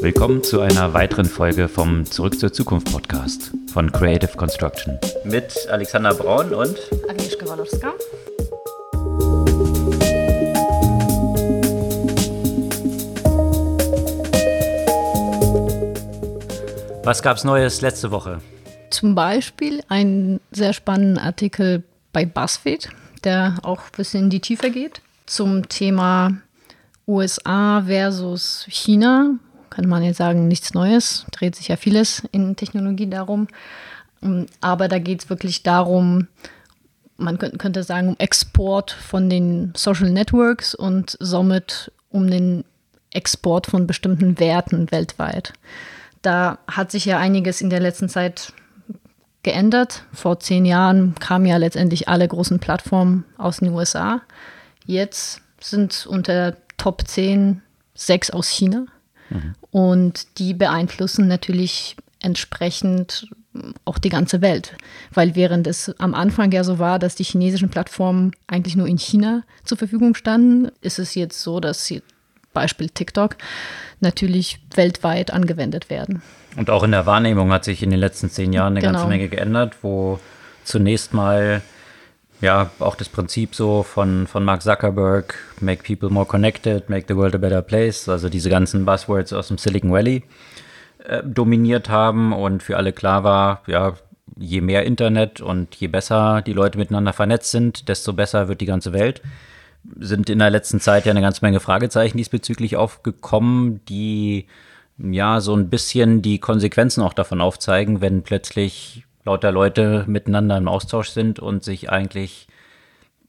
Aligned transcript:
Willkommen 0.00 0.44
zu 0.44 0.60
einer 0.60 0.94
weiteren 0.94 1.24
Folge 1.24 1.68
vom 1.68 2.04
Zurück 2.04 2.38
zur 2.38 2.52
Zukunft 2.52 2.92
Podcast 2.92 3.50
von 3.72 3.90
Creative 3.90 4.30
Construction. 4.36 4.96
Mit 5.24 5.52
Alexander 5.68 6.14
Braun 6.14 6.54
und 6.54 6.78
Agnieszka 7.08 7.44
Walorska. 7.48 7.92
Was 17.02 17.20
gab 17.20 17.36
es 17.36 17.42
Neues 17.42 17.80
letzte 17.80 18.12
Woche? 18.12 18.40
Zum 18.90 19.16
Beispiel 19.16 19.82
einen 19.88 20.38
sehr 20.52 20.74
spannenden 20.74 21.18
Artikel 21.18 21.82
bei 22.12 22.24
BuzzFeed, 22.24 22.90
der 23.24 23.56
auch 23.64 23.80
ein 23.80 23.96
bisschen 23.96 24.24
in 24.24 24.30
die 24.30 24.40
Tiefe 24.40 24.70
geht, 24.70 25.02
zum 25.26 25.68
Thema 25.68 26.40
USA 27.08 27.82
versus 27.84 28.64
China. 28.68 29.34
Kann 29.78 29.88
man 29.88 30.02
jetzt 30.02 30.16
sagen, 30.16 30.48
nichts 30.48 30.74
Neues, 30.74 31.24
dreht 31.30 31.54
sich 31.54 31.68
ja 31.68 31.76
vieles 31.76 32.24
in 32.32 32.56
Technologie 32.56 33.08
darum. 33.08 33.46
Ähm, 34.20 34.46
aber 34.60 34.88
da 34.88 34.98
geht 34.98 35.22
es 35.22 35.30
wirklich 35.30 35.62
darum, 35.62 36.26
man 37.16 37.38
könnte 37.38 37.84
sagen, 37.84 38.08
um 38.08 38.16
Export 38.18 38.90
von 38.90 39.30
den 39.30 39.72
Social 39.76 40.10
Networks 40.10 40.74
und 40.74 41.16
somit 41.20 41.92
um 42.10 42.28
den 42.28 42.64
Export 43.12 43.68
von 43.68 43.86
bestimmten 43.86 44.40
Werten 44.40 44.90
weltweit. 44.90 45.52
Da 46.22 46.58
hat 46.66 46.90
sich 46.90 47.04
ja 47.04 47.18
einiges 47.18 47.60
in 47.60 47.70
der 47.70 47.78
letzten 47.78 48.08
Zeit 48.08 48.52
geändert. 49.44 50.02
Vor 50.12 50.40
zehn 50.40 50.64
Jahren 50.64 51.14
kamen 51.20 51.46
ja 51.46 51.56
letztendlich 51.56 52.08
alle 52.08 52.26
großen 52.26 52.58
Plattformen 52.58 53.24
aus 53.36 53.58
den 53.58 53.68
USA. 53.68 54.22
Jetzt 54.86 55.40
sind 55.60 56.04
unter 56.04 56.56
Top 56.78 57.06
10 57.06 57.62
sechs 57.94 58.30
aus 58.30 58.48
China. 58.48 58.86
Mhm. 59.30 59.54
Und 59.70 60.38
die 60.38 60.54
beeinflussen 60.54 61.28
natürlich 61.28 61.96
entsprechend 62.20 63.28
auch 63.84 63.98
die 63.98 64.08
ganze 64.08 64.40
Welt. 64.40 64.76
Weil 65.12 65.34
während 65.34 65.66
es 65.66 65.94
am 65.98 66.14
Anfang 66.14 66.52
ja 66.52 66.64
so 66.64 66.78
war, 66.78 66.98
dass 66.98 67.14
die 67.14 67.24
chinesischen 67.24 67.68
Plattformen 67.68 68.32
eigentlich 68.46 68.76
nur 68.76 68.86
in 68.86 68.98
China 68.98 69.42
zur 69.64 69.78
Verfügung 69.78 70.14
standen, 70.14 70.70
ist 70.80 70.98
es 70.98 71.14
jetzt 71.14 71.40
so, 71.40 71.60
dass 71.60 71.86
sie, 71.86 72.02
Beispiel 72.52 72.88
TikTok, 72.88 73.36
natürlich 74.00 74.60
weltweit 74.74 75.32
angewendet 75.32 75.90
werden. 75.90 76.22
Und 76.56 76.70
auch 76.70 76.82
in 76.82 76.92
der 76.92 77.06
Wahrnehmung 77.06 77.52
hat 77.52 77.64
sich 77.64 77.82
in 77.82 77.90
den 77.90 78.00
letzten 78.00 78.30
zehn 78.30 78.52
Jahren 78.52 78.74
eine 78.74 78.80
genau. 78.80 78.92
ganze 78.94 79.08
Menge 79.08 79.28
geändert, 79.28 79.76
wo 79.82 80.18
zunächst 80.64 81.14
mal 81.14 81.62
ja 82.40 82.70
auch 82.78 82.94
das 82.94 83.08
Prinzip 83.08 83.54
so 83.54 83.82
von, 83.82 84.26
von 84.26 84.44
Mark 84.44 84.62
Zuckerberg, 84.62 85.34
make 85.60 85.82
people 85.82 86.10
more 86.10 86.26
connected, 86.26 86.88
make 86.88 87.06
the 87.08 87.16
world 87.16 87.34
a 87.34 87.38
better 87.38 87.62
place, 87.62 88.08
also 88.08 88.28
diese 88.28 88.50
ganzen 88.50 88.84
Buzzwords 88.84 89.32
aus 89.32 89.48
dem 89.48 89.58
Silicon 89.58 89.92
Valley 89.92 90.22
äh, 91.04 91.22
dominiert 91.24 91.88
haben 91.88 92.32
und 92.32 92.62
für 92.62 92.76
alle 92.76 92.92
klar 92.92 93.24
war, 93.24 93.62
ja, 93.66 93.94
je 94.36 94.60
mehr 94.60 94.84
Internet 94.84 95.40
und 95.40 95.74
je 95.76 95.88
besser 95.88 96.42
die 96.42 96.52
Leute 96.52 96.78
miteinander 96.78 97.12
vernetzt 97.12 97.50
sind, 97.50 97.88
desto 97.88 98.12
besser 98.12 98.48
wird 98.48 98.60
die 98.60 98.66
ganze 98.66 98.92
Welt. 98.92 99.20
Sind 99.98 100.30
in 100.30 100.38
der 100.38 100.50
letzten 100.50 100.80
Zeit 100.80 101.06
ja 101.06 101.10
eine 101.10 101.20
ganze 101.20 101.44
Menge 101.44 101.60
Fragezeichen 101.60 102.18
diesbezüglich 102.18 102.76
aufgekommen, 102.76 103.80
die 103.86 104.46
ja 104.98 105.40
so 105.40 105.54
ein 105.54 105.70
bisschen 105.70 106.22
die 106.22 106.38
Konsequenzen 106.38 107.02
auch 107.02 107.14
davon 107.14 107.40
aufzeigen, 107.40 108.00
wenn 108.00 108.22
plötzlich 108.22 109.04
lauter 109.28 109.52
Leute 109.52 110.04
miteinander 110.06 110.56
im 110.56 110.68
Austausch 110.68 111.10
sind 111.10 111.38
und 111.38 111.62
sich 111.62 111.90
eigentlich 111.90 112.48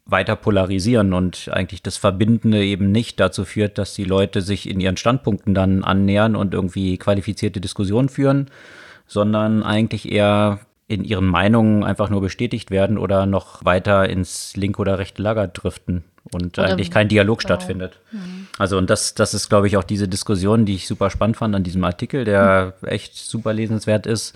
weiter 0.05 0.37
polarisieren 0.37 1.11
und 1.13 1.49
eigentlich 1.51 1.83
das 1.83 1.97
Verbindende 1.97 2.63
eben 2.63 2.91
nicht 2.91 3.19
dazu 3.19 3.43
führt, 3.43 3.77
dass 3.77 3.93
die 3.93 4.05
Leute 4.05 4.41
sich 4.41 4.69
in 4.69 4.79
ihren 4.79 4.95
Standpunkten 4.95 5.53
dann 5.53 5.83
annähern 5.83 6.37
und 6.37 6.53
irgendwie 6.53 6.97
qualifizierte 6.97 7.59
Diskussionen 7.59 8.07
führen, 8.07 8.47
sondern 9.07 9.61
eigentlich 9.61 10.09
eher 10.09 10.61
in 10.87 11.03
ihren 11.03 11.27
Meinungen 11.27 11.83
einfach 11.83 12.09
nur 12.09 12.21
bestätigt 12.21 12.71
werden 12.71 12.97
oder 12.97 13.25
noch 13.25 13.63
weiter 13.63 14.09
ins 14.09 14.55
linke 14.55 14.79
oder 14.79 14.97
rechte 14.97 15.21
Lager 15.21 15.47
driften 15.47 16.05
und 16.31 16.57
oder 16.57 16.69
eigentlich 16.69 16.91
kein 16.91 17.09
Dialog 17.09 17.39
genau. 17.39 17.47
stattfindet. 17.47 17.99
Mhm. 18.11 18.47
Also 18.57 18.77
und 18.77 18.89
das, 18.89 19.13
das 19.13 19.33
ist, 19.33 19.49
glaube 19.49 19.67
ich, 19.67 19.77
auch 19.77 19.83
diese 19.83 20.07
Diskussion, 20.07 20.65
die 20.65 20.75
ich 20.75 20.87
super 20.87 21.09
spannend 21.09 21.37
fand 21.37 21.55
an 21.55 21.63
diesem 21.63 21.83
Artikel, 21.83 22.25
der 22.25 22.73
mhm. 22.81 22.87
echt 22.87 23.15
super 23.15 23.53
lesenswert 23.53 24.07
ist. 24.07 24.35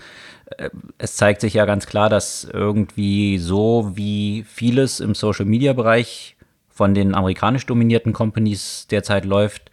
Es 0.97 1.15
zeigt 1.15 1.41
sich 1.41 1.53
ja 1.53 1.65
ganz 1.65 1.85
klar, 1.85 2.09
dass 2.09 2.43
irgendwie 2.43 3.37
so 3.37 3.91
wie 3.95 4.43
vieles 4.47 4.99
im 4.99 5.15
Social-Media-Bereich 5.15 6.35
von 6.69 6.93
den 6.93 7.13
amerikanisch 7.15 7.65
dominierten 7.65 8.13
Companies 8.13 8.87
derzeit 8.89 9.25
läuft, 9.25 9.71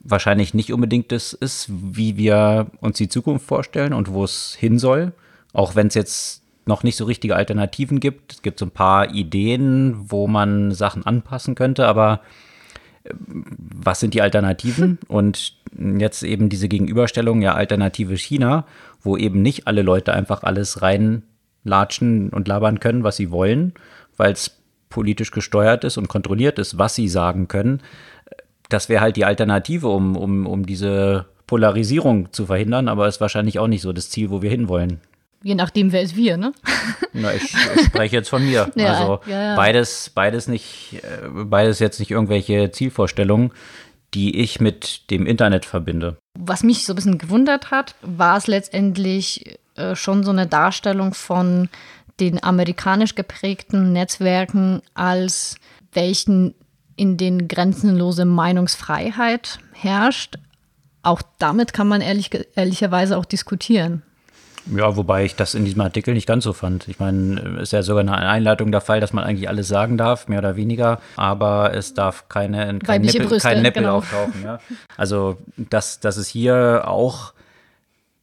wahrscheinlich 0.00 0.54
nicht 0.54 0.72
unbedingt 0.72 1.12
das 1.12 1.32
ist, 1.32 1.68
wie 1.68 2.16
wir 2.16 2.66
uns 2.80 2.98
die 2.98 3.08
Zukunft 3.08 3.46
vorstellen 3.46 3.92
und 3.92 4.12
wo 4.12 4.24
es 4.24 4.54
hin 4.58 4.78
soll. 4.78 5.12
Auch 5.52 5.74
wenn 5.74 5.88
es 5.88 5.94
jetzt 5.94 6.42
noch 6.64 6.82
nicht 6.82 6.96
so 6.96 7.04
richtige 7.04 7.36
Alternativen 7.36 8.00
gibt. 8.00 8.32
Es 8.32 8.42
gibt 8.42 8.58
so 8.58 8.66
ein 8.66 8.70
paar 8.70 9.10
Ideen, 9.12 10.10
wo 10.10 10.28
man 10.28 10.72
Sachen 10.72 11.04
anpassen 11.04 11.54
könnte, 11.54 11.86
aber 11.86 12.20
was 13.04 14.00
sind 14.00 14.14
die 14.14 14.22
Alternativen? 14.22 14.98
Und 15.08 15.54
jetzt 15.98 16.22
eben 16.22 16.48
diese 16.48 16.68
Gegenüberstellung, 16.68 17.42
ja, 17.42 17.54
Alternative 17.54 18.16
China, 18.16 18.66
wo 19.00 19.16
eben 19.16 19.42
nicht 19.42 19.66
alle 19.66 19.82
Leute 19.82 20.12
einfach 20.12 20.42
alles 20.42 20.82
reinlatschen 20.82 22.28
und 22.30 22.46
labern 22.46 22.78
können, 22.78 23.04
was 23.04 23.16
sie 23.16 23.30
wollen, 23.30 23.74
weil 24.16 24.32
es 24.32 24.58
politisch 24.90 25.30
gesteuert 25.30 25.84
ist 25.84 25.96
und 25.96 26.08
kontrolliert 26.08 26.58
ist, 26.58 26.78
was 26.78 26.94
sie 26.94 27.08
sagen 27.08 27.48
können. 27.48 27.80
Das 28.68 28.88
wäre 28.88 29.00
halt 29.00 29.16
die 29.16 29.24
Alternative, 29.24 29.88
um, 29.88 30.16
um, 30.16 30.46
um 30.46 30.66
diese 30.66 31.26
Polarisierung 31.46 32.32
zu 32.32 32.46
verhindern, 32.46 32.88
aber 32.88 33.08
ist 33.08 33.20
wahrscheinlich 33.20 33.58
auch 33.58 33.66
nicht 33.66 33.82
so 33.82 33.92
das 33.92 34.10
Ziel, 34.10 34.30
wo 34.30 34.42
wir 34.42 34.50
hinwollen. 34.50 35.00
Je 35.42 35.54
nachdem, 35.54 35.92
wer 35.92 36.02
ist 36.02 36.16
wir, 36.16 36.36
ne? 36.36 36.52
Na, 37.12 37.34
ich, 37.34 37.54
ich 37.76 37.86
spreche 37.86 38.16
jetzt 38.16 38.28
von 38.28 38.44
mir. 38.44 38.70
ja, 38.76 38.86
also 38.86 39.20
ja, 39.26 39.42
ja. 39.42 39.56
beides, 39.56 40.10
beides 40.14 40.46
nicht, 40.48 41.00
äh, 41.02 41.28
beides 41.28 41.78
jetzt 41.78 41.98
nicht 41.98 42.10
irgendwelche 42.10 42.70
Zielvorstellungen, 42.70 43.52
die 44.14 44.40
ich 44.40 44.60
mit 44.60 45.10
dem 45.10 45.26
Internet 45.26 45.64
verbinde. 45.64 46.16
Was 46.38 46.62
mich 46.62 46.84
so 46.84 46.92
ein 46.92 46.96
bisschen 46.96 47.18
gewundert 47.18 47.70
hat, 47.70 47.94
war 48.02 48.36
es 48.36 48.46
letztendlich 48.46 49.58
äh, 49.74 49.96
schon 49.96 50.22
so 50.22 50.30
eine 50.30 50.46
Darstellung 50.46 51.14
von 51.14 51.68
den 52.20 52.42
amerikanisch 52.42 53.14
geprägten 53.14 53.92
Netzwerken 53.92 54.82
als 54.94 55.56
welchen 55.92 56.54
in 56.96 57.16
den 57.16 57.48
grenzenlose 57.48 58.24
Meinungsfreiheit 58.24 59.58
herrscht. 59.72 60.36
Auch 61.02 61.22
damit 61.38 61.72
kann 61.72 61.88
man 61.88 62.00
ehrlich, 62.00 62.30
ehrlicherweise 62.54 63.16
auch 63.16 63.24
diskutieren. 63.24 64.02
Ja, 64.66 64.96
wobei 64.96 65.24
ich 65.24 65.34
das 65.34 65.54
in 65.54 65.64
diesem 65.64 65.80
Artikel 65.80 66.14
nicht 66.14 66.26
ganz 66.26 66.44
so 66.44 66.52
fand. 66.52 66.86
Ich 66.88 66.98
meine, 66.98 67.40
es 67.56 67.64
ist 67.64 67.72
ja 67.72 67.82
sogar 67.82 68.02
eine 68.02 68.16
Einleitung 68.16 68.70
der 68.70 68.80
Fall, 68.80 69.00
dass 69.00 69.12
man 69.12 69.24
eigentlich 69.24 69.48
alles 69.48 69.68
sagen 69.68 69.98
darf, 69.98 70.28
mehr 70.28 70.38
oder 70.38 70.56
weniger, 70.56 71.00
aber 71.16 71.74
es 71.74 71.94
darf 71.94 72.28
keine, 72.28 72.78
kein 72.78 73.02
Nippel, 73.02 73.26
Brüste, 73.26 73.48
kein 73.48 73.62
Nippel 73.62 73.82
genau. 73.82 73.96
auftauchen. 73.96 74.42
Ja? 74.44 74.60
Also, 74.96 75.38
dass, 75.56 76.00
dass 76.00 76.16
es 76.16 76.28
hier 76.28 76.84
auch 76.86 77.32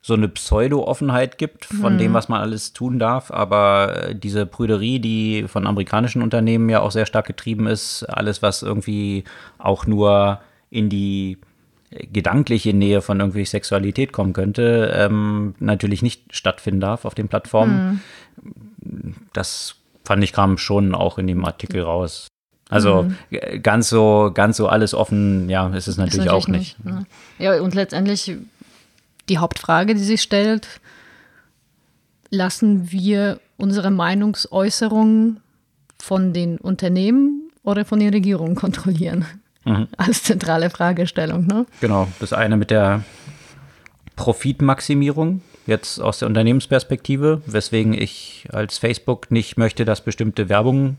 so 0.01 0.13
eine 0.13 0.29
Pseudo-Offenheit 0.29 1.37
gibt 1.37 1.65
von 1.65 1.93
mhm. 1.95 1.97
dem, 1.97 2.13
was 2.13 2.29
man 2.29 2.41
alles 2.41 2.73
tun 2.73 2.99
darf. 2.99 3.31
Aber 3.31 4.13
diese 4.13 4.45
Prüderie, 4.45 4.99
die 4.99 5.45
von 5.47 5.67
amerikanischen 5.67 6.21
Unternehmen 6.21 6.69
ja 6.69 6.79
auch 6.79 6.91
sehr 6.91 7.05
stark 7.05 7.27
getrieben 7.27 7.67
ist, 7.67 8.03
alles, 8.03 8.41
was 8.41 8.63
irgendwie 8.63 9.25
auch 9.57 9.85
nur 9.85 10.39
in 10.69 10.89
die 10.89 11.37
gedankliche 11.91 12.73
Nähe 12.73 13.01
von 13.01 13.19
irgendwie 13.19 13.45
Sexualität 13.45 14.11
kommen 14.11 14.33
könnte, 14.33 14.93
ähm, 14.95 15.55
natürlich 15.59 16.01
nicht 16.01 16.35
stattfinden 16.35 16.81
darf 16.81 17.05
auf 17.05 17.15
den 17.15 17.27
Plattformen. 17.27 18.01
Mhm. 18.81 19.15
Das 19.33 19.75
fand 20.03 20.23
ich 20.23 20.33
kam 20.33 20.57
schon 20.57 20.93
auch 20.93 21.17
in 21.17 21.27
dem 21.27 21.45
Artikel 21.45 21.81
raus. 21.81 22.27
Also 22.69 23.03
mhm. 23.03 23.63
ganz 23.63 23.89
so, 23.89 24.31
ganz 24.33 24.57
so 24.57 24.67
alles 24.67 24.93
offen, 24.93 25.49
ja, 25.49 25.67
ist 25.69 25.87
es 25.87 25.97
natürlich, 25.97 26.25
ist 26.25 26.25
natürlich 26.25 26.43
auch 26.43 26.47
nicht. 26.47 26.85
nicht. 26.85 27.07
Ja, 27.39 27.59
und 27.61 27.73
letztendlich 27.73 28.37
die 29.27 29.37
Hauptfrage, 29.39 29.95
die 29.95 30.03
sich 30.03 30.21
stellt, 30.21 30.79
lassen 32.29 32.91
wir 32.91 33.39
unsere 33.57 33.89
Meinungsäußerungen 33.89 35.39
von 35.99 36.33
den 36.33 36.59
Unternehmen 36.59 37.51
oder 37.63 37.85
von 37.85 37.99
den 37.99 38.13
Regierungen 38.13 38.55
kontrollieren? 38.55 39.25
Mhm. 39.71 39.87
als 39.97 40.23
zentrale 40.23 40.69
Fragestellung. 40.69 41.45
Ne? 41.45 41.65
Genau, 41.81 42.07
das 42.19 42.33
eine 42.33 42.57
mit 42.57 42.71
der 42.71 43.03
Profitmaximierung, 44.15 45.41
jetzt 45.65 45.99
aus 45.99 46.19
der 46.19 46.27
Unternehmensperspektive, 46.27 47.41
weswegen 47.45 47.93
ich 47.93 48.47
als 48.51 48.77
Facebook 48.77 49.31
nicht 49.31 49.57
möchte, 49.57 49.85
dass 49.85 50.01
bestimmte 50.01 50.49
Werbung 50.49 50.97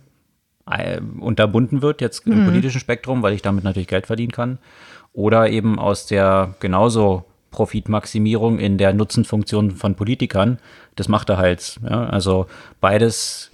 äh, 0.70 1.00
unterbunden 1.18 1.82
wird, 1.82 2.00
jetzt 2.00 2.26
im 2.26 2.42
mhm. 2.42 2.46
politischen 2.46 2.80
Spektrum, 2.80 3.22
weil 3.22 3.34
ich 3.34 3.42
damit 3.42 3.64
natürlich 3.64 3.88
Geld 3.88 4.06
verdienen 4.06 4.32
kann. 4.32 4.58
Oder 5.12 5.50
eben 5.50 5.78
aus 5.78 6.06
der 6.06 6.54
genauso 6.60 7.24
Profitmaximierung 7.50 8.58
in 8.58 8.78
der 8.78 8.92
Nutzenfunktion 8.92 9.72
von 9.72 9.96
Politikern 9.96 10.58
des 10.98 11.08
Machterhalts. 11.08 11.80
Ja? 11.82 12.06
Also 12.06 12.46
beides, 12.80 13.50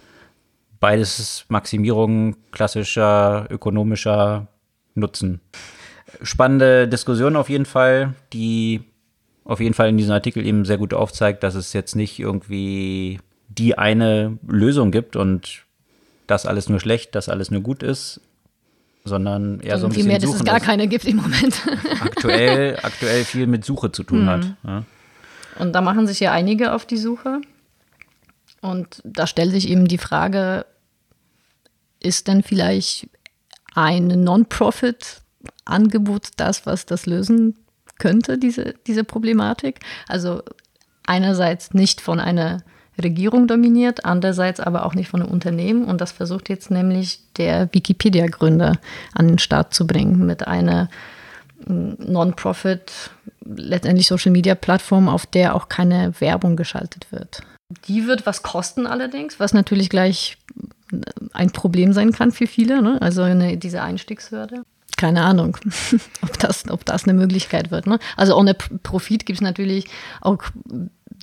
beides 0.81 1.47
Maximierung 1.49 2.37
klassischer 2.53 3.47
ökonomischer 3.51 4.49
nutzen. 4.97 5.41
Spannende 6.23 6.89
Diskussion 6.89 7.37
auf 7.37 7.49
jeden 7.49 7.67
Fall, 7.67 8.15
die 8.33 8.83
auf 9.45 9.61
jeden 9.61 9.75
Fall 9.75 9.89
in 9.89 9.97
diesem 9.97 10.13
Artikel 10.13 10.45
eben 10.45 10.65
sehr 10.65 10.79
gut 10.79 10.95
aufzeigt, 10.95 11.43
dass 11.43 11.55
es 11.55 11.73
jetzt 11.73 11.95
nicht 11.95 12.19
irgendwie 12.19 13.21
die 13.49 13.79
eine 13.79 14.39
Lösung 14.47 14.91
gibt 14.91 15.17
und 15.17 15.65
das 16.27 16.47
alles 16.47 16.69
nur 16.69 16.81
schlecht, 16.81 17.15
das 17.15 17.29
alles 17.29 17.51
nur 17.51 17.61
gut 17.61 17.83
ist, 17.83 18.21
sondern 19.05 19.61
eher 19.61 19.79
so 19.79 19.87
ein 19.87 19.91
bisschen 19.91 20.09
mehr, 20.09 20.19
dass 20.19 20.35
es 20.35 20.45
gar 20.45 20.61
keine 20.61 20.89
gibt 20.89 21.05
im 21.05 21.17
Moment. 21.17 21.63
aktuell, 22.01 22.79
aktuell 22.83 23.25
viel 23.25 23.47
mit 23.47 23.65
Suche 23.65 23.93
zu 23.93 24.03
tun 24.03 24.25
mhm. 24.25 24.29
hat. 24.29 24.55
Ja. 24.65 24.85
Und 25.59 25.73
da 25.73 25.81
machen 25.81 26.07
sich 26.07 26.21
ja 26.21 26.33
einige 26.33 26.73
auf 26.73 26.85
die 26.87 26.99
Suche. 26.99 27.41
Und 28.61 29.01
da 29.05 29.27
stellt 29.27 29.53
sich 29.53 29.69
eben 29.69 29.87
die 29.87 29.99
Frage, 29.99 30.67
ist 32.01 32.27
denn 32.27 32.43
vielleicht 32.43 33.09
ein 33.77 34.09
Non-Profit-Angebot 34.09 36.31
das, 36.37 36.67
was 36.67 36.87
das 36.87 37.07
lösen 37.07 37.57
könnte, 37.99 38.39
diese, 38.39 38.75
diese 38.87 39.05
Problematik? 39.05 39.81
Also 40.09 40.43
einerseits 41.07 41.75
nicht 41.75 42.01
von 42.01 42.19
einer 42.19 42.63
Regierung 43.03 43.47
dominiert, 43.47 44.05
andererseits 44.05 44.61
aber 44.61 44.87
auch 44.87 44.95
nicht 44.95 45.11
von 45.11 45.23
einem 45.23 45.31
Unternehmen. 45.31 45.85
Und 45.85 46.01
das 46.01 46.13
versucht 46.13 46.49
jetzt 46.49 46.71
nämlich 46.71 47.21
der 47.37 47.69
Wikipedia-Gründer 47.73 48.79
an 49.15 49.29
den 49.29 49.39
Start 49.39 49.75
zu 49.75 49.87
bringen 49.87 50.25
mit 50.25 50.47
einer 50.47 50.89
mm, 51.67 51.93
Non-Profit, 51.99 53.11
letztendlich 53.45 54.07
Social-Media-Plattform, 54.07 55.09
auf 55.09 55.27
der 55.27 55.55
auch 55.55 55.69
keine 55.69 56.19
Werbung 56.21 56.57
geschaltet 56.57 57.13
wird. 57.13 57.43
Die 57.87 58.07
wird 58.07 58.25
was 58.25 58.43
kosten 58.43 58.87
allerdings, 58.87 59.39
was 59.39 59.53
natürlich 59.53 59.91
gleich 59.91 60.39
ein 61.33 61.51
Problem 61.51 61.93
sein 61.93 62.13
kann 62.13 62.33
für 62.33 62.47
viele, 62.47 62.83
ne? 62.83 63.01
also 63.01 63.23
eine, 63.23 63.57
diese 63.57 63.83
Einstiegshürde. 63.83 64.63
Keine 64.97 65.23
Ahnung, 65.23 65.59
ob 66.23 66.39
das, 66.39 66.69
ob 66.71 66.85
das 66.85 67.05
eine 67.05 67.15
Möglichkeit 67.15 67.71
wird. 67.71 67.87
Ne? 67.87 67.99
Also 68.17 68.37
ohne 68.37 68.55
Profit 68.55 69.27
gibt 69.27 69.39
es 69.39 69.43
natürlich 69.43 69.87
auch 70.21 70.43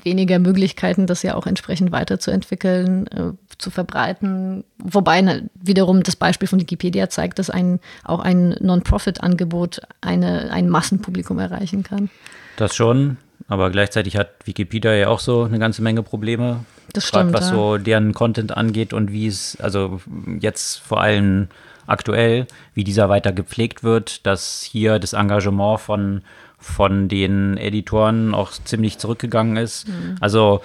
weniger 0.03 0.39
Möglichkeiten, 0.39 1.07
das 1.07 1.23
ja 1.23 1.35
auch 1.35 1.47
entsprechend 1.47 1.91
weiterzuentwickeln, 1.91 3.07
äh, 3.07 3.31
zu 3.57 3.71
verbreiten. 3.71 4.63
Wobei 4.77 5.21
ne, 5.21 5.49
wiederum 5.55 6.03
das 6.03 6.15
Beispiel 6.15 6.47
von 6.47 6.59
Wikipedia 6.59 7.09
zeigt, 7.09 7.39
dass 7.39 7.49
ein, 7.49 7.79
auch 8.03 8.19
ein 8.19 8.55
Non-Profit-Angebot 8.59 9.81
ein 10.01 10.69
Massenpublikum 10.69 11.39
erreichen 11.39 11.83
kann. 11.83 12.09
Das 12.57 12.75
schon, 12.75 13.17
aber 13.47 13.71
gleichzeitig 13.71 14.17
hat 14.17 14.29
Wikipedia 14.45 14.93
ja 14.93 15.07
auch 15.07 15.19
so 15.19 15.43
eine 15.43 15.59
ganze 15.59 15.81
Menge 15.81 16.03
Probleme. 16.03 16.65
Das 16.93 17.07
stimmt. 17.07 17.31
Grad, 17.31 17.41
was 17.41 17.49
ja. 17.49 17.55
so 17.55 17.77
deren 17.77 18.13
Content 18.13 18.55
angeht 18.55 18.93
und 18.93 19.11
wie 19.11 19.27
es, 19.27 19.57
also 19.59 20.01
jetzt 20.39 20.79
vor 20.79 21.01
allem 21.01 21.47
aktuell, 21.87 22.47
wie 22.73 22.83
dieser 22.83 23.09
weiter 23.09 23.31
gepflegt 23.31 23.83
wird, 23.83 24.25
dass 24.25 24.61
hier 24.61 24.99
das 24.99 25.13
Engagement 25.13 25.79
von 25.79 26.21
von 26.63 27.09
den 27.09 27.57
Editoren 27.57 28.33
auch 28.33 28.51
ziemlich 28.51 28.97
zurückgegangen 28.97 29.57
ist. 29.57 29.87
Mhm. 29.89 30.15
Also 30.21 30.61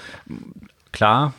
klar, 0.92 1.34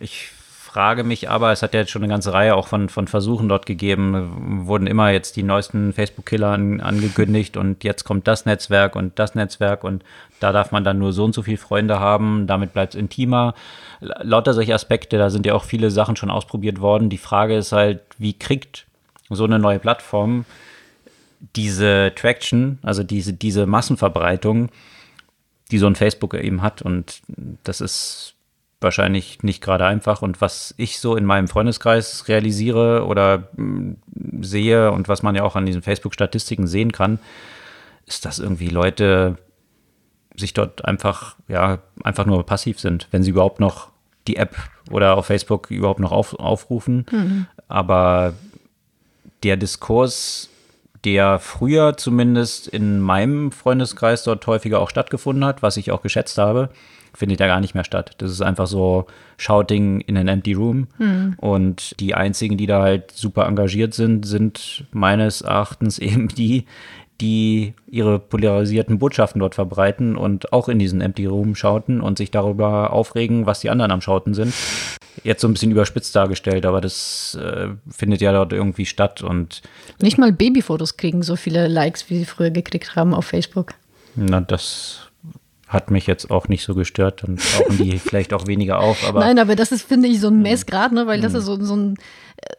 ich 0.00 0.30
frage 0.72 1.04
mich 1.04 1.28
aber, 1.28 1.52
es 1.52 1.62
hat 1.62 1.74
ja 1.74 1.80
jetzt 1.80 1.90
schon 1.90 2.02
eine 2.02 2.10
ganze 2.10 2.32
Reihe 2.32 2.54
auch 2.54 2.66
von, 2.66 2.88
von 2.88 3.06
Versuchen 3.06 3.46
dort 3.46 3.66
gegeben, 3.66 4.66
wurden 4.66 4.86
immer 4.86 5.10
jetzt 5.10 5.36
die 5.36 5.42
neuesten 5.42 5.92
Facebook-Killer 5.92 6.48
an, 6.48 6.80
angekündigt 6.80 7.58
und 7.58 7.84
jetzt 7.84 8.04
kommt 8.04 8.26
das 8.26 8.46
Netzwerk 8.46 8.96
und 8.96 9.18
das 9.18 9.34
Netzwerk 9.34 9.84
und 9.84 10.02
da 10.40 10.50
darf 10.50 10.72
man 10.72 10.82
dann 10.82 10.98
nur 10.98 11.12
so 11.12 11.24
und 11.24 11.34
so 11.34 11.42
viele 11.42 11.58
Freunde 11.58 12.00
haben, 12.00 12.46
damit 12.46 12.72
bleibt 12.72 12.94
es 12.94 13.00
intimer. 13.00 13.52
Lauter 14.00 14.54
solche 14.54 14.72
Aspekte, 14.72 15.18
da 15.18 15.28
sind 15.28 15.44
ja 15.44 15.52
auch 15.52 15.64
viele 15.64 15.90
Sachen 15.90 16.16
schon 16.16 16.30
ausprobiert 16.30 16.80
worden. 16.80 17.10
Die 17.10 17.18
Frage 17.18 17.54
ist 17.54 17.72
halt, 17.72 18.00
wie 18.16 18.32
kriegt 18.32 18.86
so 19.28 19.44
eine 19.44 19.58
neue 19.58 19.78
Plattform 19.78 20.46
diese 21.54 22.12
Traction, 22.16 22.78
also 22.80 23.02
diese, 23.02 23.34
diese 23.34 23.66
Massenverbreitung, 23.66 24.70
die 25.70 25.76
so 25.76 25.86
ein 25.86 25.96
Facebook 25.96 26.32
eben 26.32 26.62
hat. 26.62 26.80
Und 26.80 27.20
das 27.62 27.82
ist 27.82 28.36
wahrscheinlich 28.82 29.42
nicht 29.42 29.62
gerade 29.62 29.84
einfach. 29.84 30.22
Und 30.22 30.40
was 30.40 30.74
ich 30.76 30.98
so 30.98 31.16
in 31.16 31.24
meinem 31.24 31.48
Freundeskreis 31.48 32.28
realisiere 32.28 33.06
oder 33.06 33.48
mm, 33.56 33.92
sehe 34.40 34.90
und 34.92 35.08
was 35.08 35.22
man 35.22 35.34
ja 35.34 35.42
auch 35.42 35.56
an 35.56 35.66
diesen 35.66 35.82
Facebook-Statistiken 35.82 36.66
sehen 36.66 36.92
kann, 36.92 37.18
ist, 38.06 38.24
dass 38.24 38.38
irgendwie 38.38 38.68
Leute 38.68 39.38
sich 40.36 40.54
dort 40.54 40.84
einfach, 40.84 41.36
ja, 41.48 41.78
einfach 42.02 42.26
nur 42.26 42.44
passiv 42.44 42.80
sind, 42.80 43.08
wenn 43.10 43.22
sie 43.22 43.30
überhaupt 43.30 43.60
noch 43.60 43.90
die 44.26 44.36
App 44.36 44.56
oder 44.90 45.16
auf 45.16 45.26
Facebook 45.26 45.70
überhaupt 45.70 46.00
noch 46.00 46.12
auf, 46.12 46.38
aufrufen. 46.38 47.06
Mhm. 47.10 47.46
Aber 47.68 48.34
der 49.42 49.56
Diskurs 49.56 50.48
der 51.04 51.38
früher 51.38 51.96
zumindest 51.96 52.68
in 52.68 53.00
meinem 53.00 53.50
Freundeskreis 53.52 54.22
dort 54.24 54.46
häufiger 54.46 54.80
auch 54.80 54.90
stattgefunden 54.90 55.44
hat, 55.44 55.62
was 55.62 55.76
ich 55.76 55.90
auch 55.90 56.02
geschätzt 56.02 56.38
habe, 56.38 56.68
findet 57.14 57.40
ja 57.40 57.46
gar 57.46 57.60
nicht 57.60 57.74
mehr 57.74 57.84
statt. 57.84 58.12
Das 58.18 58.30
ist 58.30 58.40
einfach 58.40 58.66
so 58.66 59.06
Shouting 59.36 60.00
in 60.00 60.16
an 60.16 60.28
empty 60.28 60.54
room. 60.54 60.88
Hm. 60.98 61.34
Und 61.38 61.98
die 62.00 62.14
einzigen, 62.14 62.56
die 62.56 62.66
da 62.66 62.82
halt 62.82 63.10
super 63.12 63.46
engagiert 63.46 63.94
sind, 63.94 64.26
sind 64.26 64.84
meines 64.92 65.42
Erachtens 65.42 65.98
eben 65.98 66.28
die, 66.28 66.66
die 67.22 67.74
ihre 67.86 68.18
polarisierten 68.18 68.98
Botschaften 68.98 69.38
dort 69.40 69.54
verbreiten 69.54 70.16
und 70.16 70.52
auch 70.52 70.68
in 70.68 70.78
diesen 70.78 71.00
Empty 71.00 71.26
Room 71.26 71.54
schauten 71.54 72.00
und 72.00 72.18
sich 72.18 72.32
darüber 72.32 72.92
aufregen, 72.92 73.46
was 73.46 73.60
die 73.60 73.70
anderen 73.70 73.92
am 73.92 74.00
Schauten 74.00 74.34
sind. 74.34 74.52
Jetzt 75.22 75.40
so 75.40 75.46
ein 75.46 75.52
bisschen 75.52 75.70
überspitzt 75.70 76.16
dargestellt, 76.16 76.66
aber 76.66 76.80
das 76.80 77.38
äh, 77.40 77.68
findet 77.88 78.22
ja 78.22 78.32
dort 78.32 78.52
irgendwie 78.52 78.86
statt 78.86 79.22
und 79.22 79.62
nicht 80.00 80.18
mal 80.18 80.32
Babyfotos 80.32 80.96
kriegen 80.96 81.22
so 81.22 81.36
viele 81.36 81.68
Likes, 81.68 82.10
wie 82.10 82.18
sie 82.18 82.24
früher 82.24 82.50
gekriegt 82.50 82.96
haben 82.96 83.14
auf 83.14 83.26
Facebook. 83.26 83.74
Na, 84.16 84.40
das 84.40 85.11
hat 85.72 85.90
mich 85.90 86.06
jetzt 86.06 86.30
auch 86.30 86.48
nicht 86.48 86.64
so 86.64 86.74
gestört. 86.74 87.22
Dann 87.22 87.36
tauchen 87.38 87.78
die 87.78 87.98
vielleicht 87.98 88.32
auch 88.32 88.46
weniger 88.46 88.80
auf. 88.80 89.06
Aber 89.08 89.20
Nein, 89.20 89.38
aber 89.38 89.56
das 89.56 89.72
ist, 89.72 89.82
finde 89.82 90.08
ich, 90.08 90.20
so 90.20 90.28
ein 90.28 90.42
Messgrad, 90.42 90.92
ne? 90.92 91.06
weil 91.06 91.20
das 91.20 91.34
ist 91.34 91.46
so, 91.46 91.62
so 91.62 91.76
ein 91.76 91.94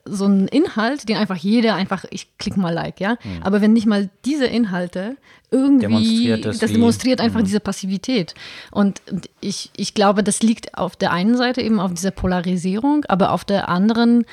so 0.06 0.26
ein 0.26 0.48
Inhalt, 0.48 1.08
den 1.08 1.18
einfach 1.18 1.36
jeder 1.36 1.76
einfach, 1.76 2.06
ich 2.10 2.38
klicke 2.38 2.60
mal 2.60 2.74
Like, 2.74 3.00
ja. 3.00 3.18
Mhm. 3.24 3.44
Aber 3.44 3.62
wenn 3.62 3.74
nicht 3.74 3.86
mal 3.86 4.10
diese 4.26 4.46
Inhalte 4.46 5.18
irgendwie, 5.54 5.82
demonstriert 5.82 6.46
das, 6.46 6.58
das 6.60 6.72
demonstriert 6.72 7.22
einfach 7.22 7.42
mhm. 7.42 7.46
diese 7.46 7.60
Passivität. 7.60 8.34
Und 8.72 9.02
ich, 9.40 9.70
ich 9.78 9.94
glaube, 9.94 10.24
das 10.24 10.42
liegt 10.42 10.78
auf 10.78 10.96
der 10.96 11.12
einen 11.12 11.38
Seite 11.38 11.62
eben 11.62 11.80
auf 11.80 11.94
dieser 11.94 12.12
Polarisierung, 12.12 13.06
aber 13.06 13.32
auf 13.32 13.46
der 13.46 13.70
anderen 13.70 14.26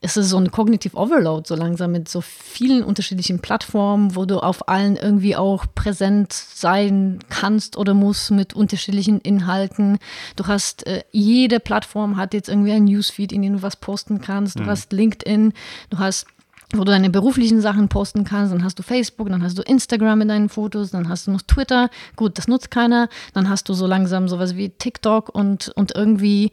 ist 0.00 0.16
es 0.16 0.28
so 0.28 0.36
ein 0.38 0.52
Cognitive 0.52 0.96
Overload 0.96 1.48
so 1.48 1.56
langsam 1.56 1.90
mit 1.92 2.08
so 2.08 2.20
vielen 2.20 2.84
unterschiedlichen 2.84 3.40
Plattformen, 3.40 4.14
wo 4.14 4.24
du 4.24 4.38
auf 4.38 4.68
allen 4.68 4.96
irgendwie 4.96 5.34
auch 5.34 5.66
präsent 5.74 6.32
sein 6.32 7.18
kannst 7.28 7.76
oder 7.76 7.94
musst 7.94 8.30
mit 8.30 8.54
unterschiedlichen 8.54 9.20
Inhalten. 9.20 9.98
Du 10.36 10.46
hast, 10.46 10.86
äh, 10.86 11.02
jede 11.10 11.58
Plattform 11.58 12.16
hat 12.16 12.34
jetzt 12.34 12.48
irgendwie 12.48 12.72
ein 12.72 12.84
Newsfeed, 12.84 13.32
in 13.32 13.42
dem 13.42 13.54
du 13.54 13.62
was 13.62 13.76
posten 13.76 14.20
kannst. 14.20 14.60
Du 14.60 14.62
mhm. 14.62 14.68
hast 14.68 14.92
LinkedIn, 14.98 15.52
du 15.90 15.98
hast 15.98 16.26
wo 16.74 16.84
du 16.84 16.92
deine 16.92 17.08
beruflichen 17.08 17.62
Sachen 17.62 17.88
posten 17.88 18.24
kannst, 18.24 18.52
dann 18.52 18.62
hast 18.62 18.78
du 18.78 18.82
Facebook, 18.82 19.30
dann 19.30 19.42
hast 19.42 19.56
du 19.56 19.62
Instagram 19.62 20.20
in 20.20 20.28
deinen 20.28 20.48
Fotos, 20.50 20.90
dann 20.90 21.08
hast 21.08 21.26
du 21.26 21.30
noch 21.30 21.40
Twitter, 21.42 21.88
gut, 22.14 22.36
das 22.36 22.46
nutzt 22.46 22.70
keiner, 22.70 23.08
dann 23.32 23.48
hast 23.48 23.68
du 23.70 23.74
so 23.74 23.86
langsam 23.86 24.28
sowas 24.28 24.54
wie 24.54 24.68
TikTok 24.68 25.34
und, 25.34 25.72
und 25.76 25.94
irgendwie 25.94 26.52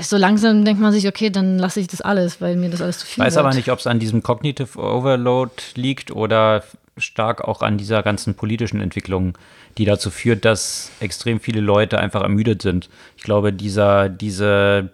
so 0.00 0.16
langsam 0.16 0.64
denkt 0.64 0.80
man 0.80 0.92
sich, 0.92 1.06
okay, 1.06 1.30
dann 1.30 1.58
lasse 1.58 1.80
ich 1.80 1.86
das 1.88 2.00
alles, 2.00 2.40
weil 2.40 2.56
mir 2.56 2.70
das 2.70 2.82
alles 2.82 2.98
zu 2.98 3.06
viel 3.06 3.12
ist. 3.12 3.16
Ich 3.16 3.36
Weiß 3.36 3.36
aber 3.36 3.54
nicht, 3.54 3.70
ob 3.70 3.78
es 3.78 3.86
an 3.86 3.98
diesem 3.98 4.22
Cognitive 4.22 4.78
Overload 4.78 5.52
liegt 5.74 6.10
oder 6.10 6.64
stark 6.98 7.42
auch 7.42 7.62
an 7.62 7.76
dieser 7.76 8.02
ganzen 8.02 8.34
politischen 8.34 8.80
Entwicklung, 8.80 9.36
die 9.78 9.84
dazu 9.84 10.10
führt, 10.10 10.44
dass 10.44 10.90
extrem 11.00 11.40
viele 11.40 11.60
Leute 11.60 11.98
einfach 11.98 12.22
ermüdet 12.22 12.62
sind. 12.62 12.88
Ich 13.16 13.22
glaube, 13.22 13.52
dieser, 13.52 14.08
diese 14.08 14.90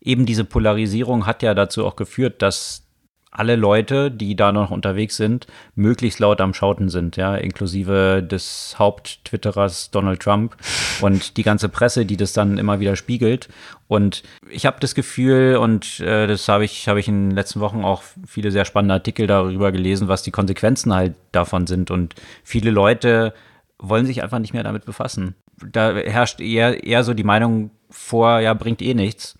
eben 0.00 0.26
diese 0.26 0.44
Polarisierung 0.44 1.26
hat 1.26 1.42
ja 1.42 1.54
dazu 1.54 1.86
auch 1.86 1.96
geführt, 1.96 2.42
dass 2.42 2.86
alle 3.32 3.54
Leute, 3.54 4.10
die 4.10 4.34
da 4.34 4.50
noch 4.50 4.72
unterwegs 4.72 5.16
sind, 5.16 5.46
möglichst 5.76 6.18
laut 6.18 6.40
am 6.40 6.52
Schauten 6.52 6.88
sind, 6.88 7.16
ja, 7.16 7.36
inklusive 7.36 8.22
des 8.22 8.74
Haupt-Twitterers 8.78 9.90
Donald 9.92 10.20
Trump 10.20 10.56
und 11.00 11.36
die 11.36 11.44
ganze 11.44 11.68
Presse, 11.68 12.04
die 12.04 12.16
das 12.16 12.32
dann 12.32 12.58
immer 12.58 12.80
wieder 12.80 12.96
spiegelt. 12.96 13.48
Und 13.86 14.24
ich 14.50 14.66
habe 14.66 14.80
das 14.80 14.94
Gefühl, 14.96 15.56
und 15.56 16.00
äh, 16.00 16.26
das 16.26 16.48
habe 16.48 16.64
ich, 16.64 16.88
habe 16.88 16.98
ich 16.98 17.06
in 17.06 17.28
den 17.28 17.36
letzten 17.36 17.60
Wochen 17.60 17.84
auch 17.84 18.02
viele 18.26 18.50
sehr 18.50 18.64
spannende 18.64 18.94
Artikel 18.94 19.28
darüber 19.28 19.70
gelesen, 19.70 20.08
was 20.08 20.22
die 20.22 20.32
Konsequenzen 20.32 20.92
halt 20.92 21.14
davon 21.30 21.68
sind. 21.68 21.92
Und 21.92 22.16
viele 22.42 22.72
Leute 22.72 23.32
wollen 23.78 24.06
sich 24.06 24.22
einfach 24.22 24.40
nicht 24.40 24.54
mehr 24.54 24.64
damit 24.64 24.84
befassen. 24.84 25.36
Da 25.64 25.94
herrscht 25.94 26.40
eher, 26.40 26.82
eher 26.84 27.04
so 27.04 27.14
die 27.14 27.24
Meinung 27.24 27.70
vor, 27.90 28.40
ja, 28.40 28.54
bringt 28.54 28.82
eh 28.82 28.94
nichts. 28.94 29.36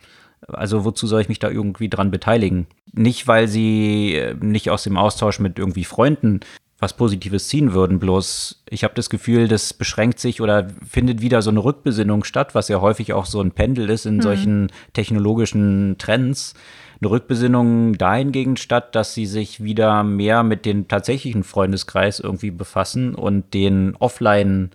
Also 0.52 0.84
wozu 0.84 1.06
soll 1.06 1.20
ich 1.20 1.28
mich 1.28 1.38
da 1.38 1.50
irgendwie 1.50 1.88
dran 1.88 2.10
beteiligen? 2.10 2.66
Nicht, 2.92 3.26
weil 3.28 3.48
sie 3.48 4.14
äh, 4.14 4.34
nicht 4.34 4.70
aus 4.70 4.84
dem 4.84 4.96
Austausch 4.96 5.38
mit 5.38 5.58
irgendwie 5.58 5.84
Freunden 5.84 6.40
was 6.80 6.94
Positives 6.94 7.46
ziehen 7.48 7.74
würden, 7.74 7.98
bloß 7.98 8.62
ich 8.70 8.84
habe 8.84 8.94
das 8.94 9.10
Gefühl, 9.10 9.48
das 9.48 9.74
beschränkt 9.74 10.18
sich 10.18 10.40
oder 10.40 10.68
findet 10.88 11.20
wieder 11.20 11.42
so 11.42 11.50
eine 11.50 11.62
Rückbesinnung 11.62 12.24
statt, 12.24 12.54
was 12.54 12.68
ja 12.68 12.80
häufig 12.80 13.12
auch 13.12 13.26
so 13.26 13.40
ein 13.40 13.52
Pendel 13.52 13.90
ist 13.90 14.06
in 14.06 14.16
mhm. 14.16 14.22
solchen 14.22 14.72
technologischen 14.94 15.96
Trends, 15.98 16.54
eine 17.00 17.10
Rückbesinnung 17.10 17.98
dahingehend 17.98 18.58
statt, 18.58 18.94
dass 18.94 19.14
sie 19.14 19.26
sich 19.26 19.62
wieder 19.62 20.02
mehr 20.02 20.42
mit 20.42 20.64
dem 20.64 20.88
tatsächlichen 20.88 21.44
Freundeskreis 21.44 22.18
irgendwie 22.18 22.50
befassen 22.50 23.14
und 23.14 23.52
den 23.52 23.94
Offline- 23.96 24.70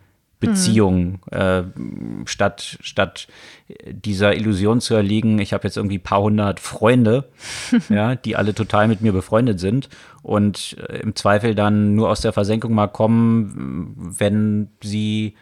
Beziehungen 0.48 1.22
mhm. 1.32 1.38
äh, 1.38 1.64
statt, 2.26 2.78
statt 2.82 3.28
dieser 3.90 4.36
Illusion 4.36 4.82
zu 4.82 4.94
erliegen, 4.94 5.40
ich 5.40 5.54
habe 5.54 5.68
jetzt 5.68 5.78
irgendwie 5.78 5.98
ein 5.98 6.04
paar 6.04 6.22
hundert 6.22 6.60
Freunde, 6.60 7.30
ja, 7.90 8.16
die 8.16 8.36
alle 8.36 8.54
total 8.54 8.88
mit 8.88 9.02
mir 9.02 9.12
befreundet 9.12 9.60
sind 9.60 9.90
und 10.22 10.78
äh, 10.88 11.00
im 11.00 11.16
Zweifel 11.16 11.56
dann 11.56 11.96
nur 11.96 12.10
aus 12.10 12.22
der 12.22 12.34
Versenkung 12.34 12.74
mal 12.74 12.88
kommen, 12.88 13.94
wenn 13.98 14.70
sie 14.82 15.36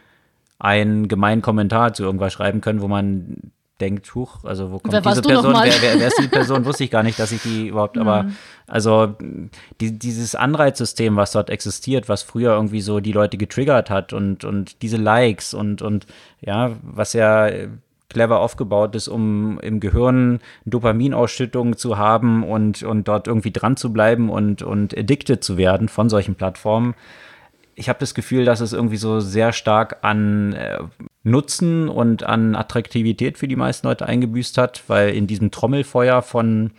einen 0.59 1.07
gemeinen 1.07 1.41
Kommentar 1.41 1.93
zu 1.93 2.03
irgendwas 2.03 2.33
schreiben 2.33 2.61
können, 2.61 2.81
wo 2.81 2.87
man 2.87 3.51
denkt, 3.81 4.13
huch, 4.15 4.43
also 4.43 4.71
wo 4.71 4.79
kommt 4.79 4.93
wer 4.93 5.01
diese 5.01 5.21
Person, 5.21 5.53
wer, 5.53 5.73
wer, 5.81 5.99
wer, 5.99 6.07
ist 6.07 6.19
die 6.19 6.27
Person, 6.27 6.63
wusste 6.65 6.83
ich 6.83 6.91
gar 6.91 7.03
nicht, 7.03 7.17
dass 7.19 7.31
ich 7.31 7.41
die 7.41 7.67
überhaupt, 7.67 7.97
aber 7.99 8.23
mhm. 8.23 8.35
also 8.67 9.15
die, 9.81 9.97
dieses 9.97 10.35
Anreizsystem, 10.35 11.15
was 11.15 11.31
dort 11.31 11.49
existiert, 11.49 12.07
was 12.07 12.23
früher 12.23 12.53
irgendwie 12.53 12.81
so 12.81 12.99
die 12.99 13.11
Leute 13.11 13.37
getriggert 13.37 13.89
hat 13.89 14.13
und, 14.13 14.45
und 14.45 14.81
diese 14.81 14.97
Likes 14.97 15.53
und, 15.53 15.81
und 15.81 16.05
ja, 16.41 16.71
was 16.83 17.13
ja 17.13 17.49
clever 18.09 18.39
aufgebaut 18.39 18.95
ist, 18.95 19.07
um 19.07 19.59
im 19.59 19.79
Gehirn 19.79 20.39
Dopaminausschüttung 20.65 21.75
zu 21.75 21.97
haben 21.97 22.43
und, 22.43 22.83
und 22.83 23.07
dort 23.07 23.27
irgendwie 23.27 23.51
dran 23.51 23.75
zu 23.75 23.91
bleiben 23.91 24.29
und, 24.29 24.61
und 24.61 24.97
addicted 24.97 25.43
zu 25.43 25.57
werden 25.57 25.89
von 25.89 26.09
solchen 26.09 26.35
Plattformen 26.35 26.93
ich 27.75 27.89
habe 27.89 27.99
das 27.99 28.13
Gefühl, 28.13 28.45
dass 28.45 28.59
es 28.59 28.73
irgendwie 28.73 28.97
so 28.97 29.19
sehr 29.19 29.53
stark 29.53 29.97
an 30.01 30.53
äh, 30.53 30.79
Nutzen 31.23 31.89
und 31.89 32.23
an 32.23 32.55
Attraktivität 32.55 33.37
für 33.37 33.47
die 33.47 33.55
meisten 33.55 33.87
Leute 33.87 34.05
eingebüßt 34.05 34.57
hat, 34.57 34.83
weil 34.87 35.15
in 35.15 35.27
diesem 35.27 35.51
Trommelfeuer 35.51 36.21
von, 36.21 36.71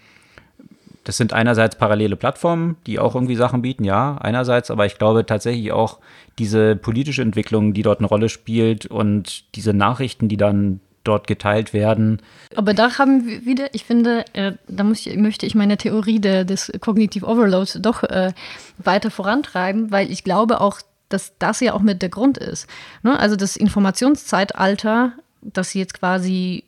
das 1.03 1.17
sind 1.17 1.33
einerseits 1.33 1.77
parallele 1.77 2.17
Plattformen, 2.17 2.77
die 2.87 2.99
auch 2.99 3.15
irgendwie 3.15 3.37
Sachen 3.37 3.63
bieten, 3.63 3.85
ja, 3.85 4.17
einerseits, 4.21 4.71
aber 4.71 4.87
ich 4.87 4.99
glaube 4.99 5.27
tatsächlich 5.27 5.73
auch 5.73 5.99
diese 6.39 6.77
politische 6.77 7.23
Entwicklung, 7.23 7.73
die 7.73 7.83
dort 7.83 7.99
eine 8.01 8.09
Rolle 8.09 8.29
spielt 8.29 8.87
und 8.87 9.55
diese 9.57 9.73
Nachrichten, 9.73 10.29
die 10.29 10.37
dann 10.37 10.81
dort 11.05 11.27
geteilt 11.27 11.73
werden. 11.73 12.21
Aber 12.57 12.75
da 12.75 12.99
haben 12.99 13.27
wir 13.27 13.45
wieder, 13.45 13.73
ich 13.75 13.85
finde, 13.85 14.25
äh, 14.33 14.53
da 14.67 14.91
ich, 14.91 15.17
möchte 15.17 15.47
ich 15.47 15.55
meine 15.55 15.77
Theorie 15.77 16.21
de, 16.21 16.45
des 16.45 16.73
Cognitive 16.81 17.27
Overloads 17.27 17.79
doch 17.81 18.03
äh, 18.03 18.33
weiter 18.79 19.11
vorantreiben, 19.11 19.91
weil 19.91 20.11
ich 20.11 20.25
glaube 20.25 20.61
auch, 20.61 20.81
dass 21.09 21.35
das 21.39 21.61
ja 21.61 21.75
auch 21.75 21.81
mit 21.83 22.03
der 22.03 22.09
Grund 22.09 22.39
ist. 22.39 22.67
Ne? 23.03 23.19
Also 23.19 23.37
das 23.37 23.57
Informationszeitalter, 23.57 25.13
das 25.43 25.75
jetzt 25.75 25.95
quasi, 25.95 26.65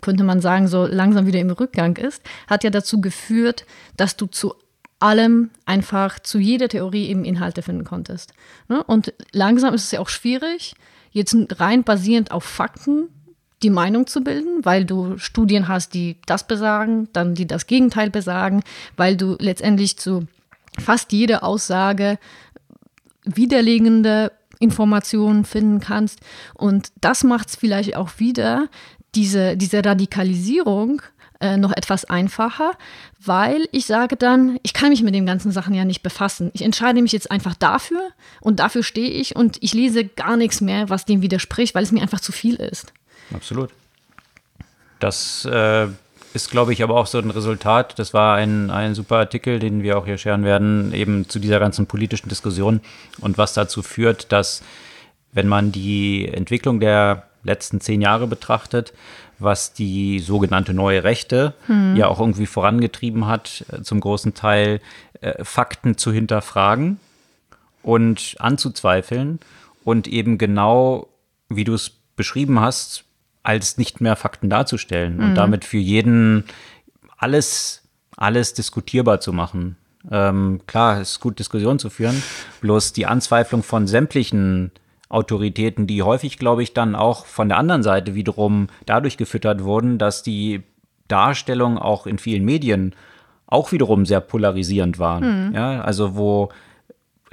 könnte 0.00 0.24
man 0.24 0.40
sagen, 0.40 0.66
so 0.66 0.86
langsam 0.86 1.26
wieder 1.26 1.40
im 1.40 1.50
Rückgang 1.50 1.96
ist, 1.96 2.22
hat 2.48 2.64
ja 2.64 2.70
dazu 2.70 3.00
geführt, 3.00 3.66
dass 3.96 4.16
du 4.16 4.26
zu 4.26 4.54
allem 4.98 5.50
einfach 5.64 6.18
zu 6.20 6.38
jeder 6.38 6.68
Theorie 6.68 7.08
eben 7.08 7.24
Inhalte 7.24 7.62
finden 7.62 7.84
konntest. 7.84 8.32
Ne? 8.68 8.82
Und 8.84 9.12
langsam 9.32 9.74
ist 9.74 9.84
es 9.84 9.90
ja 9.92 10.00
auch 10.00 10.08
schwierig, 10.08 10.74
jetzt 11.10 11.36
rein 11.58 11.84
basierend 11.84 12.30
auf 12.30 12.44
Fakten 12.44 13.08
die 13.62 13.70
Meinung 13.70 14.06
zu 14.06 14.22
bilden, 14.22 14.64
weil 14.64 14.84
du 14.84 15.18
Studien 15.18 15.68
hast, 15.68 15.94
die 15.94 16.16
das 16.26 16.46
besagen, 16.46 17.08
dann 17.12 17.34
die 17.34 17.46
das 17.46 17.66
Gegenteil 17.66 18.10
besagen, 18.10 18.62
weil 18.96 19.16
du 19.16 19.36
letztendlich 19.38 19.98
zu 19.98 20.26
fast 20.78 21.12
jeder 21.12 21.44
Aussage 21.44 22.18
widerlegende 23.24 24.32
Informationen 24.58 25.44
finden 25.44 25.80
kannst. 25.80 26.20
Und 26.54 26.92
das 27.00 27.24
macht 27.24 27.48
es 27.48 27.56
vielleicht 27.56 27.96
auch 27.96 28.10
wieder, 28.18 28.68
diese, 29.14 29.56
diese 29.56 29.84
Radikalisierung 29.84 31.02
äh, 31.40 31.56
noch 31.56 31.72
etwas 31.72 32.04
einfacher, 32.04 32.72
weil 33.18 33.66
ich 33.72 33.86
sage 33.86 34.16
dann, 34.16 34.58
ich 34.62 34.72
kann 34.72 34.90
mich 34.90 35.02
mit 35.02 35.14
den 35.14 35.26
ganzen 35.26 35.50
Sachen 35.50 35.74
ja 35.74 35.84
nicht 35.84 36.02
befassen. 36.02 36.50
Ich 36.54 36.62
entscheide 36.62 37.02
mich 37.02 37.12
jetzt 37.12 37.30
einfach 37.30 37.54
dafür 37.54 38.10
und 38.40 38.60
dafür 38.60 38.82
stehe 38.82 39.10
ich 39.10 39.34
und 39.34 39.56
ich 39.60 39.74
lese 39.74 40.04
gar 40.04 40.36
nichts 40.36 40.60
mehr, 40.60 40.88
was 40.90 41.06
dem 41.06 41.22
widerspricht, 41.22 41.74
weil 41.74 41.82
es 41.82 41.92
mir 41.92 42.02
einfach 42.02 42.20
zu 42.20 42.30
viel 42.30 42.56
ist. 42.56 42.92
Absolut. 43.34 43.70
Das 44.98 45.44
äh, 45.46 45.86
ist, 46.34 46.50
glaube 46.50 46.72
ich, 46.72 46.82
aber 46.82 46.96
auch 46.96 47.06
so 47.06 47.18
ein 47.18 47.30
Resultat. 47.30 47.98
Das 47.98 48.14
war 48.14 48.36
ein, 48.36 48.70
ein 48.70 48.94
super 48.94 49.16
Artikel, 49.16 49.58
den 49.58 49.82
wir 49.82 49.98
auch 49.98 50.06
hier 50.06 50.18
scheren 50.18 50.44
werden, 50.44 50.92
eben 50.92 51.28
zu 51.28 51.38
dieser 51.38 51.58
ganzen 51.58 51.86
politischen 51.86 52.28
Diskussion 52.28 52.80
und 53.20 53.38
was 53.38 53.54
dazu 53.54 53.82
führt, 53.82 54.30
dass, 54.32 54.62
wenn 55.32 55.48
man 55.48 55.72
die 55.72 56.28
Entwicklung 56.28 56.80
der 56.80 57.24
letzten 57.42 57.80
zehn 57.80 58.02
Jahre 58.02 58.26
betrachtet, 58.26 58.92
was 59.38 59.72
die 59.72 60.18
sogenannte 60.18 60.74
neue 60.74 61.02
Rechte 61.02 61.54
hm. 61.66 61.96
ja 61.96 62.08
auch 62.08 62.20
irgendwie 62.20 62.46
vorangetrieben 62.46 63.26
hat, 63.26 63.64
äh, 63.72 63.82
zum 63.82 64.00
großen 64.00 64.34
Teil 64.34 64.80
äh, 65.20 65.42
Fakten 65.42 65.96
zu 65.96 66.12
hinterfragen 66.12 67.00
und 67.82 68.36
anzuzweifeln 68.38 69.40
und 69.82 70.06
eben 70.06 70.36
genau, 70.36 71.08
wie 71.48 71.64
du 71.64 71.74
es 71.74 71.90
beschrieben 72.16 72.60
hast, 72.60 73.04
als 73.42 73.78
nicht 73.78 74.00
mehr 74.00 74.16
Fakten 74.16 74.50
darzustellen 74.50 75.16
mhm. 75.16 75.24
und 75.24 75.34
damit 75.34 75.64
für 75.64 75.78
jeden 75.78 76.44
alles, 77.16 77.88
alles 78.16 78.54
diskutierbar 78.54 79.20
zu 79.20 79.32
machen. 79.32 79.76
Ähm, 80.10 80.60
klar, 80.66 81.00
es 81.00 81.12
ist 81.12 81.20
gut, 81.20 81.38
Diskussionen 81.38 81.78
zu 81.78 81.90
führen, 81.90 82.22
bloß 82.60 82.92
die 82.92 83.06
Anzweiflung 83.06 83.62
von 83.62 83.86
sämtlichen 83.86 84.72
Autoritäten, 85.08 85.86
die 85.86 86.02
häufig, 86.02 86.38
glaube 86.38 86.62
ich, 86.62 86.72
dann 86.72 86.94
auch 86.94 87.26
von 87.26 87.48
der 87.48 87.58
anderen 87.58 87.82
Seite 87.82 88.14
wiederum 88.14 88.68
dadurch 88.86 89.16
gefüttert 89.16 89.64
wurden, 89.64 89.98
dass 89.98 90.22
die 90.22 90.62
Darstellung 91.08 91.78
auch 91.78 92.06
in 92.06 92.18
vielen 92.18 92.44
Medien 92.44 92.94
auch 93.46 93.72
wiederum 93.72 94.06
sehr 94.06 94.20
polarisierend 94.20 94.98
war. 94.98 95.20
Mhm. 95.20 95.54
Ja, 95.54 95.80
also 95.82 96.16
wo 96.16 96.50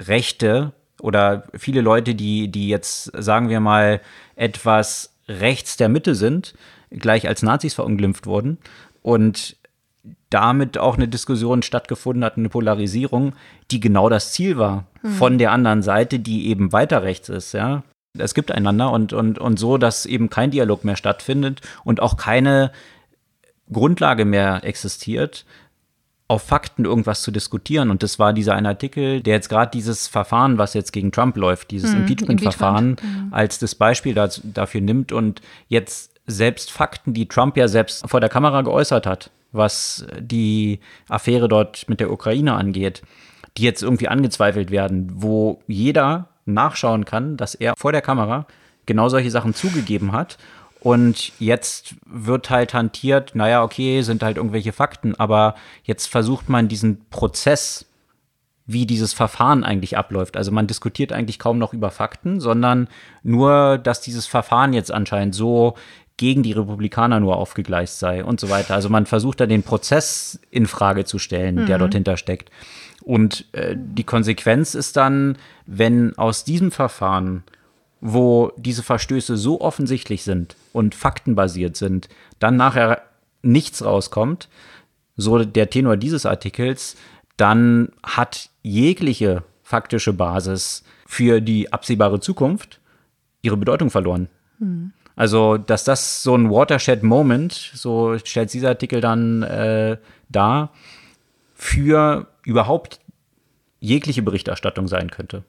Rechte 0.00 0.72
oder 1.00 1.44
viele 1.54 1.80
Leute, 1.80 2.14
die, 2.14 2.48
die 2.48 2.68
jetzt, 2.68 3.12
sagen 3.16 3.48
wir 3.48 3.60
mal, 3.60 4.00
etwas 4.34 5.14
rechts 5.28 5.76
der 5.76 5.88
Mitte 5.88 6.14
sind, 6.14 6.54
gleich 6.90 7.28
als 7.28 7.42
Nazis 7.42 7.74
verunglimpft 7.74 8.26
wurden 8.26 8.58
und 9.02 9.56
damit 10.30 10.78
auch 10.78 10.96
eine 10.96 11.08
Diskussion 11.08 11.62
stattgefunden 11.62 12.24
hat, 12.24 12.36
eine 12.36 12.48
Polarisierung, 12.48 13.34
die 13.70 13.80
genau 13.80 14.08
das 14.08 14.32
Ziel 14.32 14.58
war 14.58 14.86
mhm. 15.02 15.12
von 15.12 15.38
der 15.38 15.52
anderen 15.52 15.82
Seite, 15.82 16.18
die 16.18 16.48
eben 16.48 16.72
weiter 16.72 17.02
rechts 17.02 17.28
ist, 17.28 17.52
ja. 17.52 17.82
Es 18.16 18.34
gibt 18.34 18.50
einander 18.50 18.90
und, 18.90 19.12
und, 19.12 19.38
und 19.38 19.58
so, 19.58 19.78
dass 19.78 20.06
eben 20.06 20.30
kein 20.30 20.50
Dialog 20.50 20.82
mehr 20.82 20.96
stattfindet 20.96 21.60
und 21.84 22.00
auch 22.00 22.16
keine 22.16 22.72
Grundlage 23.70 24.24
mehr 24.24 24.64
existiert, 24.64 25.44
auf 26.28 26.42
Fakten 26.42 26.84
irgendwas 26.84 27.22
zu 27.22 27.30
diskutieren. 27.30 27.90
Und 27.90 28.02
das 28.02 28.18
war 28.18 28.34
dieser 28.34 28.54
eine 28.54 28.68
Artikel, 28.68 29.22
der 29.22 29.34
jetzt 29.34 29.48
gerade 29.48 29.70
dieses 29.70 30.06
Verfahren, 30.06 30.58
was 30.58 30.74
jetzt 30.74 30.92
gegen 30.92 31.10
Trump 31.10 31.36
läuft, 31.36 31.70
dieses 31.70 31.92
mhm, 31.92 32.00
Impeachment-Verfahren, 32.00 32.90
Impeachment. 32.90 33.32
als 33.32 33.58
das 33.58 33.74
Beispiel 33.74 34.14
das, 34.14 34.42
dafür 34.44 34.82
nimmt 34.82 35.10
und 35.10 35.40
jetzt 35.68 36.12
selbst 36.26 36.70
Fakten, 36.70 37.14
die 37.14 37.26
Trump 37.26 37.56
ja 37.56 37.66
selbst 37.66 38.06
vor 38.08 38.20
der 38.20 38.28
Kamera 38.28 38.60
geäußert 38.60 39.06
hat, 39.06 39.30
was 39.52 40.06
die 40.20 40.80
Affäre 41.08 41.48
dort 41.48 41.88
mit 41.88 42.00
der 42.00 42.12
Ukraine 42.12 42.52
angeht, 42.52 43.00
die 43.56 43.62
jetzt 43.62 43.82
irgendwie 43.82 44.08
angezweifelt 44.08 44.70
werden, 44.70 45.10
wo 45.14 45.62
jeder 45.66 46.28
nachschauen 46.44 47.06
kann, 47.06 47.38
dass 47.38 47.54
er 47.54 47.72
vor 47.78 47.92
der 47.92 48.02
Kamera 48.02 48.46
genau 48.84 49.08
solche 49.08 49.30
Sachen 49.30 49.54
zugegeben 49.54 50.12
hat 50.12 50.36
und 50.80 51.32
jetzt 51.40 51.96
wird 52.06 52.50
halt 52.50 52.74
hantiert, 52.74 53.34
naja, 53.34 53.62
okay, 53.62 54.02
sind 54.02 54.22
halt 54.22 54.36
irgendwelche 54.36 54.72
Fakten, 54.72 55.14
aber 55.16 55.54
jetzt 55.82 56.06
versucht 56.06 56.48
man 56.48 56.68
diesen 56.68 57.08
Prozess, 57.10 57.86
wie 58.66 58.84
dieses 58.86 59.14
Verfahren 59.14 59.64
eigentlich 59.64 59.96
abläuft. 59.96 60.36
Also 60.36 60.52
man 60.52 60.66
diskutiert 60.66 61.12
eigentlich 61.12 61.38
kaum 61.38 61.58
noch 61.58 61.72
über 61.72 61.90
Fakten, 61.90 62.38
sondern 62.38 62.88
nur, 63.22 63.78
dass 63.78 64.02
dieses 64.02 64.26
Verfahren 64.26 64.74
jetzt 64.74 64.92
anscheinend 64.92 65.34
so 65.34 65.74
gegen 66.18 66.42
die 66.42 66.52
Republikaner 66.52 67.18
nur 67.18 67.36
aufgegleist 67.36 67.98
sei 67.98 68.22
und 68.22 68.38
so 68.38 68.50
weiter. 68.50 68.74
Also 68.74 68.90
man 68.90 69.06
versucht 69.06 69.40
da 69.40 69.46
den 69.46 69.62
Prozess 69.62 70.38
in 70.50 70.66
Frage 70.66 71.04
zu 71.06 71.18
stellen, 71.18 71.54
mhm. 71.54 71.66
der 71.66 71.78
dort 71.78 71.94
hinter 71.94 72.18
steckt. 72.18 72.50
Und 73.02 73.46
äh, 73.52 73.74
die 73.74 74.04
Konsequenz 74.04 74.74
ist 74.74 74.96
dann, 74.96 75.38
wenn 75.64 76.18
aus 76.18 76.44
diesem 76.44 76.70
Verfahren 76.70 77.44
wo 78.00 78.52
diese 78.56 78.82
Verstöße 78.82 79.36
so 79.36 79.60
offensichtlich 79.60 80.22
sind 80.22 80.56
und 80.72 80.94
faktenbasiert 80.94 81.76
sind, 81.76 82.08
dann 82.38 82.56
nachher 82.56 83.02
nichts 83.42 83.84
rauskommt, 83.84 84.48
so 85.16 85.44
der 85.44 85.70
Tenor 85.70 85.96
dieses 85.96 86.26
Artikels, 86.26 86.96
dann 87.36 87.90
hat 88.02 88.50
jegliche 88.62 89.42
faktische 89.62 90.12
Basis 90.12 90.84
für 91.06 91.40
die 91.40 91.72
absehbare 91.72 92.20
Zukunft 92.20 92.80
ihre 93.42 93.56
Bedeutung 93.56 93.90
verloren. 93.90 94.28
Mhm. 94.58 94.92
Also, 95.16 95.58
dass 95.58 95.82
das 95.82 96.22
so 96.22 96.36
ein 96.36 96.48
Watershed-Moment, 96.48 97.52
so 97.74 98.16
stellt 98.18 98.52
dieser 98.52 98.68
Artikel 98.68 99.00
dann 99.00 99.42
äh, 99.42 99.96
dar, 100.28 100.70
für 101.54 102.28
überhaupt 102.44 103.00
jegliche 103.80 104.22
Berichterstattung 104.22 104.86
sein 104.86 105.10
könnte. 105.10 105.42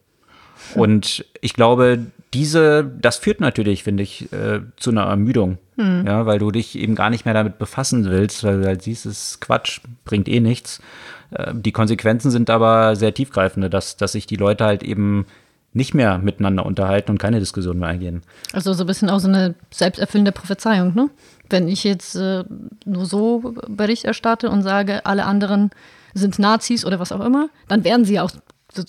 Und 0.76 1.26
ich 1.42 1.54
glaube, 1.54 2.08
diese, 2.34 2.84
das 2.84 3.18
führt 3.18 3.40
natürlich, 3.40 3.84
finde 3.84 4.04
ich, 4.04 4.32
äh, 4.32 4.62
zu 4.78 4.92
einer 4.92 5.04
Ermüdung. 5.04 5.58
Hm. 5.78 6.06
Ja, 6.06 6.26
weil 6.26 6.40
du 6.40 6.52
dich 6.52 6.78
eben 6.78 6.96
gar 6.96 7.10
nicht 7.10 7.26
mehr 7.26 7.34
damit 7.34 7.58
befassen 7.58 8.06
willst, 8.06 8.44
weil 8.44 8.62
du 8.62 8.68
halt 8.68 8.82
siehst, 8.82 9.06
es 9.06 9.32
ist 9.32 9.42
Quatsch, 9.42 9.82
bringt 10.06 10.28
eh 10.28 10.40
nichts. 10.40 10.82
Äh, 11.32 11.54
die 11.54 11.72
Konsequenzen 11.72 12.32
sind 12.32 12.50
aber 12.50 12.96
sehr 12.96 13.14
tiefgreifende, 13.14 13.70
dass, 13.70 13.98
dass 13.98 14.12
sich 14.12 14.28
die 14.28 14.36
Leute 14.36 14.66
halt 14.66 14.84
eben 14.84 15.26
nicht 15.74 15.94
mehr 15.94 16.18
miteinander 16.18 16.66
unterhalten 16.66 17.12
und 17.12 17.20
keine 17.20 17.40
Diskussion 17.40 17.80
mehr 17.80 17.90
eingehen. 17.90 18.24
Also 18.54 18.74
so 18.74 18.84
ein 18.84 18.88
bisschen 18.88 19.10
auch 19.10 19.20
so 19.20 19.28
eine 19.28 19.56
selbsterfüllende 19.72 20.32
Prophezeiung, 20.32 20.96
ne? 20.96 21.10
Wenn 21.50 21.68
ich 21.68 21.84
jetzt 21.84 22.16
äh, 22.16 22.44
nur 22.86 23.06
so 23.06 23.56
Bericht 23.68 24.06
erstatte 24.06 24.50
und 24.50 24.62
sage, 24.62 25.06
alle 25.06 25.26
anderen 25.26 25.72
sind 26.14 26.40
Nazis 26.40 26.86
oder 26.86 27.00
was 27.00 27.12
auch 27.12 27.24
immer, 27.24 27.50
dann 27.68 27.84
werden 27.84 28.06
sie 28.06 28.20
auch 28.20 28.32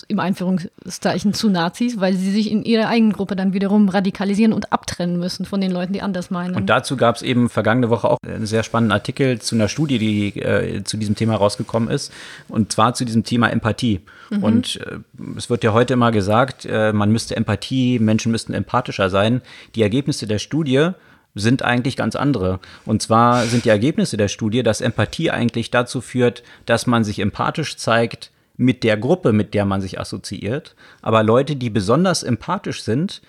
im 0.09 0.21
Einführungszeichen 0.21 1.33
zu 1.33 1.49
Nazis, 1.49 2.01
weil 2.01 2.15
sie 2.15 2.31
sich 2.31 2.51
in 2.51 2.63
ihrer 2.65 2.89
eigenen 2.89 3.13
Gruppe 3.13 3.35
dann 3.35 3.53
wiederum 3.53 3.89
radikalisieren 3.89 4.53
und 4.53 4.73
abtrennen 4.73 5.19
müssen 5.19 5.47
von 5.47 5.61
den 5.61 5.71
Leuten, 5.71 5.93
die 5.93 6.03
anders 6.03 6.31
meinen. 6.31 6.55
Und 6.55 6.67
dazu 6.67 6.97
gab 6.97 7.17
es 7.17 7.23
eben 7.23 7.49
vergangene 7.49 7.89
Woche 7.89 8.11
auch 8.11 8.19
einen 8.27 8.47
sehr 8.47 8.63
spannenden 8.63 8.93
Artikel 8.93 9.41
zu 9.41 9.55
einer 9.55 9.69
Studie, 9.69 9.99
die 9.99 10.41
äh, 10.41 10.85
zu 10.85 10.97
diesem 10.97 11.15
Thema 11.15 11.37
rausgekommen 11.37 11.89
ist, 11.89 12.13
und 12.49 12.73
zwar 12.73 12.95
zu 12.95 13.05
diesem 13.05 13.25
Thema 13.25 13.49
Empathie. 13.49 14.01
Mhm. 14.29 14.45
Und 14.45 14.81
äh, 14.87 14.99
es 15.37 15.49
wird 15.49 15.65
ja 15.65 15.73
heute 15.73 15.95
immer 15.95 16.13
gesagt, 16.13 16.67
äh, 16.67 16.93
man 16.93 17.11
müsste 17.11 17.37
Empathie, 17.37 17.99
Menschen 17.99 18.33
müssten 18.33 18.53
empathischer 18.53 19.09
sein. 19.09 19.41
Die 19.75 19.83
Ergebnisse 19.83 20.27
der 20.27 20.39
Studie 20.39 20.91
sind 21.35 21.63
eigentlich 21.63 21.97
ganz 21.97 22.17
andere. 22.17 22.61
Und 22.85 23.03
zwar 23.03 23.45
sind 23.47 23.65
die 23.65 23.69
Ergebnisse 23.69 24.17
der 24.17 24.29
Studie, 24.29 24.63
dass 24.63 24.81
Empathie 24.81 25.31
eigentlich 25.31 25.71
dazu 25.71 26.01
führt, 26.01 26.43
dass 26.67 26.87
man 26.87 27.05
sich 27.05 27.21
empathisch 27.21 27.77
zeigt, 27.77 28.31
mit 28.61 28.85
der 28.85 28.99
Gruppe, 28.99 29.33
mit 29.33 29.55
der 29.55 29.64
man 29.64 29.81
sich 29.81 29.99
assoziiert. 29.99 30.76
Aber 31.00 31.23
Leute, 31.23 31.57
die 31.57 31.71
besonders 31.71 32.23
empathisch 32.23 32.83
sind, 32.83 33.23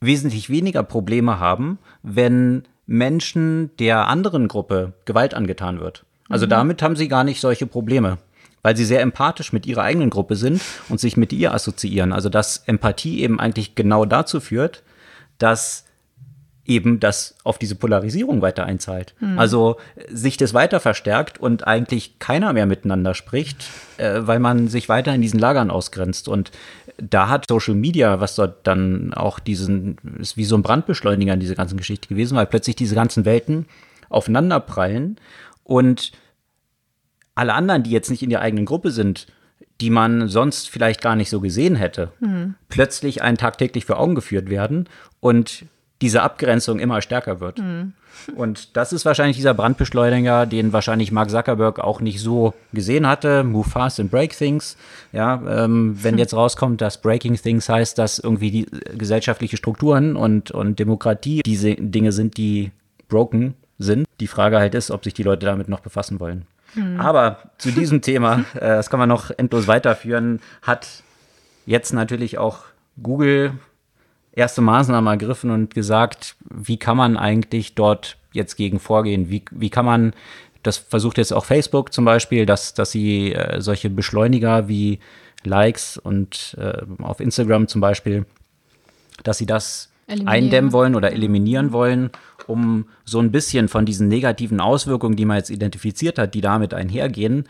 wesentlich 0.00 0.50
weniger 0.50 0.82
Probleme 0.82 1.38
haben, 1.38 1.78
wenn 2.02 2.64
Menschen 2.84 3.70
der 3.78 4.08
anderen 4.08 4.48
Gruppe 4.48 4.94
Gewalt 5.04 5.34
angetan 5.34 5.78
wird. 5.78 6.04
Also 6.28 6.46
mhm. 6.46 6.50
damit 6.50 6.82
haben 6.82 6.96
sie 6.96 7.06
gar 7.06 7.22
nicht 7.22 7.40
solche 7.40 7.68
Probleme, 7.68 8.18
weil 8.62 8.76
sie 8.76 8.84
sehr 8.84 9.00
empathisch 9.00 9.52
mit 9.52 9.64
ihrer 9.64 9.82
eigenen 9.84 10.10
Gruppe 10.10 10.34
sind 10.34 10.60
und 10.88 10.98
sich 10.98 11.16
mit 11.16 11.32
ihr 11.32 11.54
assoziieren. 11.54 12.12
Also 12.12 12.28
dass 12.28 12.64
Empathie 12.66 13.20
eben 13.20 13.38
eigentlich 13.38 13.76
genau 13.76 14.04
dazu 14.06 14.40
führt, 14.40 14.82
dass 15.38 15.84
eben 16.64 17.00
das 17.00 17.34
auf 17.42 17.58
diese 17.58 17.74
Polarisierung 17.74 18.40
weiter 18.40 18.64
einzahlt. 18.64 19.14
Hm. 19.18 19.38
Also 19.38 19.76
sich 20.08 20.36
das 20.36 20.54
weiter 20.54 20.78
verstärkt 20.78 21.38
und 21.38 21.66
eigentlich 21.66 22.18
keiner 22.20 22.52
mehr 22.52 22.66
miteinander 22.66 23.14
spricht, 23.14 23.64
äh, 23.96 24.20
weil 24.22 24.38
man 24.38 24.68
sich 24.68 24.88
weiter 24.88 25.14
in 25.14 25.22
diesen 25.22 25.40
Lagern 25.40 25.70
ausgrenzt. 25.70 26.28
Und 26.28 26.52
da 26.98 27.28
hat 27.28 27.46
Social 27.48 27.74
Media, 27.74 28.20
was 28.20 28.36
dort 28.36 28.66
dann 28.66 29.12
auch 29.12 29.40
diesen, 29.40 29.96
ist 30.20 30.36
wie 30.36 30.44
so 30.44 30.56
ein 30.56 30.62
Brandbeschleuniger 30.62 31.34
in 31.34 31.40
diese 31.40 31.56
ganzen 31.56 31.76
Geschichte 31.76 32.08
gewesen, 32.08 32.36
weil 32.36 32.46
plötzlich 32.46 32.76
diese 32.76 32.94
ganzen 32.94 33.24
Welten 33.24 33.66
aufeinanderprallen 34.08 35.16
und 35.64 36.12
alle 37.34 37.54
anderen, 37.54 37.82
die 37.82 37.90
jetzt 37.90 38.10
nicht 38.10 38.22
in 38.22 38.30
der 38.30 38.42
eigenen 38.42 38.66
Gruppe 38.66 38.90
sind, 38.90 39.26
die 39.80 39.90
man 39.90 40.28
sonst 40.28 40.68
vielleicht 40.68 41.00
gar 41.00 41.16
nicht 41.16 41.30
so 41.30 41.40
gesehen 41.40 41.74
hätte, 41.74 42.12
hm. 42.20 42.54
plötzlich 42.68 43.22
einen 43.22 43.38
tagtäglich 43.38 43.84
vor 43.84 43.98
Augen 43.98 44.14
geführt 44.14 44.48
werden 44.48 44.88
und 45.18 45.64
diese 46.02 46.22
Abgrenzung 46.22 46.78
immer 46.78 47.00
stärker 47.00 47.40
wird. 47.40 47.58
Mhm. 47.58 47.94
Und 48.36 48.76
das 48.76 48.92
ist 48.92 49.04
wahrscheinlich 49.04 49.36
dieser 49.36 49.54
Brandbeschleuniger, 49.54 50.46
den 50.46 50.72
wahrscheinlich 50.72 51.12
Mark 51.12 51.30
Zuckerberg 51.30 51.78
auch 51.78 52.00
nicht 52.00 52.20
so 52.20 52.54
gesehen 52.72 53.06
hatte. 53.06 53.42
Move 53.42 53.68
fast 53.68 53.98
and 54.00 54.10
break 54.10 54.36
things. 54.36 54.76
Ja, 55.12 55.42
ähm, 55.48 55.96
wenn 56.02 56.12
hm. 56.12 56.18
jetzt 56.18 56.34
rauskommt, 56.34 56.80
dass 56.80 57.00
Breaking 57.00 57.36
Things 57.36 57.68
heißt, 57.68 57.98
dass 57.98 58.18
irgendwie 58.18 58.50
die 58.50 58.66
gesellschaftliche 58.96 59.56
Strukturen 59.56 60.14
und, 60.16 60.50
und 60.50 60.78
Demokratie 60.78 61.42
diese 61.44 61.74
Dinge 61.74 62.12
sind, 62.12 62.36
die 62.36 62.70
broken 63.08 63.54
sind. 63.78 64.06
Die 64.20 64.26
Frage 64.26 64.58
halt 64.58 64.74
ist, 64.74 64.90
ob 64.90 65.04
sich 65.04 65.14
die 65.14 65.22
Leute 65.22 65.46
damit 65.46 65.68
noch 65.68 65.80
befassen 65.80 66.20
wollen. 66.20 66.44
Mhm. 66.74 67.00
Aber 67.00 67.38
zu 67.58 67.70
diesem 67.72 68.02
Thema, 68.02 68.44
äh, 68.54 68.60
das 68.60 68.90
kann 68.90 69.00
man 69.00 69.08
noch 69.08 69.30
endlos 69.36 69.66
weiterführen, 69.66 70.40
hat 70.62 70.86
jetzt 71.66 71.92
natürlich 71.92 72.38
auch 72.38 72.58
Google 73.02 73.54
erste 74.32 74.60
Maßnahmen 74.60 75.10
ergriffen 75.10 75.50
und 75.50 75.74
gesagt, 75.74 76.36
wie 76.50 76.78
kann 76.78 76.96
man 76.96 77.16
eigentlich 77.16 77.74
dort 77.74 78.16
jetzt 78.32 78.56
gegen 78.56 78.80
vorgehen? 78.80 79.30
Wie, 79.30 79.44
wie 79.50 79.70
kann 79.70 79.84
man, 79.84 80.14
das 80.62 80.78
versucht 80.78 81.18
jetzt 81.18 81.32
auch 81.32 81.44
Facebook 81.44 81.92
zum 81.92 82.04
Beispiel, 82.04 82.46
dass, 82.46 82.74
dass 82.74 82.90
sie 82.90 83.32
äh, 83.32 83.60
solche 83.60 83.90
Beschleuniger 83.90 84.68
wie 84.68 85.00
Likes 85.44 85.98
und 85.98 86.56
äh, 86.58 86.82
auf 87.02 87.20
Instagram 87.20 87.68
zum 87.68 87.80
Beispiel, 87.80 88.26
dass 89.22 89.38
sie 89.38 89.46
das 89.46 89.90
eindämmen 90.26 90.72
wollen 90.72 90.94
oder 90.94 91.12
eliminieren 91.12 91.72
wollen, 91.72 92.10
um 92.46 92.86
so 93.04 93.18
ein 93.20 93.32
bisschen 93.32 93.68
von 93.68 93.86
diesen 93.86 94.08
negativen 94.08 94.60
Auswirkungen, 94.60 95.16
die 95.16 95.24
man 95.24 95.38
jetzt 95.38 95.50
identifiziert 95.50 96.18
hat, 96.18 96.34
die 96.34 96.40
damit 96.40 96.74
einhergehen, 96.74 97.48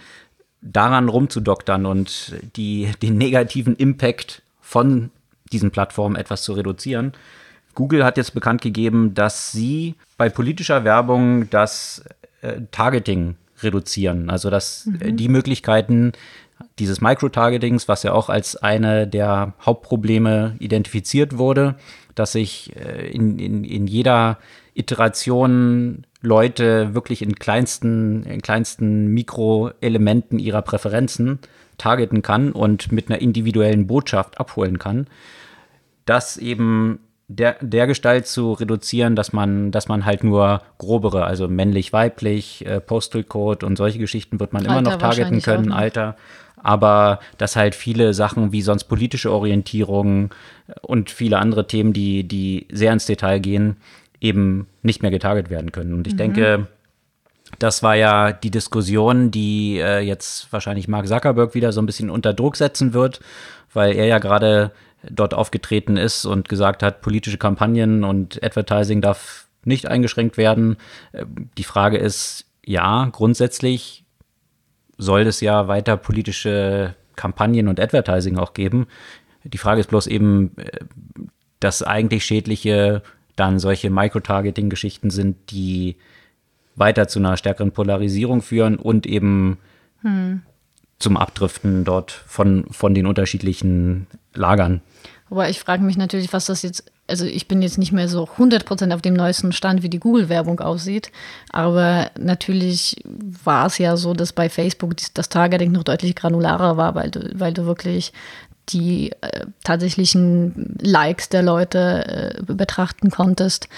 daran 0.61 1.09
rumzudoktern 1.09 1.87
und 1.87 2.35
die, 2.57 2.91
den 3.03 3.19
negativen 3.19 3.75
Impact 3.75 4.43
von 4.61 5.11
diesen 5.53 5.71
Plattformen 5.71 6.17
etwas 6.17 6.43
zu 6.43 6.53
reduzieren. 6.53 7.13
Google 7.75 8.05
hat 8.05 8.17
jetzt 8.17 8.35
bekannt 8.35 8.61
gegeben, 8.61 9.15
dass 9.15 9.53
sie 9.53 9.95
bei 10.17 10.29
politischer 10.29 10.85
Werbung 10.85 11.49
das 11.51 12.05
äh, 12.43 12.61
Targeting 12.71 13.37
reduzieren. 13.63 14.31
Also 14.31 14.51
dass 14.51 14.89
äh, 15.01 15.11
mhm. 15.11 15.17
die 15.17 15.29
Möglichkeiten 15.29 16.13
dieses 16.79 17.01
Microtargetings, 17.01 17.89
was 17.89 18.03
ja 18.03 18.13
auch 18.13 18.29
als 18.29 18.57
eine 18.57 19.07
der 19.07 19.55
Hauptprobleme 19.65 20.57
identifiziert 20.59 21.39
wurde, 21.39 21.77
dass 22.15 22.33
sich 22.33 22.75
äh, 22.77 23.09
in, 23.11 23.39
in, 23.39 23.65
in 23.65 23.87
jeder 23.87 24.39
Iteration 24.75 26.07
Leute 26.21 26.95
wirklich 26.95 27.21
in 27.23 27.35
kleinsten, 27.35 28.23
in 28.25 28.43
kleinsten 28.43 29.09
Mikroelementen 29.09 30.39
ihrer 30.39 30.63
Präferenzen 30.63 31.41
targeten 31.79 32.23
kann 32.23 32.53
und 32.53 32.93
mit 32.93 33.11
einer 33.11 33.21
individuellen 33.21 33.87
Botschaft 33.87 34.39
abholen 34.39 34.79
kann 34.79 35.07
das 36.05 36.37
eben 36.37 37.01
der, 37.29 37.57
der 37.61 37.87
Gestalt 37.87 38.27
zu 38.27 38.53
reduzieren, 38.53 39.17
dass 39.17 39.33
man, 39.33 39.71
dass 39.71 39.89
man 39.89 40.05
halt 40.05 40.25
nur 40.25 40.63
grobere, 40.79 41.25
also 41.25 41.49
männlich, 41.49 41.93
weiblich, 41.93 42.67
äh, 42.67 42.81
Postal 42.81 43.25
Code 43.25 43.65
und 43.65 43.77
solche 43.77 43.99
Geschichten 43.99 44.41
wird 44.41 44.53
man 44.53 44.63
Alter 44.63 44.73
immer 44.73 44.91
noch 44.91 44.99
targeten 44.99 45.41
können, 45.41 45.73
Alter. 45.73 46.17
Aber 46.57 47.19
dass 47.39 47.57
halt 47.57 47.75
viele 47.75 48.15
Sachen 48.15 48.53
wie 48.53 48.63
sonst 48.63 48.85
politische 48.85 49.33
Orientierung 49.33 50.31
und 50.83 51.11
viele 51.11 51.39
andere 51.39 51.67
Themen, 51.67 51.93
die, 51.93 52.25
die 52.25 52.69
sehr 52.71 52.93
ins 52.93 53.07
Detail 53.07 53.41
gehen, 53.41 53.77
eben 54.21 54.69
nicht 54.83 55.03
mehr 55.03 55.11
getarget 55.11 55.51
werden 55.51 55.73
können. 55.73 55.95
Und 55.95 56.07
ich 56.07 56.13
mhm. 56.15 56.19
denke, 56.19 56.67
das 57.59 57.83
war 57.83 57.97
ja 57.97 58.33
die 58.33 58.51
Diskussion, 58.51 59.31
die 59.31 59.79
äh, 59.79 60.01
jetzt 60.01 60.53
wahrscheinlich 60.53 60.87
Mark 60.87 61.09
Zuckerberg 61.09 61.55
wieder 61.55 61.73
so 61.73 61.83
ein 61.83 61.87
bisschen 61.87 62.11
unter 62.11 62.33
Druck 62.33 62.57
setzen 62.57 62.95
wird, 62.95 63.21
weil 63.73 63.95
er 63.97 64.07
ja 64.07 64.19
gerade 64.19 64.71
dort 65.11 65.35
aufgetreten 65.35 65.97
ist 65.97 66.25
und 66.25 66.49
gesagt 66.49 66.83
hat, 66.83 67.01
politische 67.01 67.39
Kampagnen 67.39 68.05
und 68.05 68.43
Advertising 68.43 69.01
darf 69.01 69.49
nicht 69.65 69.87
eingeschränkt 69.87 70.37
werden. 70.37 70.77
Äh, 71.13 71.27
die 71.59 71.65
Frage 71.65 71.99
ist, 71.99 72.47
ja, 72.65 73.09
grundsätzlich 73.13 74.05
soll 74.99 75.23
es 75.23 75.41
ja 75.41 75.69
weiter 75.69 75.97
politische 75.97 76.95
Kampagnen 77.17 77.69
und 77.69 77.81
Advertising 77.81 78.39
auch 78.39 78.55
geben. 78.55 78.87
Die 79.45 79.59
Frage 79.59 79.81
ist 79.81 79.89
bloß 79.89 80.07
eben, 80.07 80.57
äh, 80.57 80.81
dass 81.61 81.83
eigentlich 81.83 82.25
schädliche 82.25 83.03
dann 83.37 83.59
solche 83.59 83.91
Microtargeting-Geschichten 83.91 85.11
sind, 85.11 85.51
die 85.51 85.97
weiter 86.75 87.09
zu 87.09 87.19
einer 87.19 87.37
stärkeren 87.37 87.73
Polarisierung 87.73 88.43
führen 88.43 88.77
und 88.77 89.07
eben 89.07 89.59
hm. 90.03 90.43
Zum 91.03 91.17
Abdriften 91.17 91.85
dort 91.85 92.11
von, 92.11 92.65
von 92.71 92.95
den 92.95 93.07
unterschiedlichen 93.07 94.07
Lagern. 94.35 94.81
Aber 95.31 95.49
ich 95.49 95.61
frage 95.61 95.83
mich 95.83 95.97
natürlich, 95.97 96.33
was 96.33 96.47
das 96.47 96.63
jetzt, 96.63 96.85
also 97.09 97.25
ich 97.25 97.49
bin 97.49 97.63
jetzt 97.63 97.79
nicht 97.79 97.93
mehr 97.93 98.09
so 98.09 98.25
100% 98.25 98.95
auf 98.95 99.01
dem 99.01 99.15
neuesten 99.15 99.53
Stand, 99.53 99.83
wie 99.83 99.89
die 99.89 99.99
Google-Werbung 99.99 100.61
aussieht, 100.61 101.11
aber 101.51 102.11
natürlich 102.19 103.03
war 103.43 103.67
es 103.67 103.79
ja 103.79 103.97
so, 103.97 104.13
dass 104.13 104.35
bei 104.35 104.51
Facebook 104.51 104.95
das 105.15 105.31
Targeting 105.31 105.73
noch 105.73 105.85
deutlich 105.85 106.15
granularer 106.15 106.77
war, 106.77 106.95
weil 106.95 107.11
du, 107.11 107.31
weil 107.35 107.55
du 107.55 107.65
wirklich 107.65 108.13
die 108.69 109.13
äh, 109.23 109.47
tatsächlichen 109.65 110.77
Likes 110.81 111.29
der 111.31 111.43
Leute 111.43 112.37
äh, 112.49 112.53
betrachten 112.53 113.11
konntest. 113.11 113.69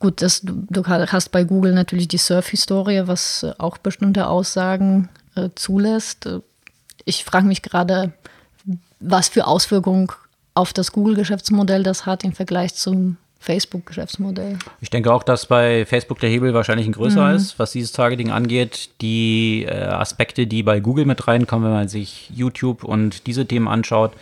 Gut, 0.00 0.22
das, 0.22 0.42
du, 0.42 0.84
hast 0.86 1.30
bei 1.30 1.44
Google 1.44 1.72
natürlich 1.72 2.08
die 2.08 2.18
Surf-Historie, 2.18 3.02
was 3.04 3.46
auch 3.58 3.78
bestimmte 3.78 4.26
Aussagen 4.26 5.08
äh, 5.36 5.50
zulässt. 5.54 6.28
Ich 7.10 7.24
frage 7.24 7.48
mich 7.48 7.60
gerade, 7.62 8.12
was 9.00 9.28
für 9.28 9.48
Auswirkungen 9.48 10.06
auf 10.54 10.72
das 10.72 10.92
Google-Geschäftsmodell 10.92 11.82
das 11.82 12.06
hat 12.06 12.22
im 12.22 12.32
Vergleich 12.32 12.74
zum 12.74 13.16
Facebook-Geschäftsmodell. 13.40 14.60
Ich 14.80 14.90
denke 14.90 15.12
auch, 15.12 15.24
dass 15.24 15.46
bei 15.46 15.84
Facebook 15.86 16.20
der 16.20 16.30
Hebel 16.30 16.54
wahrscheinlich 16.54 16.86
ein 16.86 16.92
größer 16.92 17.30
mhm. 17.30 17.34
ist, 17.34 17.58
was 17.58 17.72
dieses 17.72 17.90
Targeting 17.90 18.30
angeht. 18.30 18.90
Die 19.00 19.66
äh, 19.68 19.74
Aspekte, 19.74 20.46
die 20.46 20.62
bei 20.62 20.78
Google 20.78 21.04
mit 21.04 21.26
reinkommen, 21.26 21.64
wenn 21.64 21.76
man 21.76 21.88
sich 21.88 22.30
YouTube 22.32 22.84
und 22.84 23.26
diese 23.26 23.44
Themen 23.44 23.66
anschaut, 23.66 24.12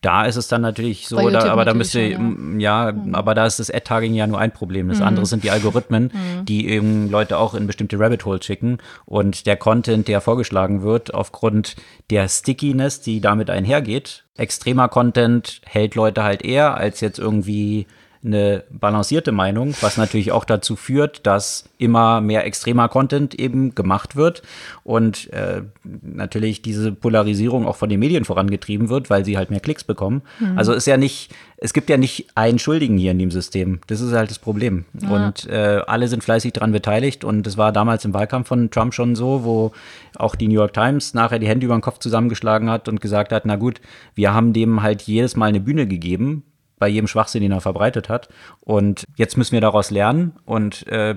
da 0.00 0.24
ist 0.24 0.36
es 0.36 0.48
dann 0.48 0.62
natürlich 0.62 1.08
so, 1.08 1.30
da, 1.30 1.50
aber 1.50 1.64
da 1.64 1.74
müsste, 1.74 2.00
ja, 2.00 2.20
ja 2.58 2.92
mhm. 2.92 3.14
aber 3.14 3.34
da 3.34 3.46
ist 3.46 3.58
das 3.58 3.70
Ad-Tagging 3.70 4.14
ja 4.14 4.26
nur 4.26 4.38
ein 4.38 4.52
Problem. 4.52 4.88
Das 4.88 4.98
mhm. 4.98 5.06
andere 5.06 5.26
sind 5.26 5.44
die 5.44 5.50
Algorithmen, 5.50 6.12
mhm. 6.12 6.44
die 6.44 6.68
eben 6.68 7.10
Leute 7.10 7.38
auch 7.38 7.54
in 7.54 7.66
bestimmte 7.66 7.98
Rabbit 7.98 8.24
Holes 8.24 8.44
schicken 8.44 8.78
und 9.04 9.46
der 9.46 9.56
Content, 9.56 10.08
der 10.08 10.20
vorgeschlagen 10.20 10.82
wird, 10.82 11.14
aufgrund 11.14 11.76
der 12.10 12.28
Stickiness, 12.28 13.00
die 13.00 13.20
damit 13.20 13.50
einhergeht. 13.50 14.24
Extremer 14.36 14.88
Content 14.88 15.60
hält 15.64 15.94
Leute 15.94 16.22
halt 16.22 16.42
eher 16.42 16.76
als 16.76 17.00
jetzt 17.00 17.18
irgendwie 17.18 17.86
eine 18.24 18.64
balancierte 18.70 19.32
Meinung, 19.32 19.74
was 19.80 19.96
natürlich 19.96 20.32
auch 20.32 20.44
dazu 20.44 20.76
führt, 20.76 21.26
dass 21.26 21.68
immer 21.78 22.20
mehr 22.20 22.44
extremer 22.44 22.88
Content 22.88 23.34
eben 23.34 23.74
gemacht 23.74 24.16
wird 24.16 24.42
und 24.84 25.32
äh, 25.32 25.62
natürlich 26.02 26.62
diese 26.62 26.92
Polarisierung 26.92 27.66
auch 27.66 27.76
von 27.76 27.88
den 27.88 28.00
Medien 28.00 28.24
vorangetrieben 28.24 28.88
wird, 28.88 29.10
weil 29.10 29.24
sie 29.24 29.36
halt 29.36 29.50
mehr 29.50 29.60
Klicks 29.60 29.84
bekommen. 29.84 30.22
Mhm. 30.40 30.58
Also 30.58 30.72
ist 30.72 30.86
ja 30.86 30.96
nicht, 30.96 31.32
es 31.56 31.72
gibt 31.72 31.88
ja 31.88 31.96
nicht 31.96 32.26
einen 32.34 32.58
Schuldigen 32.58 32.98
hier 32.98 33.12
in 33.12 33.18
dem 33.18 33.30
System. 33.30 33.80
Das 33.86 34.00
ist 34.00 34.12
halt 34.12 34.30
das 34.30 34.38
Problem. 34.38 34.84
Ja. 35.00 35.08
Und 35.08 35.46
äh, 35.48 35.80
alle 35.86 36.08
sind 36.08 36.24
fleißig 36.24 36.52
daran 36.54 36.72
beteiligt 36.72 37.24
und 37.24 37.46
es 37.46 37.56
war 37.56 37.72
damals 37.72 38.04
im 38.04 38.14
Wahlkampf 38.14 38.48
von 38.48 38.70
Trump 38.70 38.94
schon 38.94 39.14
so, 39.14 39.44
wo 39.44 39.72
auch 40.16 40.34
die 40.34 40.48
New 40.48 40.54
York 40.54 40.72
Times 40.72 41.14
nachher 41.14 41.38
die 41.38 41.48
Hände 41.48 41.66
über 41.66 41.76
den 41.76 41.82
Kopf 41.82 41.98
zusammengeschlagen 41.98 42.70
hat 42.70 42.88
und 42.88 43.00
gesagt 43.00 43.32
hat, 43.32 43.46
na 43.46 43.56
gut, 43.56 43.80
wir 44.14 44.34
haben 44.34 44.52
dem 44.52 44.82
halt 44.82 45.02
jedes 45.02 45.36
Mal 45.36 45.46
eine 45.46 45.60
Bühne 45.60 45.86
gegeben, 45.86 46.42
bei 46.78 46.88
jedem 46.88 47.06
Schwachsinn, 47.06 47.42
den 47.42 47.52
er 47.52 47.60
verbreitet 47.60 48.08
hat. 48.08 48.28
Und 48.60 49.04
jetzt 49.16 49.36
müssen 49.36 49.52
wir 49.52 49.60
daraus 49.60 49.90
lernen. 49.90 50.32
Und 50.44 50.86
äh, 50.88 51.16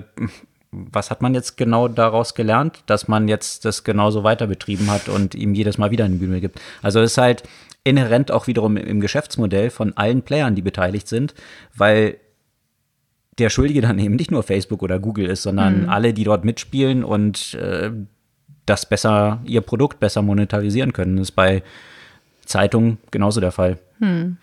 was 0.72 1.10
hat 1.10 1.20
man 1.20 1.34
jetzt 1.34 1.56
genau 1.56 1.88
daraus 1.88 2.34
gelernt? 2.34 2.82
Dass 2.86 3.08
man 3.08 3.28
jetzt 3.28 3.64
das 3.64 3.84
genauso 3.84 4.24
weiter 4.24 4.46
betrieben 4.46 4.90
hat 4.90 5.08
und 5.08 5.34
ihm 5.34 5.54
jedes 5.54 5.78
Mal 5.78 5.90
wieder 5.90 6.04
eine 6.04 6.16
Bühne 6.16 6.40
gibt. 6.40 6.60
Also 6.82 7.00
es 7.00 7.12
ist 7.12 7.18
halt 7.18 7.42
inhärent 7.84 8.30
auch 8.30 8.46
wiederum 8.46 8.76
im 8.76 9.00
Geschäftsmodell 9.00 9.70
von 9.70 9.96
allen 9.96 10.22
Playern, 10.22 10.54
die 10.54 10.62
beteiligt 10.62 11.08
sind, 11.08 11.34
weil 11.74 12.16
der 13.38 13.50
Schuldige 13.50 13.80
dann 13.80 13.98
eben 13.98 14.16
nicht 14.16 14.30
nur 14.30 14.42
Facebook 14.42 14.82
oder 14.82 14.98
Google 14.98 15.26
ist, 15.26 15.42
sondern 15.42 15.82
mhm. 15.82 15.88
alle, 15.88 16.12
die 16.12 16.24
dort 16.24 16.44
mitspielen 16.44 17.04
und 17.04 17.54
äh, 17.54 17.90
das 18.66 18.86
besser, 18.86 19.40
ihr 19.44 19.62
Produkt 19.62 19.98
besser 19.98 20.22
monetarisieren 20.22 20.92
können. 20.92 21.16
Das 21.16 21.30
ist 21.30 21.36
bei 21.36 21.62
Zeitungen 22.44 22.98
genauso 23.10 23.40
der 23.40 23.52
Fall. 23.52 23.78
Mhm. 23.98 24.36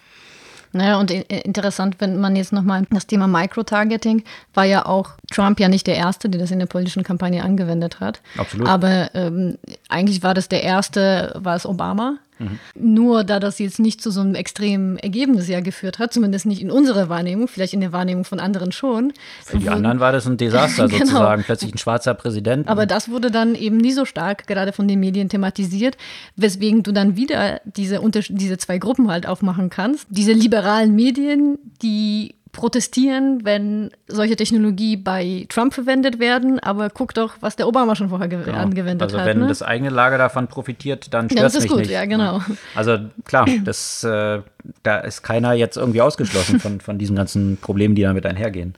Naja, 0.73 0.99
und 0.99 1.11
interessant, 1.11 1.95
wenn 1.99 2.19
man 2.19 2.35
jetzt 2.35 2.53
nochmal 2.53 2.85
das 2.89 3.07
Thema 3.07 3.27
Microtargeting, 3.27 4.23
war 4.53 4.65
ja 4.65 4.85
auch 4.85 5.11
Trump 5.31 5.59
ja 5.59 5.69
nicht 5.69 5.87
der 5.87 5.95
Erste, 5.95 6.29
der 6.29 6.39
das 6.39 6.51
in 6.51 6.59
der 6.59 6.65
politischen 6.65 7.03
Kampagne 7.03 7.43
angewendet 7.43 7.99
hat. 7.99 8.21
Absolut. 8.37 8.67
Aber 8.67 9.09
ähm, 9.15 9.57
eigentlich 9.89 10.23
war 10.23 10.33
das 10.33 10.49
der 10.49 10.63
Erste, 10.63 11.33
war 11.35 11.55
es 11.55 11.65
Obama, 11.65 12.17
Mhm. 12.39 12.59
Nur 12.75 13.23
da 13.23 13.39
das 13.39 13.59
jetzt 13.59 13.79
nicht 13.79 14.01
zu 14.01 14.11
so 14.11 14.21
einem 14.21 14.35
extremen 14.35 14.97
Ergebnis 14.97 15.47
ja 15.47 15.59
geführt 15.59 15.99
hat, 15.99 16.13
zumindest 16.13 16.45
nicht 16.45 16.61
in 16.61 16.71
unserer 16.71 17.09
Wahrnehmung, 17.09 17.47
vielleicht 17.47 17.73
in 17.73 17.81
der 17.81 17.91
Wahrnehmung 17.91 18.23
von 18.23 18.39
anderen 18.39 18.71
schon. 18.71 19.13
Für 19.43 19.57
die 19.57 19.69
anderen 19.69 19.99
war 19.99 20.11
das 20.11 20.27
ein 20.27 20.37
Desaster 20.37 20.87
genau. 20.87 21.05
sozusagen, 21.05 21.43
plötzlich 21.43 21.73
ein 21.73 21.77
schwarzer 21.77 22.13
Präsident. 22.13 22.67
Aber 22.67 22.85
das 22.85 23.09
wurde 23.09 23.31
dann 23.31 23.55
eben 23.55 23.77
nie 23.77 23.91
so 23.91 24.05
stark 24.05 24.47
gerade 24.47 24.71
von 24.71 24.87
den 24.87 24.99
Medien 24.99 25.29
thematisiert, 25.29 25.97
weswegen 26.35 26.83
du 26.83 26.91
dann 26.91 27.15
wieder 27.15 27.61
diese, 27.65 28.01
diese 28.29 28.57
zwei 28.57 28.77
Gruppen 28.77 29.09
halt 29.09 29.27
aufmachen 29.27 29.69
kannst. 29.69 30.07
Diese 30.09 30.31
liberalen 30.31 30.95
Medien, 30.95 31.57
die 31.81 32.36
protestieren, 32.51 33.43
wenn 33.43 33.91
solche 34.07 34.35
Technologie 34.35 34.97
bei 34.97 35.45
Trump 35.49 35.73
verwendet 35.73 36.19
werden, 36.19 36.59
aber 36.59 36.89
guck 36.89 37.13
doch, 37.13 37.35
was 37.41 37.55
der 37.55 37.67
Obama 37.67 37.95
schon 37.95 38.09
vorher 38.09 38.27
genau. 38.27 38.53
angewendet 38.53 39.01
also 39.03 39.17
hat. 39.17 39.27
Also 39.27 39.35
wenn 39.35 39.41
ne? 39.41 39.47
das 39.47 39.61
eigene 39.61 39.89
Lager 39.89 40.17
davon 40.17 40.47
profitiert, 40.47 41.13
dann 41.13 41.27
stört 41.27 41.37
ja, 41.37 41.43
das 41.43 41.55
ist 41.55 41.67
gut, 41.67 41.79
nicht. 41.79 41.91
ja, 41.91 42.05
genau. 42.05 42.41
Also 42.75 42.97
klar, 43.25 43.47
das, 43.63 44.03
äh, 44.03 44.41
da 44.83 44.97
ist 44.99 45.23
keiner 45.23 45.53
jetzt 45.53 45.77
irgendwie 45.77 46.01
ausgeschlossen 46.01 46.59
von, 46.59 46.79
von 46.79 46.97
diesen 46.97 47.15
ganzen 47.15 47.57
Problemen, 47.57 47.95
die 47.95 48.03
damit 48.03 48.25
einhergehen. 48.25 48.75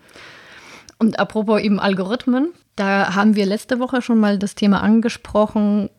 Und 0.99 1.17
apropos 1.17 1.61
eben 1.61 1.79
Algorithmen, 1.79 2.49
da 2.75 3.15
haben 3.15 3.35
wir 3.35 3.45
letzte 3.45 3.79
Woche 3.79 4.01
schon 4.01 4.19
mal 4.19 4.37
das 4.37 4.53
Thema 4.53 4.81
angesprochen, 4.81 5.89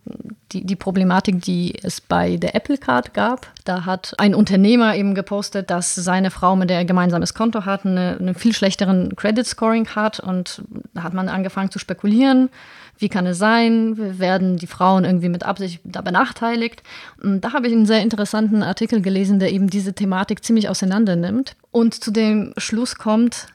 die, 0.52 0.64
die 0.64 0.76
Problematik, 0.76 1.40
die 1.40 1.74
es 1.82 2.00
bei 2.00 2.36
der 2.36 2.54
Apple 2.54 2.76
Card 2.76 3.14
gab. 3.14 3.50
Da 3.64 3.86
hat 3.86 4.14
ein 4.18 4.34
Unternehmer 4.34 4.94
eben 4.96 5.14
gepostet, 5.14 5.70
dass 5.70 5.94
seine 5.94 6.30
Frau, 6.30 6.54
mit 6.54 6.70
der 6.70 6.78
er 6.78 6.84
gemeinsames 6.84 7.34
Konto 7.34 7.64
hat, 7.64 7.86
eine, 7.86 8.16
einen 8.18 8.34
viel 8.34 8.52
schlechteren 8.52 9.16
Credit 9.16 9.46
Scoring 9.46 9.88
hat. 9.88 10.20
Und 10.20 10.62
da 10.92 11.02
hat 11.02 11.14
man 11.14 11.28
angefangen 11.28 11.70
zu 11.70 11.78
spekulieren. 11.78 12.50
Wie 12.98 13.08
kann 13.08 13.26
es 13.26 13.38
sein? 13.38 14.18
Werden 14.18 14.58
die 14.58 14.66
Frauen 14.66 15.04
irgendwie 15.04 15.30
mit 15.30 15.44
Absicht 15.44 15.80
da 15.84 16.02
benachteiligt? 16.02 16.82
Und 17.22 17.40
da 17.40 17.54
habe 17.54 17.68
ich 17.68 17.72
einen 17.72 17.86
sehr 17.86 18.02
interessanten 18.02 18.62
Artikel 18.62 19.00
gelesen, 19.00 19.38
der 19.38 19.52
eben 19.52 19.70
diese 19.70 19.94
Thematik 19.94 20.44
ziemlich 20.44 20.68
auseinander 20.68 21.16
nimmt 21.16 21.56
und 21.70 21.94
zu 21.94 22.10
dem 22.10 22.52
Schluss 22.58 22.96
kommt, 22.96 23.46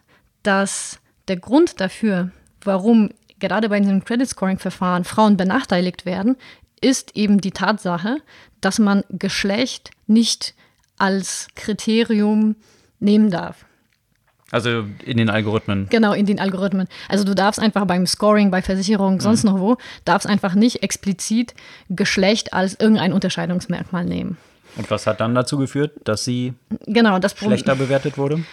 dass 0.41 0.99
der 1.27 1.37
Grund 1.37 1.79
dafür, 1.81 2.31
warum 2.63 3.09
gerade 3.39 3.69
bei 3.69 3.79
diesem 3.79 4.03
Credit 4.03 4.27
Scoring 4.27 4.59
Verfahren 4.59 5.03
Frauen 5.03 5.37
benachteiligt 5.37 6.05
werden, 6.05 6.37
ist 6.81 7.15
eben 7.15 7.41
die 7.41 7.51
Tatsache, 7.51 8.17
dass 8.61 8.79
man 8.79 9.03
Geschlecht 9.09 9.91
nicht 10.07 10.53
als 10.97 11.47
Kriterium 11.55 12.55
nehmen 12.99 13.29
darf. 13.29 13.65
Also 14.51 14.85
in 15.03 15.17
den 15.17 15.29
Algorithmen. 15.29 15.87
Genau, 15.89 16.13
in 16.13 16.25
den 16.25 16.39
Algorithmen. 16.39 16.87
Also 17.09 17.23
du 17.23 17.33
darfst 17.33 17.59
einfach 17.59 17.85
beim 17.85 18.05
Scoring, 18.05 18.51
bei 18.51 18.61
Versicherungen, 18.61 19.19
sonst 19.19 19.43
mhm. 19.43 19.51
noch 19.51 19.59
wo, 19.59 19.77
darfst 20.05 20.27
einfach 20.27 20.53
nicht 20.53 20.83
explizit 20.83 21.55
Geschlecht 21.89 22.53
als 22.53 22.79
irgendein 22.79 23.11
Unterscheidungsmerkmal 23.11 24.05
nehmen. 24.05 24.37
Und 24.77 24.89
was 24.91 25.07
hat 25.07 25.19
dann 25.19 25.33
dazu 25.35 25.57
geführt, 25.57 25.93
dass 26.03 26.25
sie 26.25 26.53
genau, 26.85 27.17
das 27.19 27.37
schlechter 27.37 27.75
bewertet 27.75 28.17
wurde? 28.17 28.43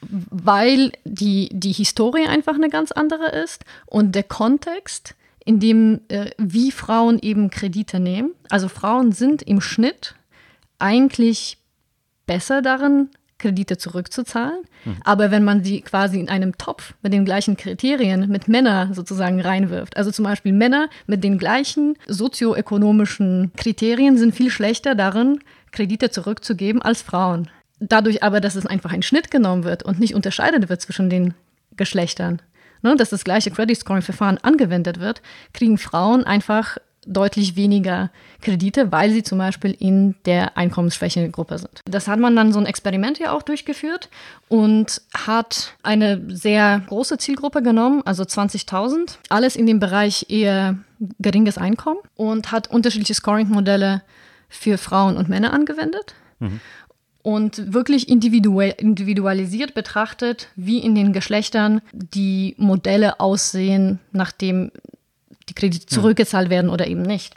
Weil 0.00 0.92
die, 1.04 1.48
die 1.52 1.72
Historie 1.72 2.26
einfach 2.26 2.54
eine 2.54 2.68
ganz 2.68 2.92
andere 2.92 3.28
ist 3.30 3.64
und 3.86 4.14
der 4.14 4.22
Kontext, 4.22 5.14
in 5.44 5.60
dem, 5.60 6.00
äh, 6.08 6.30
wie 6.36 6.70
Frauen 6.70 7.18
eben 7.20 7.48
Kredite 7.48 8.00
nehmen. 8.00 8.32
Also 8.50 8.68
Frauen 8.68 9.12
sind 9.12 9.42
im 9.42 9.62
Schnitt 9.62 10.14
eigentlich 10.78 11.56
besser 12.26 12.60
darin, 12.60 13.08
Kredite 13.38 13.78
zurückzuzahlen. 13.78 14.64
Mhm. 14.84 14.96
Aber 15.04 15.30
wenn 15.30 15.44
man 15.44 15.64
sie 15.64 15.80
quasi 15.80 16.20
in 16.20 16.28
einem 16.28 16.58
Topf 16.58 16.94
mit 17.02 17.12
den 17.12 17.24
gleichen 17.24 17.56
Kriterien 17.56 18.28
mit 18.28 18.48
Männern 18.48 18.92
sozusagen 18.92 19.40
reinwirft, 19.40 19.96
also 19.96 20.10
zum 20.10 20.24
Beispiel 20.24 20.52
Männer 20.52 20.90
mit 21.06 21.24
den 21.24 21.38
gleichen 21.38 21.96
sozioökonomischen 22.06 23.52
Kriterien 23.56 24.18
sind 24.18 24.34
viel 24.34 24.50
schlechter 24.50 24.94
darin, 24.94 25.38
Kredite 25.70 26.10
zurückzugeben 26.10 26.82
als 26.82 27.00
Frauen 27.00 27.48
dadurch 27.80 28.22
aber, 28.22 28.40
dass 28.40 28.54
es 28.54 28.66
einfach 28.66 28.92
ein 28.92 29.02
Schnitt 29.02 29.30
genommen 29.30 29.64
wird 29.64 29.82
und 29.82 30.00
nicht 30.00 30.14
unterscheidet 30.14 30.68
wird 30.68 30.80
zwischen 30.80 31.10
den 31.10 31.34
Geschlechtern, 31.76 32.42
ne, 32.82 32.96
dass 32.96 33.10
das 33.10 33.24
gleiche 33.24 33.50
Credit 33.50 33.76
Scoring 33.76 34.02
Verfahren 34.02 34.38
angewendet 34.38 35.00
wird, 35.00 35.22
kriegen 35.52 35.78
Frauen 35.78 36.24
einfach 36.24 36.78
deutlich 37.06 37.56
weniger 37.56 38.10
Kredite, 38.42 38.92
weil 38.92 39.10
sie 39.10 39.22
zum 39.22 39.38
Beispiel 39.38 39.74
in 39.78 40.14
der 40.26 40.58
einkommensschwächen 40.58 41.32
Gruppe 41.32 41.58
sind. 41.58 41.80
Das 41.86 42.06
hat 42.06 42.18
man 42.18 42.36
dann 42.36 42.52
so 42.52 42.58
ein 42.58 42.66
Experiment 42.66 43.18
ja 43.18 43.32
auch 43.32 43.42
durchgeführt 43.42 44.10
und 44.48 45.00
hat 45.14 45.74
eine 45.82 46.22
sehr 46.28 46.82
große 46.86 47.16
Zielgruppe 47.16 47.62
genommen, 47.62 48.02
also 48.04 48.24
20.000, 48.24 49.16
alles 49.30 49.56
in 49.56 49.66
dem 49.66 49.80
Bereich 49.80 50.26
eher 50.28 50.76
geringes 51.18 51.56
Einkommen 51.56 52.00
und 52.14 52.52
hat 52.52 52.70
unterschiedliche 52.70 53.14
Scoring-Modelle 53.14 54.02
für 54.50 54.76
Frauen 54.76 55.16
und 55.16 55.28
Männer 55.28 55.52
angewendet. 55.52 56.14
Mhm 56.40 56.60
und 57.22 57.72
wirklich 57.74 58.08
individualisiert 58.08 59.74
betrachtet, 59.74 60.48
wie 60.56 60.78
in 60.78 60.94
den 60.94 61.12
Geschlechtern 61.12 61.80
die 61.92 62.54
Modelle 62.58 63.20
aussehen, 63.20 63.98
nachdem 64.12 64.70
die 65.48 65.54
Kredite 65.54 65.86
zurückgezahlt 65.86 66.50
werden 66.50 66.70
oder 66.70 66.86
eben 66.86 67.02
nicht. 67.02 67.34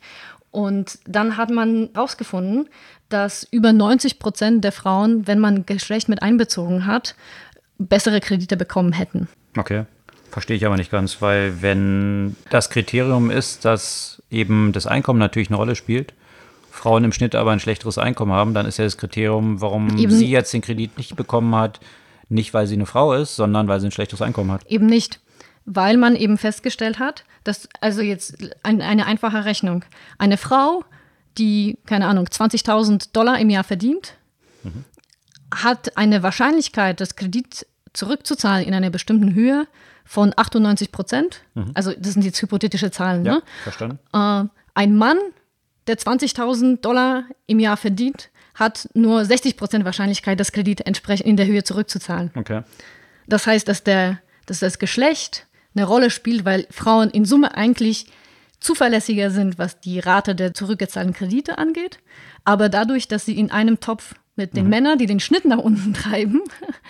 Und 0.52 1.00
dann 1.06 1.38
hat 1.38 1.50
man 1.50 1.90
herausgefunden, 1.94 2.68
dass 3.10 3.48
über 3.52 3.74
90 3.74 4.20
Prozent 4.20 4.64
der 4.64 4.72
Frauen, 4.72 5.28
wenn 5.28 5.40
man 5.40 5.66
Geschlecht 5.66 6.10
mit 6.10 6.22
einbezogen 6.22 6.86
hat, 6.86 7.16
bessere 7.78 8.20
Kredite 8.20 8.58
bekommen 8.58 8.94
hätten. 8.94 9.28
Okay. 9.58 9.86
Verstehe 10.30 10.56
ich 10.56 10.66
aber 10.66 10.78
nicht 10.78 10.92
ganz, 10.92 11.22
weil 11.22 11.62
wenn 11.62 12.38
das 12.50 12.70
Kriterium 12.70 13.30
ist, 13.30 13.66
dass 13.66 14.22
eben 14.30 14.72
das 14.72 14.88
Einkommen 14.88 15.20
natürlich 15.20 15.50
eine 15.50 15.58
Rolle 15.58 15.76
spielt, 15.76 16.14
Frauen 16.72 17.04
im 17.04 17.12
Schnitt 17.12 17.36
aber 17.36 17.52
ein 17.52 17.60
schlechteres 17.60 17.98
Einkommen 17.98 18.32
haben, 18.32 18.54
dann 18.54 18.66
ist 18.66 18.78
ja 18.78 18.86
das 18.86 18.98
Kriterium, 18.98 19.62
warum 19.62 19.98
eben 19.98 20.12
sie 20.12 20.30
jetzt 20.30 20.54
den 20.54 20.62
Kredit 20.62 20.98
nicht 20.98 21.16
bekommen 21.16 21.54
hat, 21.56 21.80
nicht 22.30 22.54
weil 22.54 22.66
sie 22.66 22.76
eine 22.76 22.86
Frau 22.86 23.14
ist, 23.14 23.36
sondern 23.36 23.68
weil 23.68 23.80
sie 23.80 23.88
ein 23.88 23.92
schlechteres 23.92 24.22
Einkommen 24.22 24.52
hat. 24.52 24.66
Eben 24.68 24.86
nicht, 24.86 25.20
weil 25.66 25.98
man 25.98 26.16
eben 26.16 26.38
festgestellt 26.38 26.98
hat, 26.98 27.26
dass, 27.44 27.68
also 27.82 28.02
jetzt 28.02 28.38
ein, 28.64 28.82
eine 28.82 29.06
einfache 29.06 29.46
Rechnung, 29.46 29.84
eine 30.18 30.38
Frau, 30.38 30.84
die, 31.38 31.78
keine 31.86 32.08
Ahnung, 32.08 32.26
20.000 32.26 33.10
Dollar 33.14 33.38
im 33.40 33.50
Jahr 33.50 33.64
verdient, 33.64 34.16
mhm. 34.64 34.86
hat 35.54 35.98
eine 35.98 36.24
Wahrscheinlichkeit, 36.24 37.02
das 37.02 37.16
Kredit 37.16 37.68
zurückzuzahlen 37.94 38.66
in 38.66 38.74
einer 38.74 38.90
bestimmten 38.90 39.34
Höhe 39.34 39.68
von 40.06 40.34
98 40.36 40.92
Prozent. 40.92 41.42
Mhm. 41.54 41.72
Also 41.74 41.94
das 41.98 42.14
sind 42.14 42.24
jetzt 42.24 42.42
hypothetische 42.42 42.92
Zahlen. 42.92 43.26
Ja, 43.26 43.36
ne? 43.36 43.44
verstanden. 43.64 44.00
Äh, 44.14 44.46
ein 44.74 44.96
Mann 44.96 45.18
der 45.88 45.98
20.000 45.98 46.82
Dollar 46.82 47.26
im 47.48 47.60
Jahr 47.60 47.78
verdient, 47.78 48.30
hat 48.54 48.90
nur 48.94 49.26
60 49.26 49.58
Prozent 49.58 49.86
Wahrscheinlichkeit, 49.86 50.40
das 50.40 50.52
Kredit 50.52 50.86
entsprechend 50.86 51.28
in 51.28 51.38
der 51.38 51.48
Höhe 51.48 51.64
zurückzuzahlen. 51.64 52.32
Okay. 52.36 52.62
Das 53.28 53.48
heißt, 53.48 53.68
dass, 53.68 53.84
der, 53.84 54.20
dass 54.46 54.60
das 54.60 54.80
Geschlecht 54.80 55.48
eine 55.76 55.86
Rolle 55.86 56.10
spielt, 56.10 56.46
weil 56.46 56.68
Frauen 56.70 57.10
in 57.10 57.26
Summe 57.26 57.56
eigentlich 57.56 58.08
zuverlässiger 58.60 59.32
sind, 59.32 59.58
was 59.58 59.80
die 59.80 60.00
Rate 60.00 60.36
der 60.36 60.54
zurückgezahlten 60.54 61.14
Kredite 61.14 61.58
angeht. 61.58 62.00
Aber 62.44 62.70
dadurch, 62.70 63.08
dass 63.08 63.26
sie 63.26 63.38
in 63.38 63.52
einem 63.52 63.80
Topf 63.80 64.16
mit 64.36 64.56
den 64.56 64.66
mhm. 64.66 64.70
Männern, 64.70 64.98
die 64.98 65.08
den 65.08 65.20
Schnitt 65.20 65.46
nach 65.46 65.58
unten 65.58 65.94
treiben, 65.94 66.42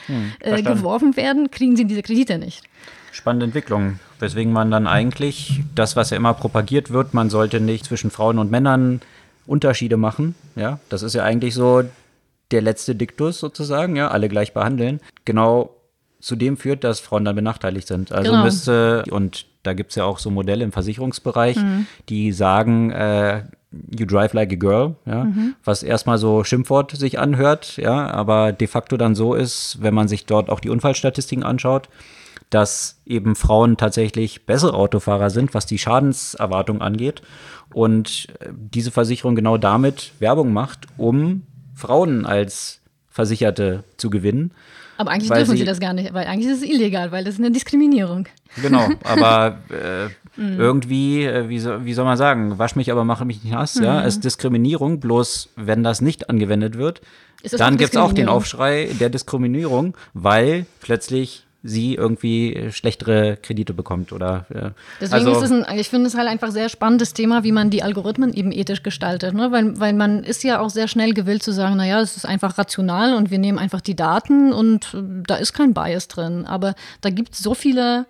mhm, 0.07 0.33
äh, 0.39 0.61
geworfen 0.61 1.15
werden, 1.15 1.49
kriegen 1.51 1.75
sie 1.75 1.85
diese 1.85 2.01
Kredite 2.01 2.37
nicht. 2.37 2.63
Spannende 3.11 3.45
Entwicklung, 3.45 3.99
weswegen 4.21 4.53
man 4.53 4.71
dann 4.71 4.87
eigentlich 4.87 5.61
das, 5.75 5.95
was 5.95 6.09
ja 6.11 6.17
immer 6.17 6.33
propagiert 6.33 6.91
wird, 6.91 7.13
man 7.13 7.29
sollte 7.29 7.59
nicht 7.59 7.85
zwischen 7.85 8.11
Frauen 8.11 8.39
und 8.39 8.51
Männern 8.51 9.01
Unterschiede 9.45 9.97
machen. 9.97 10.35
Ja, 10.55 10.79
das 10.89 11.01
ist 11.01 11.15
ja 11.15 11.23
eigentlich 11.23 11.53
so 11.55 11.83
der 12.51 12.61
letzte 12.61 12.95
Diktus 12.95 13.39
sozusagen, 13.39 13.95
ja, 13.95 14.09
alle 14.09 14.29
gleich 14.29 14.53
behandeln. 14.53 14.99
Genau 15.25 15.71
zu 16.19 16.35
dem 16.35 16.55
führt, 16.57 16.83
dass 16.83 16.99
Frauen 16.99 17.25
dann 17.25 17.35
benachteiligt 17.35 17.87
sind. 17.87 18.11
Also 18.11 18.31
genau. 18.31 18.43
müsste, 18.43 19.03
und 19.09 19.47
da 19.63 19.73
gibt 19.73 19.89
es 19.89 19.95
ja 19.95 20.03
auch 20.03 20.19
so 20.19 20.29
Modelle 20.29 20.63
im 20.63 20.71
Versicherungsbereich, 20.71 21.57
mhm. 21.57 21.87
die 22.09 22.31
sagen, 22.31 22.91
äh, 22.91 23.43
you 23.97 24.05
drive 24.05 24.33
like 24.33 24.51
a 24.51 24.55
girl, 24.55 24.95
ja, 25.05 25.23
mhm. 25.23 25.55
was 25.63 25.81
erstmal 25.81 26.17
so 26.17 26.43
Schimpfwort 26.43 26.91
sich 26.91 27.19
anhört, 27.19 27.77
ja, 27.77 28.09
aber 28.11 28.51
de 28.51 28.67
facto 28.67 28.97
dann 28.97 29.15
so 29.15 29.33
ist, 29.33 29.77
wenn 29.81 29.93
man 29.93 30.07
sich 30.07 30.25
dort 30.25 30.49
auch 30.49 30.59
die 30.59 30.69
Unfallstatistiken 30.69 31.43
anschaut, 31.43 31.89
dass 32.51 33.01
eben 33.05 33.35
Frauen 33.35 33.77
tatsächlich 33.77 34.45
bessere 34.45 34.75
Autofahrer 34.75 35.29
sind, 35.29 35.53
was 35.53 35.65
die 35.65 35.79
Schadenserwartung 35.79 36.81
angeht. 36.81 37.21
Und 37.73 38.27
äh, 38.39 38.49
diese 38.53 38.91
Versicherung 38.91 39.35
genau 39.35 39.57
damit 39.57 40.11
Werbung 40.19 40.53
macht, 40.53 40.87
um 40.97 41.43
Frauen 41.73 42.25
als 42.25 42.81
Versicherte 43.09 43.83
zu 43.97 44.09
gewinnen. 44.09 44.51
Aber 44.97 45.11
eigentlich 45.11 45.31
dürfen 45.31 45.51
sie, 45.51 45.59
sie, 45.59 45.65
das 45.65 45.79
gar 45.79 45.93
nicht, 45.93 46.13
weil 46.13 46.27
eigentlich 46.27 46.51
ist 46.51 46.61
es 46.61 46.69
illegal, 46.69 47.11
weil 47.11 47.23
das 47.23 47.35
ist 47.35 47.39
eine 47.39 47.49
Diskriminierung. 47.51 48.27
Genau, 48.61 48.87
aber 49.03 49.57
äh, 49.69 50.39
mhm. 50.39 50.59
irgendwie, 50.59 51.25
äh, 51.25 51.49
wie, 51.49 51.57
so, 51.57 51.83
wie 51.85 51.93
soll 51.93 52.05
man 52.05 52.17
sagen, 52.17 52.59
wasch 52.59 52.75
mich, 52.75 52.91
aber 52.91 53.03
mache 53.03 53.25
mich 53.25 53.43
nicht 53.43 53.53
nass, 53.53 53.75
mhm. 53.75 53.85
ja, 53.85 54.01
ist 54.01 54.23
Diskriminierung, 54.23 54.99
bloß 54.99 55.49
wenn 55.55 55.83
das 55.83 56.01
nicht 56.01 56.29
angewendet 56.29 56.77
wird, 56.77 57.01
dann 57.57 57.77
gibt 57.77 57.95
es 57.95 57.97
auch 57.97 58.13
den 58.13 58.29
Aufschrei 58.29 58.91
der 58.99 59.09
Diskriminierung, 59.09 59.97
weil 60.13 60.67
plötzlich 60.81 61.47
sie 61.63 61.95
irgendwie 61.95 62.69
schlechtere 62.71 63.37
Kredite 63.37 63.73
bekommt 63.73 64.11
oder 64.11 64.45
ja. 64.53 64.71
deswegen 64.99 65.27
also, 65.27 65.31
ist 65.31 65.51
es 65.51 65.51
ein, 65.51 65.79
ich 65.79 65.89
finde 65.89 66.07
es 66.07 66.15
halt 66.15 66.27
einfach 66.27 66.51
sehr 66.51 66.69
spannendes 66.69 67.13
Thema, 67.13 67.43
wie 67.43 67.51
man 67.51 67.69
die 67.69 67.83
Algorithmen 67.83 68.33
eben 68.33 68.51
ethisch 68.51 68.81
gestaltet, 68.81 69.35
ne? 69.35 69.51
weil, 69.51 69.79
weil 69.79 69.93
man 69.93 70.23
ist 70.23 70.43
ja 70.43 70.59
auch 70.59 70.71
sehr 70.71 70.87
schnell 70.87 71.13
gewillt 71.13 71.43
zu 71.43 71.51
sagen, 71.51 71.77
naja, 71.77 72.01
es 72.01 72.17
ist 72.17 72.25
einfach 72.25 72.57
rational 72.57 73.13
und 73.13 73.29
wir 73.29 73.37
nehmen 73.37 73.59
einfach 73.59 73.81
die 73.81 73.95
Daten 73.95 74.53
und 74.53 74.93
äh, 74.93 75.03
da 75.27 75.35
ist 75.35 75.53
kein 75.53 75.73
Bias 75.73 76.07
drin, 76.07 76.45
aber 76.45 76.73
da 77.01 77.11
gibt 77.11 77.33
es 77.33 77.39
so 77.39 77.53
viele 77.53 78.07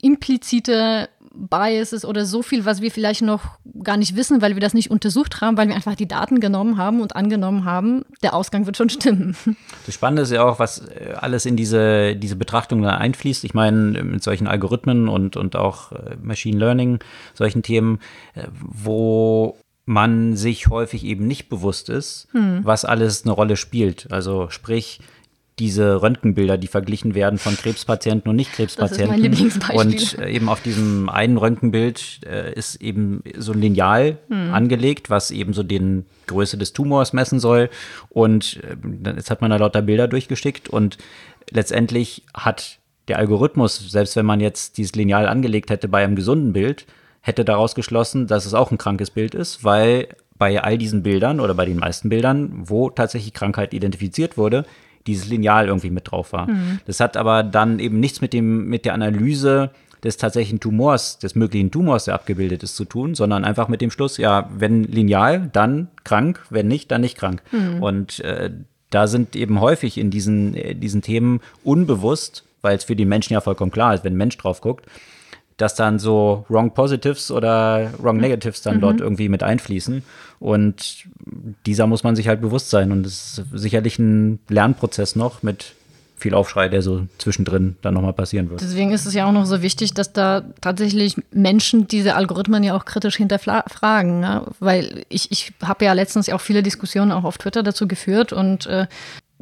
implizite 0.00 1.08
Biases 1.32 2.04
oder 2.04 2.24
so 2.24 2.42
viel, 2.42 2.64
was 2.64 2.80
wir 2.80 2.90
vielleicht 2.90 3.22
noch 3.22 3.58
gar 3.82 3.96
nicht 3.96 4.16
wissen, 4.16 4.42
weil 4.42 4.54
wir 4.54 4.60
das 4.60 4.74
nicht 4.74 4.90
untersucht 4.90 5.40
haben, 5.40 5.56
weil 5.56 5.68
wir 5.68 5.74
einfach 5.74 5.94
die 5.94 6.08
Daten 6.08 6.40
genommen 6.40 6.76
haben 6.76 7.00
und 7.00 7.16
angenommen 7.16 7.64
haben, 7.64 8.04
der 8.22 8.34
Ausgang 8.34 8.66
wird 8.66 8.76
schon 8.76 8.90
stimmen. 8.90 9.36
Das 9.86 9.94
Spannende 9.94 10.22
ist 10.22 10.32
ja 10.32 10.44
auch, 10.44 10.58
was 10.58 10.86
äh, 10.88 11.14
alles 11.16 11.46
in 11.46 11.56
diese, 11.56 12.14
diese 12.14 12.36
Betrachtung 12.36 12.82
da 12.82 12.96
einfließt. 12.96 13.44
Ich 13.44 13.54
meine, 13.54 14.02
mit 14.02 14.22
solchen 14.22 14.46
Algorithmen 14.46 15.08
und, 15.08 15.36
und 15.36 15.56
auch 15.56 15.92
äh, 15.92 16.16
Machine 16.22 16.58
Learning, 16.58 16.98
solchen 17.34 17.62
Themen, 17.62 18.00
äh, 18.34 18.46
wo 18.52 19.56
man 19.86 20.36
sich 20.36 20.68
häufig 20.68 21.04
eben 21.04 21.26
nicht 21.26 21.48
bewusst 21.48 21.88
ist, 21.88 22.28
hm. 22.32 22.60
was 22.62 22.84
alles 22.84 23.24
eine 23.24 23.32
Rolle 23.32 23.56
spielt. 23.56 24.12
Also 24.12 24.50
sprich, 24.50 25.00
diese 25.58 26.02
Röntgenbilder, 26.02 26.58
die 26.58 26.66
verglichen 26.66 27.14
werden 27.14 27.38
von 27.38 27.56
Krebspatienten 27.62 28.30
und 28.30 28.36
Nicht-Krebspatienten. 28.36 29.22
Und 29.74 30.18
äh, 30.18 30.30
eben 30.30 30.48
auf 30.48 30.60
diesem 30.62 31.08
einen 31.08 31.36
Röntgenbild 31.36 32.20
äh, 32.26 32.52
ist 32.54 32.76
eben 32.76 33.22
so 33.36 33.52
ein 33.52 33.60
Lineal 33.60 34.18
hm. 34.28 34.54
angelegt, 34.54 35.10
was 35.10 35.30
eben 35.30 35.52
so 35.52 35.62
den 35.62 36.06
Größe 36.26 36.58
des 36.58 36.72
Tumors 36.72 37.12
messen 37.12 37.40
soll. 37.40 37.70
Und 38.08 38.60
äh, 38.62 39.14
jetzt 39.16 39.30
hat 39.30 39.40
man 39.40 39.50
da 39.50 39.56
lauter 39.56 39.82
Bilder 39.82 40.08
durchgeschickt 40.08 40.68
und 40.68 40.98
letztendlich 41.50 42.24
hat 42.34 42.78
der 43.08 43.18
Algorithmus, 43.18 43.90
selbst 43.90 44.16
wenn 44.16 44.26
man 44.26 44.40
jetzt 44.40 44.76
dieses 44.78 44.94
Lineal 44.94 45.26
angelegt 45.26 45.70
hätte 45.70 45.88
bei 45.88 46.04
einem 46.04 46.16
gesunden 46.16 46.52
Bild, 46.52 46.86
hätte 47.20 47.44
daraus 47.44 47.74
geschlossen, 47.74 48.26
dass 48.26 48.46
es 48.46 48.54
auch 48.54 48.70
ein 48.70 48.78
krankes 48.78 49.10
Bild 49.10 49.34
ist, 49.34 49.64
weil 49.64 50.08
bei 50.38 50.62
all 50.62 50.78
diesen 50.78 51.02
Bildern 51.02 51.40
oder 51.40 51.54
bei 51.54 51.64
den 51.64 51.78
meisten 51.78 52.08
Bildern, 52.08 52.52
wo 52.68 52.90
tatsächlich 52.90 53.34
Krankheit 53.34 53.74
identifiziert 53.74 54.36
wurde, 54.36 54.64
dieses 55.08 55.28
Lineal 55.28 55.66
irgendwie 55.66 55.90
mit 55.90 56.10
drauf 56.10 56.32
war. 56.32 56.48
Mhm. 56.48 56.80
Das 56.86 57.00
hat 57.00 57.16
aber 57.16 57.42
dann 57.42 57.78
eben 57.78 57.98
nichts 57.98 58.20
mit 58.20 58.32
dem, 58.32 58.68
mit 58.68 58.84
der 58.84 58.94
Analyse 58.94 59.70
des 60.04 60.16
tatsächlichen 60.16 60.60
Tumors, 60.60 61.18
des 61.18 61.34
möglichen 61.34 61.70
Tumors, 61.70 62.04
der 62.04 62.14
abgebildet 62.14 62.62
ist, 62.62 62.76
zu 62.76 62.84
tun, 62.84 63.14
sondern 63.14 63.44
einfach 63.44 63.68
mit 63.68 63.80
dem 63.80 63.90
Schluss, 63.90 64.16
ja, 64.16 64.48
wenn 64.56 64.84
lineal, 64.84 65.50
dann 65.52 65.88
krank, 66.04 66.44
wenn 66.50 66.68
nicht, 66.68 66.90
dann 66.90 67.00
nicht 67.00 67.16
krank. 67.16 67.42
Mhm. 67.50 67.82
Und 67.82 68.20
äh, 68.20 68.50
da 68.90 69.06
sind 69.06 69.34
eben 69.34 69.60
häufig 69.60 69.98
in 69.98 70.10
diesen, 70.10 70.54
äh, 70.54 70.74
diesen 70.74 71.02
Themen 71.02 71.40
unbewusst, 71.64 72.44
weil 72.62 72.76
es 72.76 72.84
für 72.84 72.96
die 72.96 73.04
Menschen 73.04 73.32
ja 73.32 73.40
vollkommen 73.40 73.70
klar 73.70 73.94
ist, 73.94 74.04
wenn 74.04 74.14
ein 74.14 74.18
Mensch 74.18 74.36
drauf 74.38 74.60
guckt, 74.60 74.86
dass 75.58 75.74
dann 75.74 75.98
so 75.98 76.46
Wrong 76.48 76.72
Positives 76.72 77.30
oder 77.30 77.90
Wrong 77.98 78.16
mhm. 78.16 78.22
Negatives 78.22 78.62
dann 78.62 78.76
mhm. 78.76 78.80
dort 78.80 79.00
irgendwie 79.00 79.28
mit 79.28 79.42
einfließen. 79.42 80.02
Und 80.40 81.04
dieser 81.66 81.86
muss 81.86 82.04
man 82.04 82.16
sich 82.16 82.28
halt 82.28 82.40
bewusst 82.40 82.70
sein. 82.70 82.92
Und 82.92 83.04
es 83.04 83.38
ist 83.38 83.44
sicherlich 83.52 83.98
ein 83.98 84.38
Lernprozess 84.48 85.16
noch 85.16 85.42
mit 85.42 85.74
viel 86.16 86.34
Aufschrei, 86.34 86.68
der 86.68 86.82
so 86.82 87.06
zwischendrin 87.18 87.76
dann 87.82 87.94
nochmal 87.94 88.12
passieren 88.12 88.50
wird. 88.50 88.60
Deswegen 88.60 88.92
ist 88.92 89.06
es 89.06 89.14
ja 89.14 89.26
auch 89.26 89.32
noch 89.32 89.46
so 89.46 89.62
wichtig, 89.62 89.94
dass 89.94 90.12
da 90.12 90.42
tatsächlich 90.60 91.16
Menschen 91.30 91.86
diese 91.86 92.16
Algorithmen 92.16 92.64
ja 92.64 92.76
auch 92.76 92.84
kritisch 92.84 93.16
hinterfragen. 93.16 94.20
Ne? 94.20 94.42
Weil 94.58 95.04
ich, 95.08 95.30
ich 95.30 95.52
habe 95.62 95.84
ja 95.84 95.92
letztens 95.92 96.26
ja 96.26 96.34
auch 96.34 96.40
viele 96.40 96.62
Diskussionen 96.62 97.12
auch 97.12 97.24
auf 97.24 97.38
Twitter 97.38 97.62
dazu 97.62 97.86
geführt 97.86 98.32
und 98.32 98.66
äh, 98.66 98.86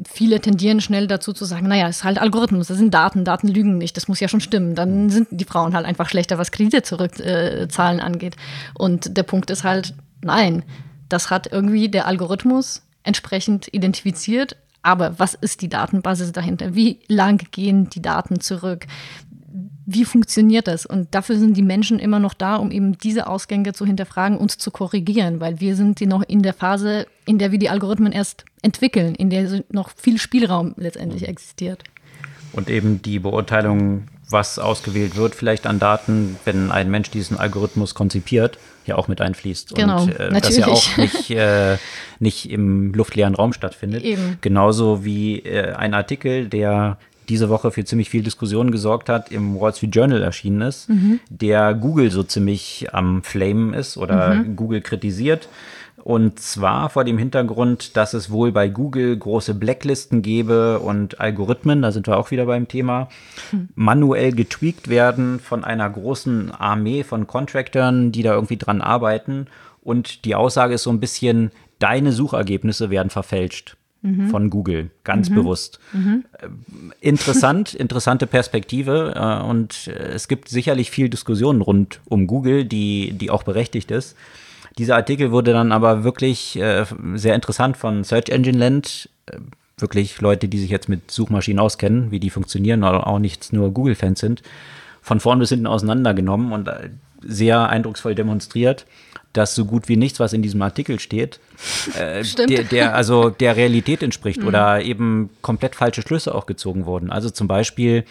viele 0.05 0.41
tendieren 0.41 0.81
schnell 0.81 1.07
dazu 1.07 1.33
zu 1.33 1.45
sagen, 1.45 1.69
naja, 1.69 1.89
es 1.89 1.99
ist 1.99 2.05
halt 2.05 2.19
Algorithmus, 2.19 2.69
das 2.69 2.77
sind 2.77 2.93
Daten, 2.93 3.25
Daten 3.25 3.49
lügen 3.49 3.79
nicht, 3.79 3.97
das 3.97 4.09
muss 4.09 4.21
ja 4.21 4.29
schon 4.29 4.41
stimmen. 4.41 4.75
Dann 4.75 5.09
sind 5.11 5.29
die 5.31 5.45
Frauen 5.45 5.75
halt 5.75 5.87
einfach 5.87 6.09
schlechter, 6.09 6.39
was 6.39 6.51
Kredite 6.53 6.83
zurückzahlen 6.83 7.99
äh, 7.99 8.03
angeht. 8.03 8.37
Und 8.75 9.17
der 9.17 9.23
Punkt 9.23 9.51
ist 9.51 9.65
halt, 9.65 9.95
nein, 10.23 10.65
das 11.09 11.31
hat 11.31 11.51
irgendwie 11.51 11.89
der 11.89 12.07
Algorithmus 12.07 12.83
entsprechend 13.03 13.73
identifiziert. 13.73 14.57
Aber 14.83 15.19
was 15.19 15.35
ist 15.35 15.63
die 15.63 15.69
Datenbasis 15.69 16.31
dahinter? 16.31 16.75
Wie 16.75 17.01
lang 17.09 17.45
gehen 17.51 17.91
die 17.91 18.03
Daten 18.03 18.41
zurück? 18.41 18.87
Wie 19.87 20.05
funktioniert 20.05 20.67
das? 20.67 20.85
Und 20.85 21.15
dafür 21.15 21.39
sind 21.39 21.57
die 21.57 21.63
Menschen 21.63 22.01
immer 22.01 22.19
noch 22.19 22.35
da, 22.35 22.57
um 22.57 22.73
eben 22.73 22.99
diese 22.99 23.29
Ausgänge 23.29 23.73
zu 23.73 23.87
hinterfragen 23.87 24.37
und 24.37 24.51
zu 24.51 24.73
korrigieren, 24.73 25.41
weil 25.41 25.61
wir 25.61 25.77
sind 25.77 26.01
noch 26.01 26.25
in 26.27 26.43
der 26.43 26.53
Phase, 26.53 27.07
in 27.25 27.39
der 27.39 27.53
wir 27.53 27.59
die 27.61 27.71
Algorithmen 27.71 28.13
erst 28.13 28.45
entwickeln, 28.63 29.15
in 29.15 29.31
der 29.31 29.63
noch 29.71 29.91
viel 29.97 30.19
Spielraum 30.19 30.75
letztendlich 30.77 31.29
existiert. 31.29 31.85
Und 32.53 32.69
eben 32.69 33.01
die 33.01 33.21
Beurteilung, 33.21 34.09
was 34.29 34.59
ausgewählt 34.59 35.15
wird, 35.15 35.37
vielleicht 35.37 35.67
an 35.67 35.79
Daten, 35.79 36.37
wenn 36.45 36.73
ein 36.73 36.91
Mensch 36.91 37.11
diesen 37.11 37.39
Algorithmus 37.39 37.95
konzipiert, 37.95 38.59
ja 38.87 38.97
auch 38.97 39.07
mit 39.07 39.21
einfließt. 39.21 39.75
Genau, 39.75 40.03
und 40.03 40.19
äh, 40.19 40.31
das 40.33 40.57
ja 40.57 40.67
auch 40.67 40.97
nicht, 40.97 41.31
äh, 41.31 41.77
nicht 42.19 42.51
im 42.51 42.93
luftleeren 42.93 43.37
Raum 43.37 43.53
stattfindet. 43.53 44.03
Eben. 44.03 44.39
Genauso 44.41 45.05
wie 45.05 45.41
äh, 45.41 45.75
ein 45.75 45.95
Artikel, 45.95 46.49
der 46.49 46.99
diese 47.29 47.49
Woche 47.49 47.71
für 47.71 47.85
ziemlich 47.85 48.11
viel 48.11 48.23
Diskussion 48.23 48.71
gesorgt 48.71 49.09
hat, 49.09 49.31
im 49.31 49.59
Wall 49.61 49.75
Street 49.75 49.95
Journal 49.95 50.23
erschienen 50.23 50.63
ist, 50.63 50.89
mhm. 50.89 51.21
der 51.29 51.75
Google 51.75 52.11
so 52.11 52.23
ziemlich 52.23 52.89
am 52.93 53.23
Flamen 53.23 53.75
ist 53.75 53.97
oder 53.97 54.35
mhm. 54.35 54.57
Google 54.57 54.81
kritisiert. 54.81 55.49
Und 56.07 56.39
zwar 56.39 56.89
vor 56.89 57.03
dem 57.03 57.19
Hintergrund, 57.19 57.97
dass 57.97 58.15
es 58.15 58.31
wohl 58.31 58.53
bei 58.53 58.69
Google 58.69 59.17
große 59.17 59.55
Blacklisten 59.55 60.23
gäbe 60.23 60.79
und 60.79 61.19
Algorithmen, 61.19 61.83
da 61.83 61.91
sind 61.91 62.07
wir 62.07 62.17
auch 62.17 62.31
wieder 62.31 62.47
beim 62.47 62.69
Thema, 62.69 63.09
mhm. 63.51 63.71
manuell 63.75 64.31
getweakt 64.33 64.89
werden 64.89 65.41
von 65.41 65.65
einer 65.65 65.91
großen 65.91 66.53
Armee 66.53 67.03
von 67.03 67.27
Contractors, 67.27 68.13
die 68.13 68.23
da 68.23 68.35
irgendwie 68.35 68.57
dran 68.57 68.83
arbeiten. 68.83 69.49
Und 69.83 70.25
die 70.25 70.37
Aussage 70.37 70.75
ist 70.75 70.85
so 70.85 70.91
ein 70.91 71.01
bisschen, 71.01 71.51
deine 71.81 72.13
Suchergebnisse 72.13 72.89
werden 72.91 73.11
verfälscht 73.11 73.77
mhm. 74.03 74.29
von 74.29 74.51
Google, 74.51 74.91
ganz 75.05 75.31
mhm. 75.31 75.35
bewusst. 75.37 75.81
Mhm. 75.93 76.25
Interessant, 77.01 77.75
interessante 77.75 78.27
Perspektive 78.27 79.15
äh, 79.17 79.45
und 79.45 79.89
es 79.89 80.29
gibt 80.29 80.49
sicherlich 80.49 80.91
viel 80.91 81.09
Diskussionen 81.09 81.61
rund 81.61 82.01
um 82.07 82.27
Google, 82.27 82.65
die, 82.65 83.13
die 83.13 83.31
auch 83.31 83.43
berechtigt 83.43 83.91
ist. 83.91 84.17
Dieser 84.79 84.97
Artikel 84.97 85.33
wurde 85.33 85.53
dann 85.53 85.73
aber 85.73 86.05
wirklich 86.05 86.59
äh, 86.59 86.85
sehr 87.15 87.35
interessant 87.35 87.77
von 87.77 88.05
Search 88.05 88.29
Engine 88.29 88.59
Land. 88.59 89.09
Äh, 89.27 89.39
wirklich 89.79 90.21
Leute, 90.21 90.49
die 90.49 90.59
sich 90.59 90.71
jetzt 90.71 90.89
mit 90.89 91.11
Suchmaschinen 91.11 91.61
auskennen, 91.61 92.11
wie 92.11 92.21
die 92.21 92.31
funktionieren, 92.31 92.83
oder 92.83 93.07
auch 93.07 93.19
nicht 93.19 93.53
nur 93.53 93.73
Google-Fans 93.73 94.21
sind, 94.21 94.43
von 95.03 95.21
vorn 95.21 95.39
bis 95.39 95.51
hinten 95.51 95.67
auseinandergenommen. 95.67 96.53
Und 96.53 96.71
sehr 97.23 97.69
eindrucksvoll 97.69 98.15
demonstriert, 98.15 98.87
dass 99.37 99.55
so 99.55 99.65
gut 99.65 99.89
wie 99.89 99.97
nichts, 99.97 100.21
was 100.21 100.33
in 100.33 100.43
diesem 100.43 100.63
Artikel 100.63 100.99
steht, 100.99 101.41
äh, 101.99 102.25
der, 102.49 102.65
der, 102.65 102.95
also 102.95 103.31
der 103.31 103.57
Realität 103.57 104.03
entspricht 104.03 104.41
mhm. 104.41 104.49
oder 104.49 104.83
eben 104.83 105.31
komplett 105.43 105.75
falsche 105.75 106.03
Schlüsse 106.03 106.35
auch 106.35 106.47
gezogen 106.47 106.87
wurden. 106.87 107.11
Also 107.11 107.31
zum 107.31 107.49
Beispiel 107.49 108.05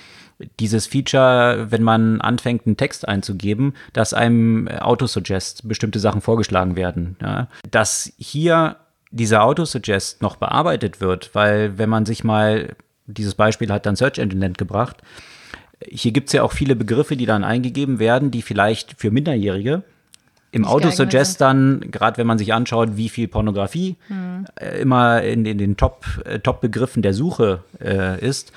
dieses 0.59 0.88
Feature, 0.88 1.67
wenn 1.69 1.83
man 1.83 2.19
anfängt, 2.21 2.65
einen 2.65 2.77
Text 2.77 3.07
einzugeben, 3.07 3.73
dass 3.93 4.13
einem 4.13 4.67
Autosuggest 4.67 5.67
bestimmte 5.67 5.99
Sachen 5.99 6.21
vorgeschlagen 6.21 6.75
werden. 6.75 7.15
Ja? 7.21 7.47
Dass 7.71 8.11
hier 8.17 8.77
dieser 9.11 9.43
Autosuggest 9.43 10.21
noch 10.21 10.35
bearbeitet 10.35 10.99
wird, 10.99 11.33
weil 11.33 11.77
wenn 11.77 11.89
man 11.89 12.05
sich 12.05 12.23
mal, 12.23 12.75
dieses 13.05 13.35
Beispiel 13.35 13.71
hat 13.71 13.85
dann 13.85 13.95
Search 13.95 14.17
Engine 14.17 14.41
Land 14.41 14.57
gebracht, 14.57 14.97
hier 15.88 16.11
gibt 16.11 16.27
es 16.27 16.33
ja 16.33 16.43
auch 16.43 16.51
viele 16.51 16.75
Begriffe, 16.75 17.15
die 17.15 17.25
dann 17.25 17.43
eingegeben 17.43 17.99
werden, 17.99 18.31
die 18.31 18.41
vielleicht 18.41 18.95
für 18.97 19.11
Minderjährige 19.11 19.83
im 20.55 20.63
Autosuggest 20.63 21.41
dann, 21.41 21.81
gerade 21.91 22.17
wenn 22.17 22.25
man 22.25 22.37
sich 22.37 22.53
anschaut, 22.53 22.95
wie 22.95 23.09
viel 23.09 23.27
Pornografie 23.27 23.97
hm. 24.07 24.45
äh, 24.55 24.79
immer 24.79 25.21
in, 25.21 25.45
in 25.45 25.57
den 25.57 25.75
Top, 25.75 26.05
äh, 26.23 26.39
Top-Begriffen 26.39 27.01
der 27.01 27.13
Suche 27.13 27.59
äh, 27.83 28.25
ist, 28.25 28.53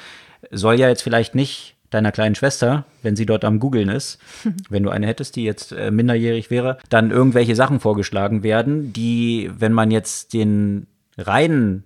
soll 0.52 0.78
ja 0.78 0.88
jetzt 0.88 1.02
vielleicht 1.02 1.34
nicht 1.34 1.74
deiner 1.90 2.12
kleinen 2.12 2.37
Schwester, 2.37 2.84
wenn 3.02 3.16
sie 3.16 3.26
dort 3.26 3.44
am 3.44 3.58
Googeln 3.58 3.88
ist, 3.88 4.20
wenn 4.70 4.84
du 4.84 4.90
eine 4.90 5.08
hättest, 5.08 5.34
die 5.34 5.42
jetzt 5.42 5.72
äh, 5.72 5.90
minderjährig 5.90 6.52
wäre, 6.52 6.78
dann 6.88 7.11
irgendwelche 7.11 7.56
Sachen 7.56 7.80
vorgeschlagen 7.80 8.44
werden, 8.44 8.92
die, 8.92 9.50
wenn 9.58 9.72
man 9.72 9.90
jetzt 9.90 10.34
den 10.34 10.87
reinen 11.16 11.82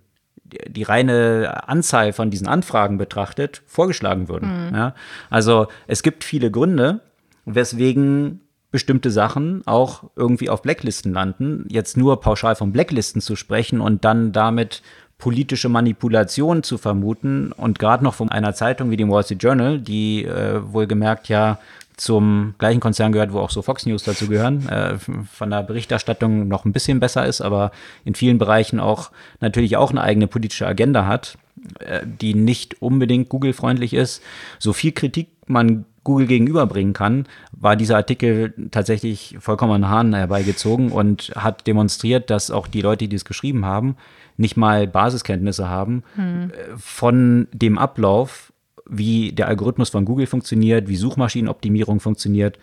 die 0.68 0.82
reine 0.82 1.66
Anzahl 1.66 2.12
von 2.12 2.28
diesen 2.28 2.46
Anfragen 2.46 2.98
betrachtet, 2.98 3.62
vorgeschlagen 3.64 4.28
würden. 4.28 4.68
Mhm. 4.68 4.74
Ja? 4.74 4.94
Also 5.30 5.68
es 5.86 6.02
gibt 6.02 6.24
viele 6.24 6.50
Gründe, 6.50 7.00
weswegen 7.46 8.41
bestimmte 8.72 9.10
Sachen 9.12 9.62
auch 9.66 10.04
irgendwie 10.16 10.50
auf 10.50 10.62
Blacklisten 10.62 11.12
landen. 11.12 11.66
Jetzt 11.68 11.96
nur 11.96 12.20
pauschal 12.20 12.56
von 12.56 12.72
Blacklisten 12.72 13.20
zu 13.20 13.36
sprechen 13.36 13.80
und 13.80 14.04
dann 14.04 14.32
damit 14.32 14.82
politische 15.18 15.68
Manipulation 15.68 16.64
zu 16.64 16.78
vermuten 16.78 17.52
und 17.52 17.78
gerade 17.78 18.02
noch 18.02 18.14
von 18.14 18.30
einer 18.30 18.54
Zeitung 18.54 18.90
wie 18.90 18.96
dem 18.96 19.08
Wall 19.08 19.22
Street 19.22 19.40
Journal, 19.40 19.78
die 19.78 20.24
äh, 20.24 20.60
wohlgemerkt 20.72 21.28
ja 21.28 21.60
zum 21.96 22.54
gleichen 22.58 22.80
Konzern 22.80 23.12
gehört, 23.12 23.32
wo 23.32 23.38
auch 23.38 23.50
so 23.50 23.62
Fox 23.62 23.86
News 23.86 24.02
dazu 24.02 24.26
gehören, 24.26 24.68
äh, 24.68 24.96
von 24.98 25.50
der 25.50 25.62
Berichterstattung 25.62 26.48
noch 26.48 26.64
ein 26.64 26.72
bisschen 26.72 26.98
besser 26.98 27.24
ist, 27.24 27.40
aber 27.40 27.70
in 28.04 28.16
vielen 28.16 28.38
Bereichen 28.38 28.80
auch 28.80 29.12
natürlich 29.40 29.76
auch 29.76 29.90
eine 29.90 30.00
eigene 30.00 30.26
politische 30.26 30.66
Agenda 30.66 31.06
hat, 31.06 31.38
äh, 31.78 32.00
die 32.04 32.34
nicht 32.34 32.82
unbedingt 32.82 33.28
Google-freundlich 33.28 33.94
ist. 33.94 34.22
So 34.58 34.72
viel 34.72 34.90
Kritik 34.90 35.28
man 35.46 35.84
Google 36.04 36.26
gegenüberbringen 36.26 36.92
kann, 36.92 37.26
war 37.52 37.76
dieser 37.76 37.96
Artikel 37.96 38.54
tatsächlich 38.70 39.36
vollkommen 39.40 39.84
an 39.84 39.88
Hahn 39.88 40.14
herbeigezogen 40.14 40.90
und 40.90 41.32
hat 41.36 41.66
demonstriert, 41.66 42.30
dass 42.30 42.50
auch 42.50 42.66
die 42.66 42.80
Leute, 42.80 43.08
die 43.08 43.16
es 43.16 43.24
geschrieben 43.24 43.64
haben, 43.64 43.96
nicht 44.36 44.56
mal 44.56 44.86
Basiskenntnisse 44.86 45.68
haben 45.68 46.02
hm. 46.16 46.50
von 46.76 47.46
dem 47.52 47.78
Ablauf 47.78 48.52
wie 48.88 49.32
der 49.32 49.48
Algorithmus 49.48 49.90
von 49.90 50.04
Google 50.04 50.26
funktioniert, 50.26 50.88
wie 50.88 50.96
Suchmaschinenoptimierung 50.96 52.00
funktioniert. 52.00 52.58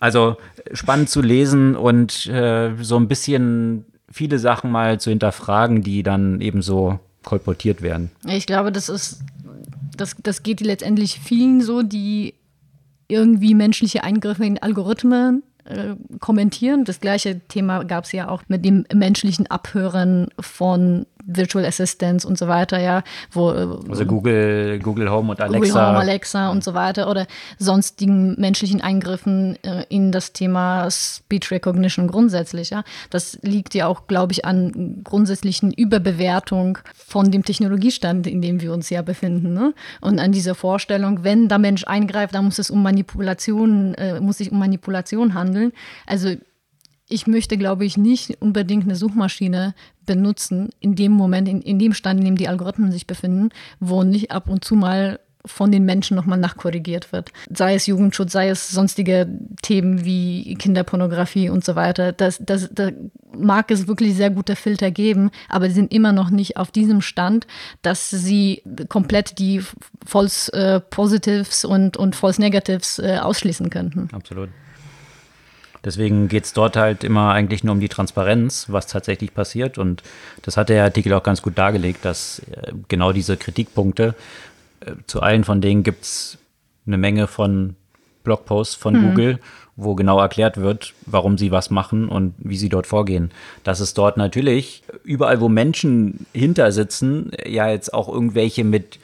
Also 0.00 0.36
spannend 0.72 1.08
zu 1.08 1.22
lesen 1.22 1.74
und 1.74 2.26
äh, 2.26 2.72
so 2.80 2.96
ein 2.96 3.08
bisschen 3.08 3.84
viele 4.10 4.38
Sachen 4.38 4.70
mal 4.70 5.00
zu 5.00 5.10
hinterfragen, 5.10 5.82
die 5.82 6.02
dann 6.02 6.40
eben 6.40 6.62
so 6.62 7.00
kolportiert 7.24 7.82
werden. 7.82 8.10
Ich 8.26 8.46
glaube, 8.46 8.72
das 8.72 8.88
ist, 8.88 9.22
das, 10.00 10.16
das 10.22 10.42
geht 10.42 10.60
letztendlich 10.60 11.20
vielen 11.20 11.60
so, 11.60 11.82
die 11.82 12.34
irgendwie 13.08 13.54
menschliche 13.54 14.04
Eingriffe 14.04 14.44
in 14.44 14.58
Algorithmen 14.58 15.42
äh, 15.64 15.96
kommentieren. 16.20 16.84
Das 16.84 17.00
gleiche 17.00 17.40
Thema 17.48 17.84
gab 17.84 18.04
es 18.04 18.12
ja 18.12 18.28
auch 18.28 18.42
mit 18.48 18.64
dem 18.64 18.84
menschlichen 18.92 19.46
Abhören 19.48 20.28
von 20.38 21.06
Virtual 21.28 21.64
Assistants 21.64 22.24
und 22.24 22.38
so 22.38 22.48
weiter, 22.48 22.80
ja, 22.80 23.02
wo 23.30 23.50
äh, 23.50 23.68
also 23.88 24.06
Google, 24.06 24.78
Google 24.80 25.10
Home 25.10 25.30
und 25.30 25.40
Alexa. 25.40 25.58
Google 25.58 25.74
Home, 25.74 25.98
Alexa 25.98 26.50
und 26.50 26.64
so 26.64 26.74
weiter 26.74 27.10
oder 27.10 27.26
sonstigen 27.58 28.34
menschlichen 28.40 28.80
Eingriffen 28.80 29.62
äh, 29.62 29.84
in 29.90 30.10
das 30.10 30.32
Thema 30.32 30.90
Speech 30.90 31.50
Recognition 31.50 32.08
grundsätzlich, 32.08 32.70
ja. 32.70 32.82
Das 33.10 33.38
liegt 33.42 33.74
ja 33.74 33.86
auch, 33.86 34.06
glaube 34.06 34.32
ich, 34.32 34.46
an 34.46 35.02
grundsätzlichen 35.04 35.70
Überbewertung 35.70 36.78
von 36.94 37.30
dem 37.30 37.44
Technologiestand, 37.44 38.26
in 38.26 38.40
dem 38.40 38.62
wir 38.62 38.72
uns 38.72 38.88
ja 38.88 39.02
befinden, 39.02 39.52
ne? 39.52 39.74
Und 40.00 40.18
an 40.18 40.32
dieser 40.32 40.54
Vorstellung, 40.54 41.24
wenn 41.24 41.48
der 41.48 41.58
Mensch 41.58 41.84
eingreift, 41.84 42.34
dann 42.34 42.46
muss 42.46 42.58
es 42.58 42.70
um 42.70 42.82
Manipulation, 42.82 43.94
äh, 43.94 44.18
muss 44.20 44.38
sich 44.38 44.50
um 44.50 44.58
Manipulation 44.58 45.34
handeln. 45.34 45.72
Also 46.06 46.34
ich 47.08 47.26
möchte, 47.26 47.56
glaube 47.56 47.84
ich, 47.84 47.96
nicht 47.96 48.40
unbedingt 48.40 48.84
eine 48.84 48.96
Suchmaschine 48.96 49.74
benutzen, 50.08 50.70
in 50.80 50.96
dem 50.96 51.12
Moment, 51.12 51.48
in, 51.48 51.62
in 51.62 51.78
dem 51.78 51.94
Stand, 51.94 52.18
in 52.18 52.26
dem 52.26 52.36
die 52.36 52.48
Algorithmen 52.48 52.90
sich 52.90 53.06
befinden, 53.06 53.50
wo 53.78 54.02
nicht 54.02 54.32
ab 54.32 54.48
und 54.48 54.64
zu 54.64 54.74
mal 54.74 55.20
von 55.46 55.72
den 55.72 55.84
Menschen 55.84 56.16
nochmal 56.16 56.38
nachkorrigiert 56.38 57.12
wird. 57.12 57.32
Sei 57.48 57.74
es 57.74 57.86
Jugendschutz, 57.86 58.32
sei 58.32 58.48
es 58.48 58.68
sonstige 58.68 59.28
Themen 59.62 60.04
wie 60.04 60.54
Kinderpornografie 60.56 61.48
und 61.48 61.64
so 61.64 61.74
weiter. 61.74 62.12
Das, 62.12 62.38
das, 62.44 62.68
da 62.72 62.90
mag 63.36 63.70
es 63.70 63.86
wirklich 63.86 64.14
sehr 64.14 64.30
gute 64.30 64.56
Filter 64.56 64.90
geben, 64.90 65.30
aber 65.48 65.68
sie 65.68 65.74
sind 65.74 65.92
immer 65.92 66.12
noch 66.12 66.30
nicht 66.30 66.56
auf 66.56 66.70
diesem 66.70 67.00
Stand, 67.00 67.46
dass 67.82 68.10
sie 68.10 68.62
komplett 68.88 69.38
die 69.38 69.62
False 70.04 70.52
äh, 70.52 70.80
Positives 70.80 71.64
und, 71.64 71.96
und 71.96 72.16
False 72.16 72.40
Negatives 72.40 72.98
äh, 72.98 73.18
ausschließen 73.18 73.70
könnten. 73.70 74.08
Absolut. 74.12 74.50
Deswegen 75.84 76.28
geht 76.28 76.44
es 76.44 76.52
dort 76.52 76.76
halt 76.76 77.04
immer 77.04 77.32
eigentlich 77.32 77.64
nur 77.64 77.72
um 77.72 77.80
die 77.80 77.88
Transparenz, 77.88 78.66
was 78.68 78.86
tatsächlich 78.86 79.34
passiert. 79.34 79.78
Und 79.78 80.02
das 80.42 80.56
hat 80.56 80.68
der 80.68 80.84
Artikel 80.84 81.12
auch 81.14 81.22
ganz 81.22 81.42
gut 81.42 81.56
dargelegt, 81.56 82.04
dass 82.04 82.40
äh, 82.50 82.72
genau 82.88 83.12
diese 83.12 83.36
Kritikpunkte, 83.36 84.14
äh, 84.80 84.92
zu 85.06 85.20
allen 85.20 85.44
von 85.44 85.60
denen 85.60 85.82
gibt 85.82 86.04
es 86.04 86.38
eine 86.86 86.98
Menge 86.98 87.26
von 87.26 87.76
Blogposts 88.24 88.74
von 88.74 88.94
mhm. 88.94 89.08
Google, 89.08 89.38
wo 89.76 89.94
genau 89.94 90.18
erklärt 90.18 90.56
wird, 90.56 90.92
warum 91.06 91.38
sie 91.38 91.52
was 91.52 91.70
machen 91.70 92.08
und 92.08 92.34
wie 92.38 92.56
sie 92.56 92.68
dort 92.68 92.86
vorgehen. 92.86 93.30
Dass 93.62 93.78
es 93.80 93.94
dort 93.94 94.16
natürlich 94.16 94.82
überall, 95.04 95.40
wo 95.40 95.48
Menschen 95.48 96.26
hinter 96.32 96.72
sitzen, 96.72 97.30
ja 97.46 97.70
jetzt 97.70 97.94
auch 97.94 98.08
irgendwelche 98.08 98.64
mit 98.64 98.98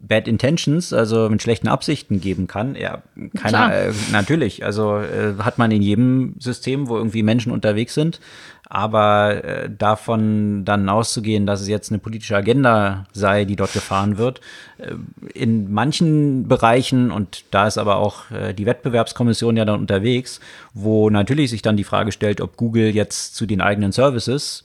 Bad 0.00 0.28
Intentions, 0.28 0.92
also 0.92 1.28
mit 1.30 1.42
schlechten 1.42 1.68
Absichten 1.68 2.20
geben 2.20 2.46
kann. 2.46 2.74
Ja, 2.74 3.02
keiner, 3.36 3.74
äh, 3.74 3.92
natürlich. 4.12 4.64
Also 4.64 4.98
äh, 4.98 5.34
hat 5.38 5.58
man 5.58 5.70
in 5.70 5.82
jedem 5.82 6.34
System, 6.38 6.88
wo 6.88 6.96
irgendwie 6.96 7.22
Menschen 7.22 7.52
unterwegs 7.52 7.94
sind. 7.94 8.20
Aber 8.68 9.44
äh, 9.44 9.70
davon 9.70 10.64
dann 10.64 10.88
auszugehen, 10.88 11.46
dass 11.46 11.60
es 11.60 11.68
jetzt 11.68 11.90
eine 11.90 11.98
politische 11.98 12.36
Agenda 12.36 13.04
sei, 13.12 13.44
die 13.44 13.56
dort 13.56 13.72
gefahren 13.72 14.18
wird, 14.18 14.40
äh, 14.78 14.94
in 15.32 15.72
manchen 15.72 16.48
Bereichen, 16.48 17.10
und 17.10 17.44
da 17.50 17.66
ist 17.66 17.78
aber 17.78 17.96
auch 17.96 18.30
äh, 18.30 18.52
die 18.52 18.66
Wettbewerbskommission 18.66 19.56
ja 19.56 19.64
dann 19.64 19.80
unterwegs, 19.80 20.40
wo 20.72 21.08
natürlich 21.08 21.50
sich 21.50 21.62
dann 21.62 21.76
die 21.76 21.84
Frage 21.84 22.10
stellt, 22.10 22.40
ob 22.40 22.56
Google 22.56 22.94
jetzt 22.94 23.36
zu 23.36 23.46
den 23.46 23.60
eigenen 23.60 23.92
Services 23.92 24.64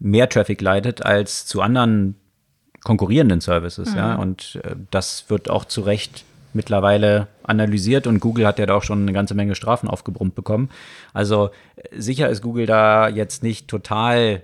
mehr 0.00 0.28
Traffic 0.28 0.60
leitet 0.60 1.04
als 1.04 1.46
zu 1.46 1.60
anderen 1.60 2.16
konkurrierenden 2.84 3.40
Services, 3.40 3.90
mhm. 3.90 3.96
ja. 3.96 4.14
Und 4.14 4.60
äh, 4.62 4.76
das 4.90 5.24
wird 5.28 5.50
auch 5.50 5.64
zu 5.64 5.80
Recht 5.80 6.24
mittlerweile 6.52 7.26
analysiert 7.42 8.06
und 8.06 8.20
Google 8.20 8.46
hat 8.46 8.60
ja 8.60 8.66
da 8.66 8.76
auch 8.76 8.84
schon 8.84 9.02
eine 9.02 9.12
ganze 9.12 9.34
Menge 9.34 9.56
Strafen 9.56 9.88
aufgebrummt 9.88 10.36
bekommen. 10.36 10.70
Also 11.12 11.50
äh, 11.76 12.00
sicher 12.00 12.28
ist 12.28 12.42
Google 12.42 12.66
da 12.66 13.08
jetzt 13.08 13.42
nicht 13.42 13.66
total 13.66 14.42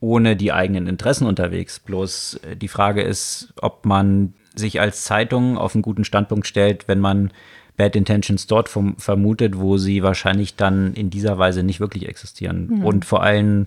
ohne 0.00 0.34
die 0.34 0.52
eigenen 0.52 0.86
Interessen 0.86 1.26
unterwegs. 1.26 1.78
Bloß 1.78 2.40
äh, 2.42 2.56
die 2.56 2.68
Frage 2.68 3.02
ist, 3.02 3.52
ob 3.60 3.86
man 3.86 4.34
sich 4.54 4.80
als 4.80 5.04
Zeitung 5.04 5.56
auf 5.56 5.74
einen 5.74 5.82
guten 5.82 6.04
Standpunkt 6.04 6.46
stellt, 6.46 6.88
wenn 6.88 6.98
man 6.98 7.30
Bad 7.76 7.96
Intentions 7.96 8.46
dort 8.46 8.68
vom, 8.68 8.96
vermutet, 8.98 9.58
wo 9.58 9.78
sie 9.78 10.02
wahrscheinlich 10.02 10.56
dann 10.56 10.92
in 10.94 11.08
dieser 11.08 11.38
Weise 11.38 11.62
nicht 11.62 11.80
wirklich 11.80 12.08
existieren. 12.08 12.66
Mhm. 12.66 12.84
Und 12.84 13.04
vor 13.04 13.22
allem 13.22 13.66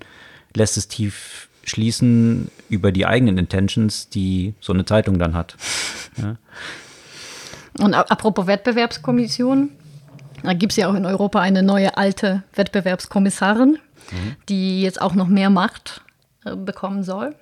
lässt 0.54 0.78
es 0.78 0.88
tief 0.88 1.50
schließen 1.64 2.50
über 2.70 2.92
die 2.92 3.06
eigenen 3.06 3.38
Intentions, 3.38 4.10
die 4.10 4.54
so 4.60 4.74
eine 4.74 4.86
Zeitung 4.86 5.20
dann 5.20 5.34
hat. 5.34 5.56
Ja. 6.16 6.36
Und 7.80 7.96
apropos 7.96 8.46
Wettbewerbskommission, 8.46 9.70
da 10.44 10.54
gibt 10.54 10.74
es 10.74 10.78
ja 10.78 10.88
auch 10.88 10.94
in 10.94 11.08
Europa 11.08 11.40
eine 11.40 11.64
neue 11.64 11.98
alte 11.98 12.44
Wettbewerbskommissarin, 12.54 13.80
mhm. 14.12 14.36
die 14.48 14.84
jetzt 14.84 15.02
auch 15.02 15.16
noch 15.16 15.28
mehr 15.28 15.50
Macht 15.50 16.02
äh, 16.46 16.56
bekommen 16.56 17.04
soll. 17.04 17.34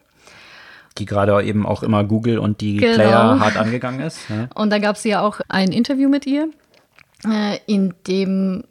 Die 0.97 1.05
gerade 1.05 1.43
eben 1.43 1.65
auch 1.65 1.83
immer 1.83 2.05
Google 2.05 2.39
und 2.39 2.61
die 2.61 2.77
genau. 2.77 2.95
Player 2.95 3.39
hart 3.41 3.57
angegangen 3.57 3.99
ist. 3.99 4.19
Ja. 4.29 4.47
Und 4.55 4.69
da 4.69 4.79
gab 4.79 4.95
es 4.95 5.03
ja 5.03 5.21
auch 5.21 5.41
ein 5.49 5.73
Interview 5.73 6.07
mit 6.07 6.25
ihr, 6.25 6.49
äh, 7.25 7.57
in 7.65 7.93
dem 8.07 8.63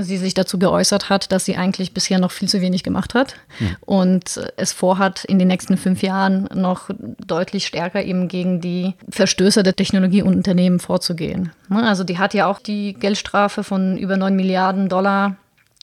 sie 0.00 0.16
sich 0.16 0.34
dazu 0.34 0.58
geäußert 0.58 1.08
hat, 1.08 1.32
dass 1.32 1.44
sie 1.44 1.56
eigentlich 1.56 1.94
bisher 1.94 2.18
noch 2.18 2.30
viel 2.30 2.48
zu 2.48 2.60
wenig 2.60 2.82
gemacht 2.82 3.14
hat 3.14 3.36
mhm. 3.58 3.76
und 3.80 4.40
es 4.56 4.72
vorhat, 4.72 5.24
in 5.24 5.38
den 5.38 5.48
nächsten 5.48 5.76
fünf 5.76 6.02
Jahren 6.02 6.48
noch 6.54 6.90
deutlich 7.24 7.66
stärker 7.66 8.02
eben 8.02 8.28
gegen 8.28 8.60
die 8.60 8.94
Verstöße 9.08 9.62
der 9.62 9.76
Technologieunternehmen 9.76 10.78
vorzugehen. 10.78 11.52
Ne, 11.68 11.86
also 11.86 12.04
die 12.04 12.18
hat 12.18 12.34
ja 12.34 12.46
auch 12.46 12.58
die 12.58 12.94
Geldstrafe 12.94 13.64
von 13.64 13.96
über 13.96 14.16
9 14.16 14.34
Milliarden 14.34 14.88
Dollar 14.88 15.36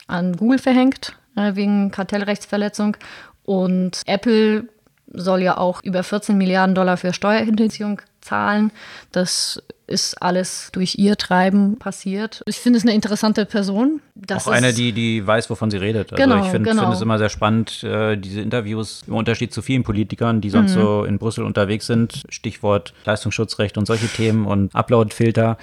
an 0.08 0.36
Google 0.36 0.60
verhängt 0.60 1.16
äh, 1.36 1.56
wegen 1.56 1.92
Kartellrechtsverletzung 1.92 2.98
und 3.44 4.02
Apple 4.06 4.66
soll 5.12 5.42
ja 5.42 5.58
auch 5.58 5.84
über 5.84 6.04
14 6.04 6.38
Milliarden 6.38 6.76
Dollar 6.76 6.98
für 6.98 7.14
Steuerhinterziehung 7.14 8.02
zahlen. 8.22 8.72
Das 9.12 9.62
ist 9.90 10.22
alles 10.22 10.70
durch 10.72 10.96
ihr 10.98 11.18
Treiben 11.18 11.78
passiert. 11.78 12.44
Ich 12.46 12.58
finde 12.58 12.78
es 12.78 12.86
eine 12.86 12.94
interessante 12.94 13.46
Person. 13.46 14.02
Das 14.16 14.48
auch 14.48 14.52
eine, 14.52 14.72
die, 14.72 14.92
die 14.92 15.26
weiß, 15.26 15.50
wovon 15.50 15.72
sie 15.72 15.78
redet. 15.78 16.12
Also 16.12 16.24
genau, 16.24 16.44
ich 16.44 16.52
finde 16.52 16.70
genau. 16.70 16.84
find 16.84 16.94
es 16.94 17.02
immer 17.02 17.18
sehr 17.18 17.30
spannend, 17.30 17.84
äh, 17.84 18.16
diese 18.16 18.42
Interviews 18.42 19.04
im 19.08 19.16
Unterschied 19.16 19.52
zu 19.52 19.62
vielen 19.62 19.84
Politikern, 19.84 20.42
die 20.42 20.52
sonst 20.52 20.76
mhm. 20.76 20.82
so 20.82 21.04
in 21.06 21.18
Brüssel 21.18 21.44
unterwegs 21.44 21.88
sind. 21.88 22.24
Stichwort 22.30 22.94
Leistungsschutzrecht 23.06 23.78
und 23.78 23.88
solche 23.88 24.08
Themen 24.08 24.46
und 24.46 24.74
Uploadfilter. 24.76 25.58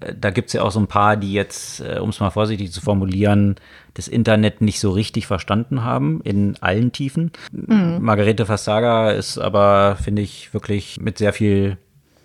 Äh, 0.00 0.14
da 0.18 0.30
gibt 0.30 0.48
es 0.48 0.52
ja 0.52 0.62
auch 0.62 0.72
so 0.72 0.78
ein 0.78 0.86
paar, 0.86 1.16
die 1.16 1.32
jetzt, 1.32 1.80
äh, 1.80 1.98
um 1.98 2.10
es 2.10 2.20
mal 2.20 2.30
vorsichtig 2.30 2.70
zu 2.72 2.80
formulieren, 2.80 3.56
das 3.94 4.08
Internet 4.08 4.60
nicht 4.60 4.80
so 4.80 4.90
richtig 4.90 5.26
verstanden 5.26 5.84
haben 5.84 6.20
in 6.22 6.56
allen 6.60 6.92
Tiefen. 6.92 7.32
Mhm. 7.50 7.98
Margarete 8.00 8.46
Versager 8.46 9.14
ist 9.14 9.38
aber, 9.38 9.96
finde 10.00 10.22
ich, 10.22 10.54
wirklich 10.54 11.00
mit 11.00 11.18
sehr 11.18 11.32
viel 11.32 11.78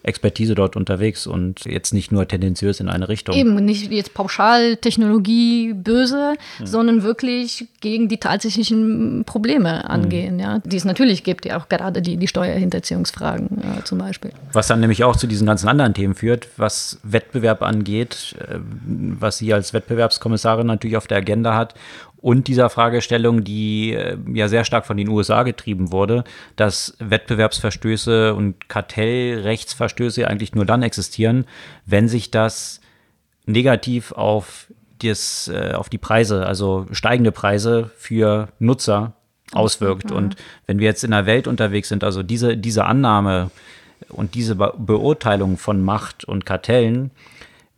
Expertise 0.08 0.56
dort 0.56 0.76
unterwegs 0.76 1.28
und 1.28 1.66
jetzt 1.66 1.94
nicht 1.94 2.12
nur 2.12 2.28
tendenziös 2.28 2.80
in 2.80 2.90
eine 2.90 3.10
Richtung. 3.10 3.36
Eben, 3.36 3.56
nicht 3.56 3.92
jetzt 3.92 4.14
pauschal 4.14 4.78
Technologie 4.78 5.74
böse, 5.74 6.36
hm. 6.58 6.66
sondern 6.66 7.04
wirklich 7.04 7.68
gegen 7.82 8.08
die 8.08 8.18
tatsächlichen 8.18 9.24
Probleme 9.26 9.84
hm. 9.84 9.90
angehen, 9.90 10.34
hm. 10.34 10.40
ja, 10.40 10.60
die 10.60 10.78
es 10.78 10.86
natürlich 10.86 11.24
gibt, 11.24 11.46
ja 11.46 11.60
auch 11.60 11.70
gerade 11.70 12.02
die, 12.02 12.18
die 12.18 12.28
Steuerhinterziehungsfragen 12.28 13.50
ja, 13.62 13.84
zum 13.84 13.98
Beispiel. 13.98 14.32
Was 14.54 14.68
dann 14.68 14.80
nämlich 14.80 15.04
auch 15.04 15.16
zu 15.16 15.28
diesen 15.28 15.46
ganzen 15.46 15.68
anderen 15.68 15.94
Themen 15.94 16.16
führt, 16.16 16.48
was 16.58 17.00
Wettbewerb 17.04 17.62
angeht, 17.62 18.36
äh, 18.40 18.60
was 18.60 19.38
sie 19.38 19.54
als 19.54 19.74
Wettbewerbskommissarin 19.74 20.68
natürlich 20.68 20.98
auf 20.98 21.08
der 21.08 21.18
Agenda 21.18 21.56
hat 21.56 21.76
und 22.20 22.48
dieser 22.48 22.70
Fragestellung, 22.70 23.44
die 23.44 23.94
äh, 23.94 24.18
ja 24.34 24.48
sehr 24.48 24.66
stark 24.66 24.86
von 24.86 24.98
den 24.98 25.08
USA 25.08 25.44
getrieben 25.44 25.92
wurde, 25.92 26.24
dass 26.56 26.96
Wettbewerbsverstöße 27.00 28.34
und 28.34 28.70
Kartellrechtsverstöße 28.70 30.28
eigentlich 30.28 30.56
nur 30.56 30.66
dann 30.66 30.82
existieren, 30.82 31.46
wenn 31.86 32.08
sich 32.08 32.32
das 32.32 32.82
negativ 33.46 34.12
auf, 34.12 34.68
das, 35.00 35.48
äh, 35.48 35.74
auf 35.74 35.90
die 35.90 36.00
Preise, 36.00 36.46
also 36.46 36.88
steigende 36.92 37.32
Preise 37.32 37.92
für 37.96 38.50
Nutzer 38.60 39.14
auswirkt. 39.54 40.10
Mhm. 40.10 40.16
Und 40.16 40.36
wenn 40.66 40.80
wir 40.80 40.88
jetzt 40.88 41.04
in 41.04 41.14
einer 41.14 41.28
Welt 41.28 41.48
unterwegs 41.48 41.90
sind, 41.90 42.04
also 42.04 42.24
diese, 42.24 42.58
diese 42.58 42.86
Annahme 42.86 43.52
und 44.10 44.36
diese 44.36 44.56
Be 44.56 44.74
Beurteilung 44.78 45.58
von 45.58 45.84
Macht 45.84 46.26
und 46.26 46.46
Kartellen, 46.46 47.12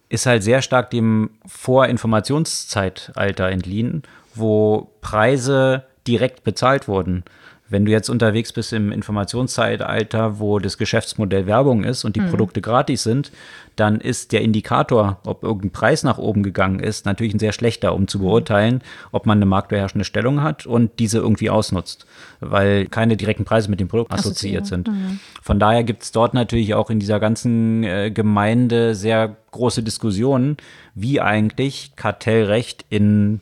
ist 0.08 0.26
halt 0.26 0.44
sehr 0.44 0.64
stark 0.64 0.90
dem 0.90 1.30
Vorinformationszeitalter 1.46 3.50
entliehen 3.50 4.04
wo 4.40 4.92
Preise 5.02 5.84
direkt 6.08 6.44
bezahlt 6.44 6.88
wurden. 6.88 7.24
Wenn 7.70 7.86
du 7.86 7.92
jetzt 7.92 8.10
unterwegs 8.10 8.52
bist 8.52 8.74
im 8.74 8.92
Informationszeitalter, 8.92 10.40
wo 10.40 10.58
das 10.58 10.80
Geschäftsmodell 10.80 11.46
Werbung 11.46 11.84
ist 11.84 12.04
und 12.04 12.16
die 12.16 12.22
mhm. 12.22 12.30
Produkte 12.30 12.62
gratis 12.62 13.04
sind, 13.04 13.32
dann 13.76 14.02
ist 14.02 14.32
der 14.32 14.42
Indikator, 14.42 15.20
ob 15.24 15.44
irgendein 15.44 15.72
Preis 15.72 16.04
nach 16.04 16.18
oben 16.18 16.42
gegangen 16.42 16.80
ist, 16.80 17.06
natürlich 17.06 17.34
ein 17.34 17.40
sehr 17.40 17.52
schlechter, 17.52 17.94
um 17.94 18.08
zu 18.08 18.18
mhm. 18.18 18.24
beurteilen, 18.24 18.82
ob 19.12 19.28
man 19.28 19.38
eine 19.38 19.46
marktbeherrschende 19.46 20.04
Stellung 20.04 20.42
hat 20.42 20.66
und 20.66 20.98
diese 20.98 21.20
irgendwie 21.20 21.52
ausnutzt, 21.52 22.08
weil 22.40 22.88
keine 22.88 23.16
direkten 23.16 23.46
Preise 23.46 23.70
mit 23.70 23.80
dem 23.80 23.88
Produkt 23.88 24.12
assoziiert 24.12 24.66
sind. 24.66 24.88
Mhm. 24.88 25.20
Von 25.42 25.60
daher 25.60 25.84
gibt 25.84 26.02
es 26.02 26.12
dort 26.12 26.34
natürlich 26.34 26.74
auch 26.74 26.90
in 26.90 27.00
dieser 27.00 27.20
ganzen 27.20 27.84
äh, 27.84 28.10
Gemeinde 28.10 28.96
sehr 28.96 29.36
große 29.52 29.84
Diskussionen, 29.84 30.58
wie 30.96 31.22
eigentlich 31.22 31.92
Kartellrecht 31.96 32.84
in 32.90 33.42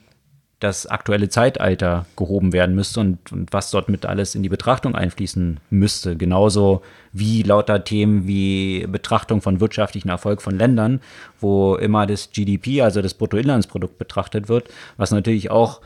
das 0.60 0.88
aktuelle 0.88 1.30
Zeitalter 1.30 2.08
gehoben 2.16 2.52
werden 2.52 2.74
müsste 2.74 3.00
und, 3.00 3.32
und, 3.32 3.54
was 3.54 3.70
dort 3.70 3.90
mit 3.90 4.08
alles 4.08 4.34
in 4.34 4.42
die 4.42 4.50
Betrachtung 4.50 4.96
einfließen 4.96 5.60
müsste. 5.70 6.16
Genauso 6.18 6.82
wie 7.14 7.44
lauter 7.44 7.84
Themen 7.84 8.26
wie 8.26 8.88
Betrachtung 8.88 9.42
von 9.42 9.60
wirtschaftlichen 9.60 10.10
Erfolg 10.10 10.42
von 10.42 10.58
Ländern, 10.58 11.00
wo 11.40 11.76
immer 11.76 12.08
das 12.08 12.32
GDP, 12.32 12.82
also 12.82 13.04
das 13.04 13.14
Bruttoinlandsprodukt 13.14 14.00
betrachtet 14.00 14.50
wird, 14.50 14.70
was 14.98 15.12
natürlich 15.12 15.52
auch 15.52 15.80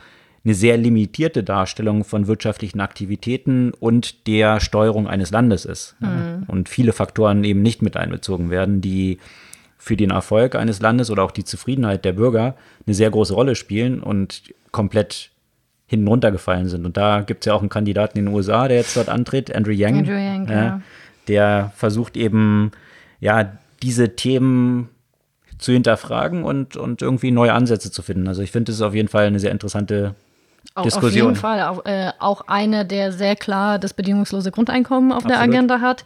eine 0.43 0.53
sehr 0.53 0.77
limitierte 0.77 1.43
Darstellung 1.43 2.03
von 2.03 2.27
wirtschaftlichen 2.27 2.79
Aktivitäten 2.79 3.73
und 3.73 4.25
der 4.25 4.59
Steuerung 4.59 5.07
eines 5.07 5.31
Landes 5.31 5.65
ist. 5.65 5.95
Mhm. 5.99 6.45
Und 6.47 6.69
viele 6.69 6.93
Faktoren 6.93 7.43
eben 7.43 7.61
nicht 7.61 7.81
mit 7.81 7.95
einbezogen 7.97 8.49
werden, 8.49 8.81
die 8.81 9.19
für 9.81 9.97
den 9.97 10.11
Erfolg 10.11 10.53
eines 10.53 10.79
Landes 10.79 11.09
oder 11.09 11.23
auch 11.23 11.31
die 11.31 11.43
Zufriedenheit 11.43 12.05
der 12.05 12.13
Bürger 12.13 12.55
eine 12.85 12.93
sehr 12.93 13.09
große 13.09 13.33
Rolle 13.33 13.55
spielen 13.55 13.99
und 13.99 14.53
komplett 14.71 15.31
hinten 15.87 16.07
runtergefallen 16.07 16.67
sind. 16.69 16.85
Und 16.85 16.97
da 16.97 17.21
gibt 17.21 17.43
es 17.43 17.47
ja 17.47 17.55
auch 17.55 17.61
einen 17.61 17.69
Kandidaten 17.69 18.19
in 18.19 18.27
den 18.27 18.35
USA, 18.35 18.67
der 18.67 18.77
jetzt 18.77 18.95
dort 18.95 19.09
antritt, 19.09 19.53
Andrew 19.53 19.71
Yang. 19.71 19.97
Andrew 19.97 20.13
Yang, 20.13 20.49
ja, 20.49 20.63
ja. 20.63 20.81
Der 21.27 21.73
versucht 21.75 22.15
eben, 22.15 22.71
ja, 23.19 23.57
diese 23.81 24.15
Themen 24.15 24.89
zu 25.57 25.71
hinterfragen 25.71 26.43
und, 26.43 26.77
und 26.77 27.01
irgendwie 27.01 27.31
neue 27.31 27.53
Ansätze 27.53 27.91
zu 27.91 28.03
finden. 28.03 28.27
Also 28.27 28.43
ich 28.43 28.51
finde, 28.51 28.65
das 28.65 28.75
ist 28.75 28.81
auf 28.83 28.93
jeden 28.93 29.07
Fall 29.07 29.25
eine 29.25 29.39
sehr 29.39 29.51
interessante 29.51 30.13
auch, 30.75 30.83
Diskussion. 30.83 31.23
Auf 31.23 31.29
jeden 31.29 31.35
Fall. 31.35 31.61
Auch, 31.63 31.85
äh, 31.85 32.11
auch 32.19 32.41
eine, 32.41 32.85
der 32.85 33.11
sehr 33.11 33.35
klar 33.35 33.79
das 33.79 33.95
bedingungslose 33.95 34.51
Grundeinkommen 34.51 35.11
auf 35.11 35.25
Absolut. 35.25 35.37
der 35.37 35.41
Agenda 35.41 35.81
hat. 35.81 36.05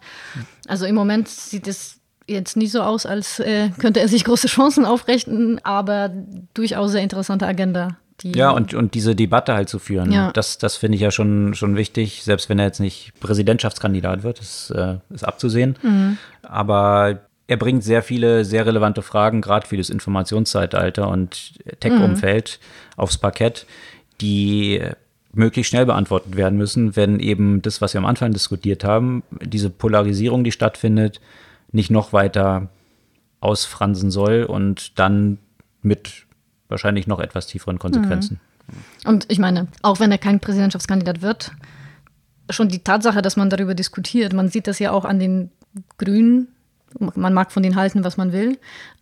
Also 0.66 0.86
im 0.86 0.96
Moment 0.96 1.28
sieht 1.28 1.68
es 1.68 2.00
jetzt 2.28 2.58
nicht 2.58 2.72
so 2.72 2.82
aus, 2.82 3.06
als 3.06 3.40
äh, 3.40 3.70
könnte 3.78 4.00
er 4.00 4.08
sich 4.08 4.24
große 4.24 4.48
Chancen 4.48 4.86
aufrichten, 4.86 5.60
aber 5.64 6.12
durchaus 6.54 6.92
sehr 6.92 7.02
interessante 7.02 7.46
Agenda. 7.46 7.98
Die 8.22 8.32
ja, 8.32 8.52
und, 8.52 8.74
und 8.74 8.94
diese 8.94 9.14
Debatte 9.14 9.54
halt 9.54 9.68
zu 9.68 9.78
führen, 9.78 10.12
ja. 10.12 10.32
das, 10.32 10.58
das 10.58 10.78
finde 10.78 10.96
ich 10.96 11.02
ja 11.02 11.12
schon, 11.12 11.54
schon 11.54 11.76
wichtig, 11.76 12.24
selbst 12.24 12.48
wenn 12.48 12.60
er 12.60 12.66
jetzt 12.66 12.80
nicht 12.80 13.12
Präsidentschaftskandidat 13.20 14.24
wird, 14.24 14.40
ist, 14.40 14.70
äh, 14.72 14.98
ist 15.10 15.28
abzusehen. 15.28 15.76
Mhm. 15.82 16.18
Aber 16.42 17.20
er 17.48 17.58
bringt 17.58 17.84
sehr 17.84 18.02
viele 18.02 18.46
sehr 18.46 18.66
relevante 18.66 19.02
Fragen, 19.02 19.42
gerade 19.42 19.68
für 19.68 19.78
das 19.78 19.90
Informationszeitalter 19.90 21.10
und 21.10 21.54
Tech-Umfeld 21.82 22.60
mhm. 22.62 23.00
aufs 23.02 23.18
Parkett, 23.18 23.66
die 24.22 24.82
möglichst 25.34 25.70
schnell 25.70 25.86
beantwortet 25.86 26.38
werden 26.38 26.58
müssen, 26.58 26.96
wenn 26.96 27.20
eben 27.20 27.62
das, 27.62 27.82
was 27.82 27.94
wir 27.94 28.00
am 28.00 28.06
Anfang 28.06 28.32
diskutiert 28.32 28.86
haben, 28.86 29.24
diese 29.44 29.70
Polarisierung, 29.70 30.46
die 30.46 30.54
stattfindet, 30.54 31.20
nicht 31.76 31.92
noch 31.92 32.14
weiter 32.14 32.70
ausfransen 33.42 34.10
soll 34.10 34.44
und 34.44 34.98
dann 34.98 35.38
mit 35.82 36.26
wahrscheinlich 36.70 37.06
noch 37.06 37.20
etwas 37.20 37.46
tieferen 37.46 37.78
Konsequenzen. 37.78 38.40
Mhm. 38.68 39.10
Und 39.10 39.26
ich 39.28 39.38
meine, 39.38 39.68
auch 39.84 40.00
wenn 40.00 40.12
er 40.12 40.18
kein 40.18 40.40
Präsidentschaftskandidat 40.40 41.22
wird, 41.22 41.52
schon 42.50 42.70
die 42.70 42.80
Tatsache, 42.80 43.22
dass 43.22 43.38
man 43.38 43.50
darüber 43.50 43.76
diskutiert, 43.76 44.34
man 44.34 44.50
sieht 44.50 44.68
das 44.68 44.80
ja 44.80 44.92
auch 44.92 45.06
an 45.06 45.20
den 45.20 45.52
Grünen, 45.98 46.48
man 46.98 47.34
mag 47.34 47.52
von 47.52 47.62
denen 47.62 47.76
halten, 47.76 48.04
was 48.04 48.18
man 48.18 48.32
will, 48.32 48.58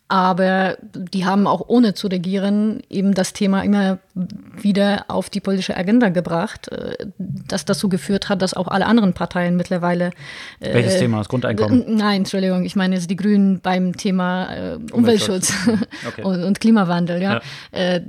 aber 0.08 0.78
die 0.82 1.26
haben 1.26 1.48
auch 1.48 1.64
ohne 1.68 1.94
zu 1.94 2.08
regieren 2.08 2.82
eben 2.90 3.14
das 3.14 3.34
Thema 3.34 3.64
immer 3.64 4.00
wieder 4.16 5.06
auf 5.08 5.30
die 5.30 5.40
politische 5.40 5.76
Agenda 5.76 6.10
gebracht, 6.10 6.72
äh, 6.72 6.96
das 7.18 7.66
dazu 7.66 7.90
geführt 7.90 8.30
hat, 8.30 8.44
dass 8.44 8.54
auch 8.54 8.68
alle 8.68 8.86
anderen 8.86 9.14
Parteien 9.14 9.56
mittlerweile. 9.56 10.12
Äh, 10.60 10.74
Welches 10.74 11.00
Thema? 11.00 11.18
Das 11.18 11.30
Grundeinkommen? 11.30 11.96
Nein, 11.96 12.18
Entschuldigung, 12.18 12.64
ich 12.64 12.76
meine 12.76 12.96
jetzt 12.96 13.10
die 13.10 13.16
Grünen 13.16 13.60
beim 13.60 13.98
Thema 13.98 14.54
äh, 14.54 14.78
Umweltschutz, 14.92 15.54
Umweltschutz. 15.66 15.88
Okay. 16.08 16.24
und, 16.24 16.44
und, 16.44 16.60
Klimawandel. 16.60 17.22
Ja. 17.22 17.34
ja. 17.34 17.42
Äh, 17.80 18.02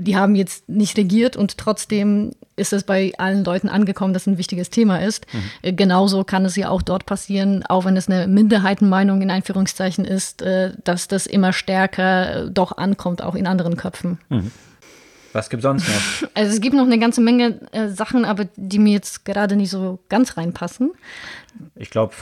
die 0.00 0.16
haben 0.16 0.34
jetzt 0.34 0.68
nicht 0.68 0.96
regiert 0.96 1.36
und 1.36 1.58
trotzdem 1.58 2.32
ist 2.56 2.72
es 2.72 2.82
bei 2.84 3.12
allen 3.18 3.44
Leuten 3.44 3.68
angekommen, 3.68 4.12
dass 4.12 4.22
es 4.22 4.26
ein 4.28 4.38
wichtiges 4.38 4.70
Thema 4.70 4.98
ist. 4.98 5.26
Mhm. 5.32 5.38
Äh, 5.62 5.72
genauso 5.72 6.24
kann 6.24 6.44
es 6.44 6.56
ja 6.56 6.68
auch 6.68 6.82
dort 6.82 7.06
passieren, 7.06 7.64
auch 7.68 7.84
wenn 7.84 7.96
es 7.96 8.08
eine 8.08 8.26
Minderheitenmeinung 8.26 9.22
in 9.22 9.30
Einführungszeichen 9.30 10.04
ist, 10.04 10.42
äh, 10.42 10.72
dass 10.84 11.06
das 11.06 11.26
immer 11.26 11.52
stärker 11.52 12.46
äh, 12.46 12.50
doch 12.50 12.76
ankommt, 12.76 13.22
auch 13.22 13.34
in 13.34 13.46
anderen 13.46 13.76
Köpfen. 13.76 14.18
Mhm. 14.28 14.50
Was 15.32 15.50
gibt 15.50 15.60
es 15.60 15.64
sonst 15.64 15.88
noch? 15.88 16.28
Also 16.34 16.52
es 16.52 16.60
gibt 16.60 16.74
noch 16.74 16.86
eine 16.86 16.98
ganze 16.98 17.20
Menge 17.20 17.60
äh, 17.72 17.88
Sachen, 17.88 18.24
aber 18.24 18.46
die 18.56 18.78
mir 18.78 18.92
jetzt 18.92 19.24
gerade 19.24 19.56
nicht 19.56 19.70
so 19.70 19.98
ganz 20.08 20.36
reinpassen. 20.36 20.92
Ich 21.74 21.90
glaube, 21.90 22.14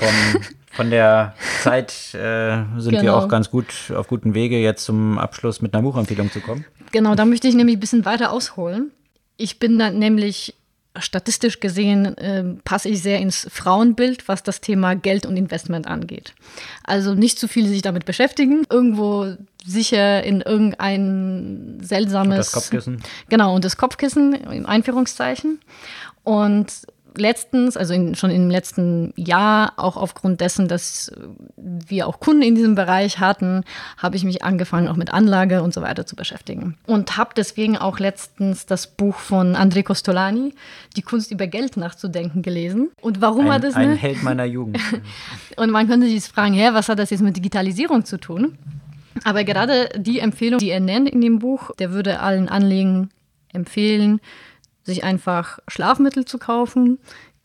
von 0.72 0.90
der 0.90 1.34
Zeit 1.62 1.92
äh, 2.14 2.62
sind 2.78 2.92
genau. 2.92 3.02
wir 3.02 3.16
auch 3.16 3.28
ganz 3.28 3.50
gut 3.50 3.66
auf 3.94 4.08
gutem 4.08 4.34
Wege, 4.34 4.58
jetzt 4.58 4.84
zum 4.84 5.18
Abschluss 5.18 5.62
mit 5.62 5.74
einer 5.74 5.82
Buchempfehlung 5.82 6.30
zu 6.30 6.40
kommen. 6.40 6.64
Genau, 6.92 7.14
da 7.14 7.24
möchte 7.24 7.48
ich 7.48 7.54
nämlich 7.54 7.76
ein 7.76 7.80
bisschen 7.80 8.04
weiter 8.04 8.32
ausholen. 8.32 8.90
Ich 9.36 9.58
bin 9.58 9.78
dann 9.78 9.98
nämlich 9.98 10.54
statistisch 10.98 11.60
gesehen 11.60 12.16
äh, 12.18 12.44
passe 12.64 12.88
ich 12.88 13.02
sehr 13.02 13.20
ins 13.20 13.46
Frauenbild, 13.50 14.28
was 14.28 14.42
das 14.42 14.60
Thema 14.60 14.94
Geld 14.94 15.26
und 15.26 15.36
Investment 15.36 15.86
angeht. 15.86 16.34
Also 16.84 17.14
nicht 17.14 17.38
zu 17.38 17.48
viel 17.48 17.66
sich 17.66 17.82
damit 17.82 18.04
beschäftigen, 18.04 18.64
irgendwo 18.70 19.36
sicher 19.66 20.22
in 20.22 20.40
irgendein 20.40 21.78
seltsames. 21.82 22.30
Und 22.30 22.38
das 22.38 22.52
Kopfkissen. 22.52 23.02
Genau, 23.28 23.54
und 23.54 23.64
das 23.64 23.76
Kopfkissen, 23.76 24.34
im 24.34 24.66
Einführungszeichen. 24.66 25.60
Und 26.22 26.72
letztens, 27.18 27.76
also 27.76 27.94
in, 27.94 28.14
schon 28.14 28.30
im 28.30 28.50
letzten 28.50 29.12
Jahr, 29.16 29.74
auch 29.76 29.96
aufgrund 29.96 30.40
dessen, 30.40 30.68
dass 30.68 31.12
wir 31.56 32.06
auch 32.06 32.20
Kunden 32.20 32.42
in 32.42 32.54
diesem 32.54 32.74
Bereich 32.74 33.18
hatten, 33.18 33.64
habe 33.96 34.16
ich 34.16 34.24
mich 34.24 34.44
angefangen, 34.44 34.88
auch 34.88 34.96
mit 34.96 35.12
Anlage 35.12 35.62
und 35.62 35.74
so 35.74 35.82
weiter 35.82 36.06
zu 36.06 36.16
beschäftigen. 36.16 36.76
Und 36.86 37.16
habe 37.16 37.30
deswegen 37.36 37.76
auch 37.76 37.98
letztens 37.98 38.66
das 38.66 38.86
Buch 38.86 39.16
von 39.16 39.56
André 39.56 39.82
Costolani, 39.82 40.54
Die 40.96 41.02
Kunst 41.02 41.30
über 41.30 41.46
Geld 41.46 41.76
nachzudenken, 41.76 42.42
gelesen. 42.42 42.90
Und 43.00 43.20
warum 43.20 43.42
ein, 43.42 43.48
war 43.48 43.60
das 43.60 43.74
Ein 43.74 43.90
ne? 43.90 43.96
Held 43.96 44.22
meiner 44.22 44.44
Jugend. 44.44 44.78
und 45.56 45.70
man 45.70 45.88
könnte 45.88 46.06
sich 46.06 46.24
fragen, 46.24 46.54
hä, 46.54 46.68
was 46.72 46.88
hat 46.88 46.98
das 46.98 47.10
jetzt 47.10 47.22
mit 47.22 47.36
Digitalisierung 47.36 48.04
zu 48.04 48.18
tun? 48.18 48.58
Aber 49.24 49.44
gerade 49.44 49.88
die 49.96 50.20
Empfehlung, 50.20 50.58
die 50.58 50.70
er 50.70 50.80
nennt 50.80 51.08
in 51.08 51.20
dem 51.20 51.38
Buch, 51.38 51.70
der 51.78 51.92
würde 51.92 52.20
allen 52.20 52.48
Anliegen 52.48 53.10
empfehlen, 53.52 54.20
sich 54.82 55.04
einfach 55.04 55.58
Schlafmittel 55.68 56.24
zu 56.24 56.38
kaufen, 56.38 56.98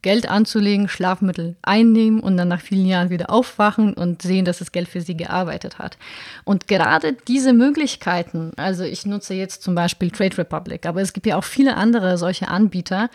Geld 0.04 0.28
anzulegen, 0.28 0.88
Schlafmittel 0.88 1.56
einnehmen 1.62 2.22
und 2.22 2.36
dann 2.36 2.48
nach 2.48 2.62
vielen 2.62 2.88
Jahren 2.88 3.12
wieder 3.12 3.30
aufwachen 3.30 3.94
und 3.94 4.24
sehen, 4.24 4.46
dass 4.46 4.58
das 4.58 4.72
Geld 4.72 4.88
für 4.88 5.02
sie 5.02 5.16
gearbeitet 5.16 5.78
hat. 5.78 5.98
Und 6.44 6.68
gerade 6.68 7.14
diese 7.28 7.54
Möglichkeiten, 7.54 8.52
also 8.58 8.84
ich 8.84 9.06
nutze 9.06 9.36
jetzt 9.36 9.62
zum 9.62 9.76
Beispiel 9.76 10.10
Trade 10.10 10.40
Republic, 10.40 10.88
aber 10.88 11.02
es 11.02 11.14
gibt 11.14 11.28
ja 11.28 11.38
auch 11.38 11.44
viele 11.44 11.78
andere 11.78 12.18
solche 12.18 12.48
Anbieter, 12.48 13.10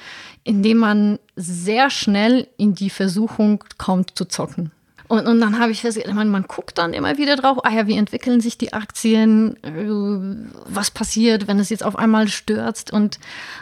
in 0.44 0.62
denen 0.62 0.78
man 0.78 1.18
sehr 1.34 1.90
schnell 1.90 2.46
in 2.56 2.74
die 2.74 2.90
Versuchung 2.90 3.64
kommt 3.78 4.16
zu 4.16 4.24
zocken. 4.26 4.70
Und, 5.08 5.26
und 5.26 5.40
dann 5.40 5.58
habe 5.58 5.72
ich 5.72 5.82
festgestellt, 5.82 6.14
man, 6.14 6.28
man 6.28 6.44
guckt 6.44 6.78
dann 6.78 6.92
immer 6.92 7.16
wieder 7.18 7.36
drauf, 7.36 7.58
ah 7.64 7.70
ja, 7.70 7.86
wie 7.86 7.96
entwickeln 7.96 8.40
sich 8.40 8.58
die 8.58 8.72
Aktien, 8.72 9.56
äh, 9.62 9.86
was 10.68 10.90
passiert, 10.90 11.46
wenn 11.46 11.58
es 11.58 11.70
jetzt 11.70 11.84
auf 11.84 11.96
einmal 11.96 12.28
stürzt. 12.28 12.92
Und 12.92 13.18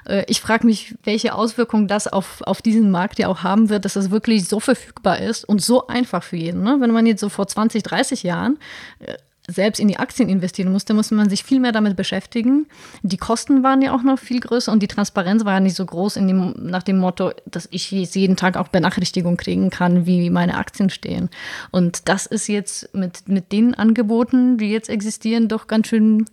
äh, 0.07 0.25
ich 0.29 0.41
frage 0.41 0.67
mich, 0.67 0.95
welche 1.05 1.35
Auswirkungen 1.35 1.89
das 1.89 2.07
auf, 2.07 2.43
auf 2.43 2.63
diesen 2.63 2.91
Markt 2.91 3.19
ja 3.19 3.29
auch 3.29 3.43
haben 3.43 3.69
wird, 3.69 3.85
dass 3.85 3.97
es 3.97 4.11
wirklich 4.11 4.49
so 4.49 4.61
verfügbar 4.61 5.19
ist 5.19 5.45
und 5.45 5.61
so 5.63 5.87
einfach 5.87 6.23
für 6.23 6.37
jeden. 6.37 6.63
Ne? 6.63 6.77
Wenn 6.81 6.93
man 6.93 7.07
jetzt 7.07 7.21
so 7.21 7.29
vor 7.29 7.47
20, 7.47 7.83
30 7.83 8.23
Jahren 8.23 8.59
äh, 9.01 9.15
selbst 9.47 9.79
in 9.79 9.89
die 9.89 9.99
Aktien 9.99 10.29
investieren 10.29 10.73
musste, 10.73 10.95
musste 10.95 11.15
man 11.15 11.29
sich 11.29 11.45
viel 11.45 11.61
mehr 11.61 11.73
damit 11.73 11.97
beschäftigen. 11.97 12.67
Die 13.03 13.19
Kosten 13.19 13.63
waren 13.63 13.83
ja 13.83 13.95
auch 13.95 14.03
noch 14.03 14.19
viel 14.19 14.41
größer 14.41 14.73
und 14.73 14.83
die 14.83 14.89
Transparenz 14.89 15.45
war 15.45 15.55
ja 15.55 15.61
nicht 15.61 15.77
so 15.77 15.85
groß 15.85 16.15
dem, 16.15 16.55
nach 16.57 16.83
dem 16.83 16.99
Motto, 16.99 17.33
dass 17.45 17.69
ich 17.71 17.91
jeden 17.91 18.37
Tag 18.37 18.57
auch 18.57 18.69
Benachrichtigungen 18.69 19.37
kriegen 19.37 19.69
kann, 19.69 20.07
wie 20.07 20.31
meine 20.31 20.57
Aktien 20.57 20.89
stehen. 20.89 21.29
Und 21.71 22.09
das 22.09 22.27
ist 22.27 22.49
jetzt 22.49 22.95
mit, 22.95 23.29
mit 23.29 23.53
den 23.53 23.75
Angeboten, 23.75 24.57
die 24.57 24.71
jetzt 24.71 24.89
existieren, 24.89 25.49
doch 25.49 25.67
ganz 25.67 25.89
schön 25.89 26.25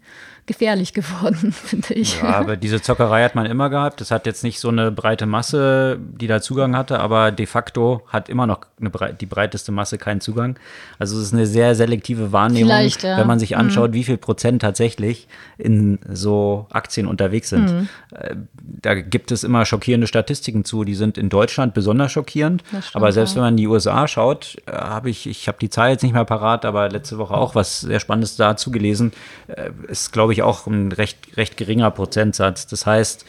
gefährlich 0.45 0.93
geworden, 0.93 1.51
finde 1.51 1.93
ich. 1.93 2.21
Ja, 2.21 2.35
aber 2.35 2.57
diese 2.57 2.81
Zockerei 2.81 3.23
hat 3.23 3.35
man 3.35 3.45
immer 3.45 3.69
gehabt. 3.69 4.01
Es 4.01 4.11
hat 4.11 4.25
jetzt 4.25 4.43
nicht 4.43 4.59
so 4.59 4.69
eine 4.69 4.91
breite 4.91 5.25
Masse, 5.25 5.99
die 5.99 6.27
da 6.27 6.41
Zugang 6.41 6.75
hatte, 6.75 6.99
aber 6.99 7.31
de 7.31 7.45
facto 7.45 8.01
hat 8.07 8.29
immer 8.29 8.47
noch 8.47 8.61
eine, 8.79 8.91
die 9.13 9.25
breiteste 9.25 9.71
Masse 9.71 9.97
keinen 9.97 10.21
Zugang. 10.21 10.57
Also 10.99 11.17
es 11.17 11.27
ist 11.27 11.33
eine 11.33 11.45
sehr 11.45 11.75
selektive 11.75 12.31
Wahrnehmung, 12.31 12.71
ja. 12.71 13.17
wenn 13.17 13.27
man 13.27 13.39
sich 13.39 13.55
anschaut, 13.57 13.91
mhm. 13.91 13.95
wie 13.95 14.03
viel 14.03 14.17
Prozent 14.17 14.61
tatsächlich 14.61 15.27
in 15.57 15.99
so 16.09 16.67
Aktien 16.71 17.07
unterwegs 17.07 17.49
sind. 17.49 17.71
Mhm. 17.71 17.89
Äh, 18.11 18.35
da 18.81 18.95
gibt 18.95 19.31
es 19.31 19.43
immer 19.43 19.65
schockierende 19.65 20.07
Statistiken 20.07 20.65
zu. 20.65 20.83
Die 20.83 20.95
sind 20.95 21.17
in 21.17 21.29
Deutschland 21.29 21.73
besonders 21.73 22.11
schockierend. 22.11 22.63
Stimmt, 22.67 22.95
aber 22.95 23.11
selbst 23.11 23.35
wenn 23.35 23.43
man 23.43 23.53
in 23.53 23.57
die 23.57 23.67
USA 23.67 24.07
schaut, 24.07 24.57
äh, 24.65 24.71
habe 24.71 25.09
ich, 25.09 25.27
ich 25.27 25.47
habe 25.47 25.57
die 25.59 25.69
Zahl 25.69 25.91
jetzt 25.91 26.03
nicht 26.03 26.13
mehr 26.13 26.25
parat, 26.25 26.65
aber 26.65 26.89
letzte 26.89 27.17
Woche 27.17 27.33
auch 27.33 27.55
was 27.55 27.81
sehr 27.81 27.99
Spannendes 27.99 28.35
dazu 28.35 28.71
gelesen. 28.71 29.11
Äh, 29.47 29.71
ist, 29.87 30.11
glaube 30.11 30.30
ich, 30.33 30.43
auch 30.43 30.67
ein 30.67 30.91
recht, 30.91 31.37
recht 31.37 31.57
geringer 31.57 31.91
Prozentsatz. 31.91 32.67
Das 32.67 32.85
heißt, 32.85 33.25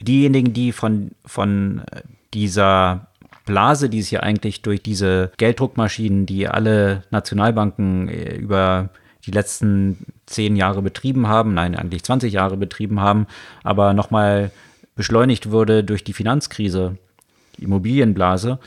diejenigen, 0.00 0.52
die 0.52 0.72
von, 0.72 1.10
von 1.24 1.82
dieser 2.34 3.08
Blase, 3.48 3.88
die 3.88 4.00
es 4.00 4.08
hier 4.08 4.22
eigentlich 4.22 4.62
durch 4.62 4.82
diese 4.82 5.32
Gelddruckmaschinen, 5.38 6.26
die 6.26 6.48
alle 6.48 7.02
Nationalbanken 7.10 8.08
äh, 8.08 8.36
über 8.36 8.90
die 9.24 9.30
letzten 9.30 10.06
zehn 10.26 10.54
Jahre 10.56 10.82
betrieben 10.82 11.28
haben, 11.28 11.54
nein, 11.54 11.74
eigentlich 11.74 12.04
20 12.04 12.32
Jahre 12.32 12.56
betrieben 12.56 13.00
haben, 13.00 13.26
aber 13.62 13.94
nochmal 13.94 14.50
beschleunigt 14.96 15.50
wurde 15.50 15.84
durch 15.84 16.04
die 16.04 16.12
Finanzkrise, 16.12 16.98
die 17.56 17.64
Immobilienblase, 17.64 18.58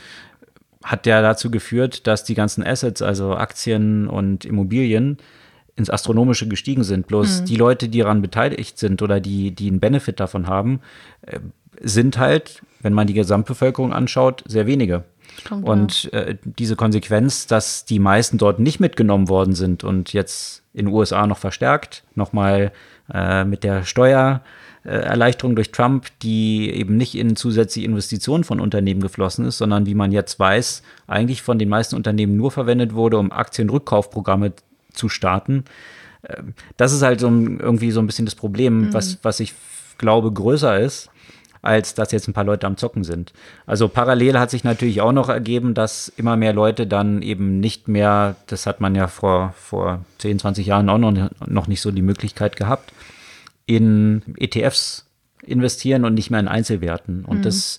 hat 0.82 1.06
der 1.06 1.22
dazu 1.22 1.50
geführt, 1.50 2.06
dass 2.06 2.24
die 2.24 2.34
ganzen 2.34 2.66
Assets, 2.66 3.02
also 3.02 3.36
Aktien 3.36 4.08
und 4.08 4.44
Immobilien, 4.44 5.18
ins 5.76 5.90
Astronomische 5.90 6.48
gestiegen 6.48 6.84
sind. 6.84 7.06
Bloß 7.06 7.40
mhm. 7.42 7.44
die 7.46 7.56
Leute, 7.56 7.88
die 7.88 8.00
daran 8.00 8.22
beteiligt 8.22 8.78
sind 8.78 9.02
oder 9.02 9.20
die, 9.20 9.52
die 9.52 9.68
einen 9.68 9.80
Benefit 9.80 10.20
davon 10.20 10.46
haben, 10.46 10.80
äh, 11.22 11.40
sind 11.80 12.18
halt, 12.18 12.62
wenn 12.80 12.92
man 12.92 13.06
die 13.06 13.14
Gesamtbevölkerung 13.14 13.92
anschaut, 13.92 14.44
sehr 14.46 14.66
wenige. 14.66 15.04
Stimmt, 15.40 15.66
und 15.66 16.12
äh, 16.12 16.36
diese 16.44 16.76
Konsequenz, 16.76 17.46
dass 17.46 17.84
die 17.84 17.98
meisten 17.98 18.38
dort 18.38 18.58
nicht 18.58 18.80
mitgenommen 18.80 19.28
worden 19.28 19.54
sind 19.54 19.82
und 19.82 20.12
jetzt 20.12 20.62
in 20.74 20.86
den 20.86 20.94
USA 20.94 21.26
noch 21.26 21.38
verstärkt, 21.38 22.04
nochmal 22.14 22.72
äh, 23.12 23.44
mit 23.44 23.64
der 23.64 23.84
Steuererleichterung 23.84 25.56
durch 25.56 25.72
Trump, 25.72 26.06
die 26.22 26.70
eben 26.70 26.96
nicht 26.96 27.14
in 27.14 27.36
zusätzliche 27.36 27.86
Investitionen 27.86 28.44
von 28.44 28.60
Unternehmen 28.60 29.00
geflossen 29.00 29.46
ist, 29.46 29.58
sondern 29.58 29.86
wie 29.86 29.94
man 29.94 30.12
jetzt 30.12 30.38
weiß, 30.38 30.82
eigentlich 31.06 31.42
von 31.42 31.58
den 31.58 31.68
meisten 31.68 31.96
Unternehmen 31.96 32.36
nur 32.36 32.50
verwendet 32.50 32.94
wurde, 32.94 33.18
um 33.18 33.32
Aktienrückkaufprogramme 33.32 34.52
zu 34.92 35.08
starten. 35.08 35.64
Ähm, 36.28 36.54
das 36.76 36.92
ist 36.92 37.02
halt 37.02 37.20
so 37.20 37.28
ein, 37.28 37.60
irgendwie 37.60 37.90
so 37.90 38.00
ein 38.00 38.06
bisschen 38.06 38.26
das 38.26 38.34
Problem, 38.34 38.88
mhm. 38.88 38.94
was, 38.94 39.18
was 39.22 39.40
ich 39.40 39.54
glaube 39.98 40.32
größer 40.32 40.80
ist, 40.80 41.10
als 41.62 41.94
dass 41.94 42.10
jetzt 42.10 42.28
ein 42.28 42.32
paar 42.32 42.44
Leute 42.44 42.66
am 42.66 42.76
Zocken 42.76 43.04
sind. 43.04 43.32
Also 43.66 43.88
parallel 43.88 44.38
hat 44.38 44.50
sich 44.50 44.64
natürlich 44.64 45.00
auch 45.00 45.12
noch 45.12 45.28
ergeben, 45.28 45.74
dass 45.74 46.08
immer 46.08 46.36
mehr 46.36 46.52
Leute 46.52 46.86
dann 46.88 47.22
eben 47.22 47.60
nicht 47.60 47.86
mehr, 47.86 48.34
das 48.48 48.66
hat 48.66 48.80
man 48.80 48.96
ja 48.96 49.06
vor, 49.06 49.54
vor 49.56 50.04
10, 50.18 50.40
20 50.40 50.66
Jahren 50.66 50.88
auch 50.88 50.98
noch, 50.98 51.30
noch 51.46 51.68
nicht 51.68 51.80
so 51.80 51.92
die 51.92 52.02
Möglichkeit 52.02 52.56
gehabt, 52.56 52.92
in 53.64 54.22
ETFs 54.36 55.06
investieren 55.44 56.04
und 56.04 56.14
nicht 56.14 56.30
mehr 56.30 56.40
in 56.40 56.48
Einzelwerten. 56.48 57.24
Und 57.24 57.38
mhm. 57.38 57.42
das 57.42 57.78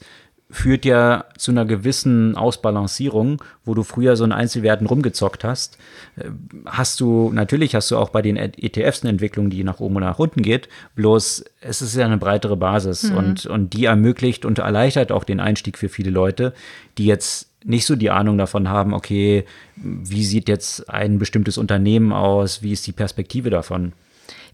führt 0.53 0.85
ja 0.85 1.25
zu 1.35 1.49
einer 1.51 1.65
gewissen 1.65 2.37
Ausbalancierung, 2.37 3.41
wo 3.65 3.73
du 3.73 3.81
früher 3.81 4.15
so 4.15 4.23
in 4.23 4.31
Einzelwerten 4.31 4.85
rumgezockt 4.85 5.43
hast. 5.43 5.79
Äh, 6.15 6.29
hast 6.67 6.99
du, 6.99 7.31
natürlich 7.33 7.73
hast 7.73 7.89
du 7.89 7.97
auch 7.97 8.09
bei 8.09 8.21
den 8.21 8.37
ETFs 8.37 9.01
eine 9.01 9.09
Entwicklung, 9.09 9.49
die 9.49 9.63
nach 9.63 9.79
oben 9.79 9.95
und 9.95 10.03
nach 10.03 10.19
unten 10.19 10.43
geht, 10.43 10.69
bloß 10.95 11.43
es 11.61 11.81
ist 11.81 11.95
ja 11.95 12.05
eine 12.05 12.17
breitere 12.17 12.55
Basis 12.55 13.03
mhm. 13.03 13.17
und, 13.17 13.45
und 13.47 13.73
die 13.73 13.85
ermöglicht 13.85 14.45
und 14.45 14.59
erleichtert 14.59 15.11
auch 15.11 15.23
den 15.23 15.39
Einstieg 15.39 15.77
für 15.77 15.89
viele 15.89 16.11
Leute, 16.11 16.53
die 16.99 17.07
jetzt 17.07 17.49
nicht 17.65 17.85
so 17.85 17.95
die 17.95 18.11
Ahnung 18.11 18.37
davon 18.37 18.69
haben, 18.69 18.93
okay, 18.93 19.45
wie 19.75 20.23
sieht 20.23 20.47
jetzt 20.49 20.89
ein 20.89 21.17
bestimmtes 21.17 21.57
Unternehmen 21.57 22.13
aus, 22.13 22.61
wie 22.61 22.73
ist 22.73 22.85
die 22.85 22.91
Perspektive 22.91 23.49
davon? 23.49 23.93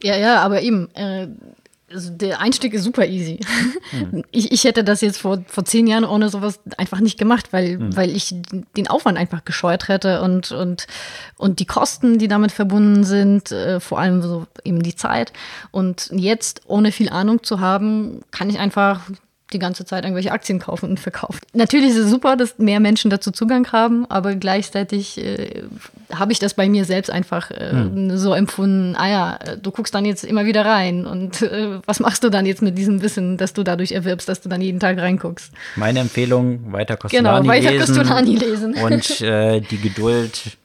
Ja, 0.01 0.15
ja, 0.15 0.41
aber 0.41 0.61
eben, 0.61 0.89
äh, 0.95 1.27
also 1.91 2.11
der 2.11 2.39
Einstieg 2.39 2.73
ist 2.73 2.83
super 2.83 3.05
easy. 3.05 3.39
Mhm. 3.91 4.23
Ich, 4.31 4.51
ich 4.51 4.63
hätte 4.63 4.83
das 4.83 5.01
jetzt 5.01 5.19
vor, 5.19 5.43
vor 5.47 5.65
zehn 5.65 5.87
Jahren 5.87 6.03
ohne 6.03 6.29
sowas 6.29 6.59
einfach 6.77 6.99
nicht 6.99 7.17
gemacht, 7.17 7.51
weil, 7.51 7.77
mhm. 7.77 7.95
weil 7.95 8.15
ich 8.15 8.35
den 8.77 8.87
Aufwand 8.87 9.17
einfach 9.17 9.43
gescheut 9.43 9.87
hätte 9.87 10.21
und, 10.21 10.51
und, 10.51 10.87
und 11.37 11.59
die 11.59 11.65
Kosten, 11.65 12.19
die 12.19 12.27
damit 12.27 12.51
verbunden 12.51 13.03
sind, 13.03 13.51
äh, 13.51 13.79
vor 13.79 13.99
allem 13.99 14.21
so 14.21 14.45
eben 14.63 14.83
die 14.83 14.95
Zeit. 14.95 15.33
Und 15.71 16.09
jetzt, 16.13 16.61
ohne 16.67 16.91
viel 16.91 17.09
Ahnung 17.09 17.43
zu 17.43 17.59
haben, 17.59 18.21
kann 18.31 18.49
ich 18.49 18.59
einfach 18.59 19.01
die 19.51 19.59
ganze 19.59 19.85
Zeit 19.85 20.03
irgendwelche 20.03 20.31
Aktien 20.31 20.59
kaufen 20.59 20.89
und 20.89 20.99
verkaufen. 20.99 21.39
Natürlich 21.53 21.89
ist 21.91 21.97
es 21.97 22.09
super, 22.09 22.35
dass 22.35 22.59
mehr 22.59 22.79
Menschen 22.79 23.09
dazu 23.09 23.31
Zugang 23.31 23.71
haben, 23.71 24.05
aber 24.09 24.35
gleichzeitig 24.35 25.17
äh, 25.17 25.63
habe 26.13 26.31
ich 26.31 26.39
das 26.39 26.53
bei 26.53 26.69
mir 26.69 26.85
selbst 26.85 27.09
einfach 27.09 27.51
äh, 27.51 27.71
hm. 27.71 28.17
so 28.17 28.33
empfunden, 28.33 28.95
ah 28.95 29.09
ja, 29.09 29.39
du 29.61 29.71
guckst 29.71 29.93
dann 29.93 30.05
jetzt 30.05 30.23
immer 30.23 30.45
wieder 30.45 30.65
rein 30.65 31.05
und 31.05 31.41
äh, 31.41 31.79
was 31.85 31.99
machst 31.99 32.23
du 32.23 32.29
dann 32.29 32.45
jetzt 32.45 32.61
mit 32.61 32.77
diesem 32.77 33.01
Wissen, 33.01 33.37
das 33.37 33.53
du 33.53 33.63
dadurch 33.63 33.91
erwirbst, 33.91 34.27
dass 34.27 34.41
du 34.41 34.49
dann 34.49 34.61
jeden 34.61 34.79
Tag 34.79 34.97
reinguckst? 34.97 35.51
Meine 35.75 35.99
Empfehlung, 35.99 36.71
weiter 36.71 36.97
Costolani 36.97 37.41
genau, 37.41 37.53
weiter 37.53 37.71
lesen, 38.21 38.73
lesen. 38.73 38.73
und 38.83 39.21
äh, 39.21 39.61
die 39.61 39.77
Geduld 39.77 40.57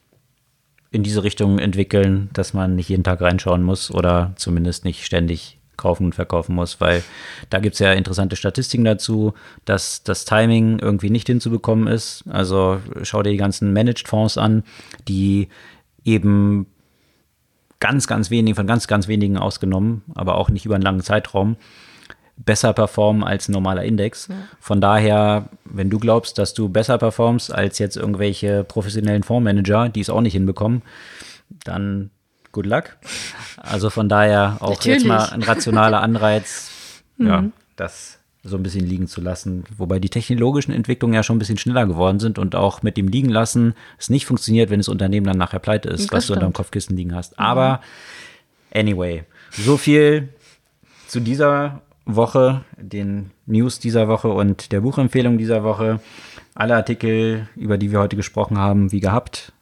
in 0.91 1.03
diese 1.03 1.25
Richtung 1.25 1.59
entwickeln, 1.59 2.31
dass 2.33 2.55
man 2.55 2.77
nicht 2.77 2.89
jeden 2.89 3.05
Tag 3.05 3.21
reinschauen 3.21 3.63
muss 3.63 3.91
oder 3.91 4.33
zumindest 4.37 4.85
nicht 4.85 5.05
ständig 5.05 5.59
kaufen 5.77 6.07
und 6.07 6.15
verkaufen 6.15 6.55
muss, 6.55 6.81
weil 6.81 7.03
da 7.51 7.59
gibt 7.59 7.75
es 7.75 7.81
ja 7.81 7.93
interessante 7.93 8.37
Statistiken 8.37 8.85
dazu, 8.85 9.35
dass 9.65 10.03
das 10.03 10.25
Timing 10.25 10.79
irgendwie 10.79 11.11
nicht 11.11 11.27
hinzubekommen 11.27 11.87
ist. 11.87 12.25
Also 12.29 12.81
schau 13.03 13.23
dir 13.23 13.31
die 13.31 13.37
ganzen 13.37 13.73
Managed 13.73 14.09
Fonds 14.09 14.39
an, 14.39 14.65
die 15.09 15.49
eben 16.05 16.67
ganz, 17.81 18.07
ganz 18.07 18.31
wenig, 18.31 18.55
von 18.55 18.67
ganz, 18.67 18.87
ganz 18.87 19.09
wenigen 19.09 19.37
ausgenommen, 19.37 20.03
aber 20.15 20.37
auch 20.37 20.49
nicht 20.49 20.65
über 20.65 20.75
einen 20.75 20.85
langen 20.85 21.03
Zeitraum, 21.03 21.57
besser 22.37 22.73
performen 22.73 23.23
als 23.23 23.49
ein 23.49 23.53
normaler 23.53 23.85
Index. 23.85 24.29
Ja. 24.29 24.35
Von 24.59 24.81
daher, 24.81 25.51
wenn 25.65 25.91
du 25.91 25.99
glaubst, 25.99 26.39
dass 26.39 26.55
du 26.55 26.69
besser 26.69 26.99
performst 26.99 27.53
als 27.53 27.79
jetzt 27.79 27.97
irgendwelche 27.97 28.65
professionellen 28.65 29.23
Fondsmanager, 29.23 29.89
die 29.89 30.01
es 30.01 30.11
auch 30.11 30.21
nicht 30.21 30.33
hinbekommen, 30.33 30.83
dann 31.65 32.11
good 32.55 32.65
luck. 32.65 32.97
Also 33.59 33.91
von 33.91 34.09
daher 34.09 34.57
auch 34.61 34.71
Natürlich. 34.71 35.03
jetzt 35.03 35.09
mal 35.09 35.29
ein 35.29 35.43
rationaler 35.43 36.01
Anreiz, 36.01 37.03
ja, 37.19 37.43
mhm. 37.43 37.53
das 37.77 38.19
so 38.43 38.57
ein 38.57 38.63
bisschen 38.63 38.87
liegen 38.87 39.07
zu 39.07 39.21
lassen. 39.21 39.65
Wobei 39.77 39.99
die 39.99 40.11
technologischen 40.11 40.73
Entwicklungen 40.73 41.15
ja 41.15 41.23
schon 41.23 41.37
ein 41.37 41.39
bisschen 41.39 41.57
schneller 41.57 41.87
geworden 41.87 42.21
sind 42.21 42.39
und 42.39 42.55
auch 42.55 42.83
mit 42.83 42.97
dem 42.97 43.09
Liegen 43.09 43.31
lassen 43.31 43.75
es 43.99 44.11
nicht 44.11 44.27
funktioniert, 44.27 44.71
wenn 44.71 44.81
das 44.81 44.89
Unternehmen 44.89 45.27
dann 45.27 45.39
nachher 45.39 45.59
pleite 45.59 45.89
ist, 45.89 46.05
das 46.05 46.13
was 46.13 46.25
stimmt. 46.25 46.37
du 46.37 46.47
unter 46.47 46.51
dem 46.51 46.53
Kopfkissen 46.55 46.97
liegen 46.97 47.15
hast. 47.15 47.33
Mhm. 47.33 47.45
Aber 47.45 47.81
anyway, 48.73 49.25
so 49.51 49.77
viel 49.77 50.29
zu 51.09 51.21
dieser 51.21 51.81
Woche, 52.07 52.65
den 52.77 53.31
News 53.47 53.79
dieser 53.79 54.09
Woche 54.09 54.29
und 54.29 54.73
der 54.73 54.83
Buchempfehlung 54.83 55.39
dieser 55.39 55.65
Woche. 55.65 56.01
Alle 56.55 56.77
Artikel, 56.77 57.49
über 57.57 57.79
die 57.79 57.91
wir 57.91 57.99
heute 57.99 58.17
gesprochen 58.17 58.59
haben, 58.59 58.93
wie 58.93 59.01
gehabt, 59.01 59.53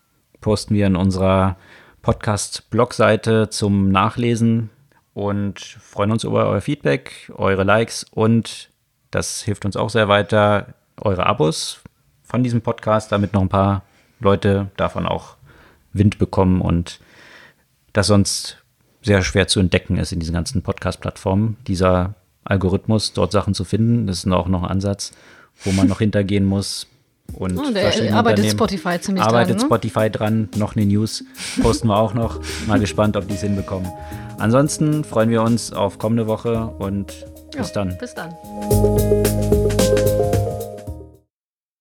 posten 0.40 0.74
wir 0.74 0.86
in 0.86 0.96
unserer 0.96 1.56
Podcast-Blogseite 2.02 3.48
zum 3.48 3.90
Nachlesen 3.90 4.70
und 5.14 5.60
freuen 5.60 6.10
uns 6.10 6.24
über 6.24 6.48
euer 6.48 6.60
Feedback, 6.60 7.32
eure 7.34 7.64
Likes 7.64 8.04
und 8.10 8.70
das 9.10 9.42
hilft 9.42 9.64
uns 9.64 9.76
auch 9.76 9.90
sehr 9.90 10.08
weiter, 10.08 10.74
eure 11.00 11.26
Abos 11.26 11.80
von 12.22 12.42
diesem 12.42 12.60
Podcast, 12.62 13.12
damit 13.12 13.32
noch 13.32 13.42
ein 13.42 13.48
paar 13.48 13.82
Leute 14.20 14.70
davon 14.76 15.06
auch 15.06 15.36
Wind 15.92 16.18
bekommen 16.18 16.60
und 16.60 17.00
das 17.92 18.06
sonst 18.06 18.58
sehr 19.02 19.22
schwer 19.22 19.48
zu 19.48 19.60
entdecken 19.60 19.96
ist 19.96 20.12
in 20.12 20.20
diesen 20.20 20.34
ganzen 20.34 20.62
Podcast-Plattformen. 20.62 21.56
Dieser 21.66 22.14
Algorithmus, 22.44 23.12
dort 23.12 23.32
Sachen 23.32 23.54
zu 23.54 23.64
finden, 23.64 24.06
das 24.06 24.24
ist 24.24 24.32
auch 24.32 24.48
noch 24.48 24.62
ein 24.62 24.70
Ansatz, 24.70 25.12
wo 25.64 25.72
man 25.72 25.88
noch 25.88 25.98
hintergehen 26.00 26.44
muss. 26.44 26.86
Und 27.34 27.58
oh, 27.58 27.70
der 27.72 28.14
arbeitet 28.14 28.50
Spotify 28.50 29.00
ziemlich 29.00 29.24
arbeitet 29.24 29.60
dran. 29.60 29.70
Arbeitet 29.70 29.90
Spotify 29.90 30.10
dran, 30.10 30.48
noch 30.56 30.76
eine 30.76 30.86
News 30.86 31.24
posten 31.62 31.88
wir 31.88 31.96
auch 31.96 32.14
noch. 32.14 32.40
Mal 32.66 32.80
gespannt, 32.80 33.16
ob 33.16 33.28
die 33.28 33.34
es 33.34 33.40
hinbekommen. 33.40 33.90
Ansonsten 34.38 35.04
freuen 35.04 35.30
wir 35.30 35.42
uns 35.42 35.72
auf 35.72 35.98
kommende 35.98 36.26
Woche 36.26 36.72
und 36.78 37.06
bis 37.56 37.68
ja, 37.68 37.74
dann. 37.74 37.98
Bis 37.98 38.14
dann. 38.14 38.32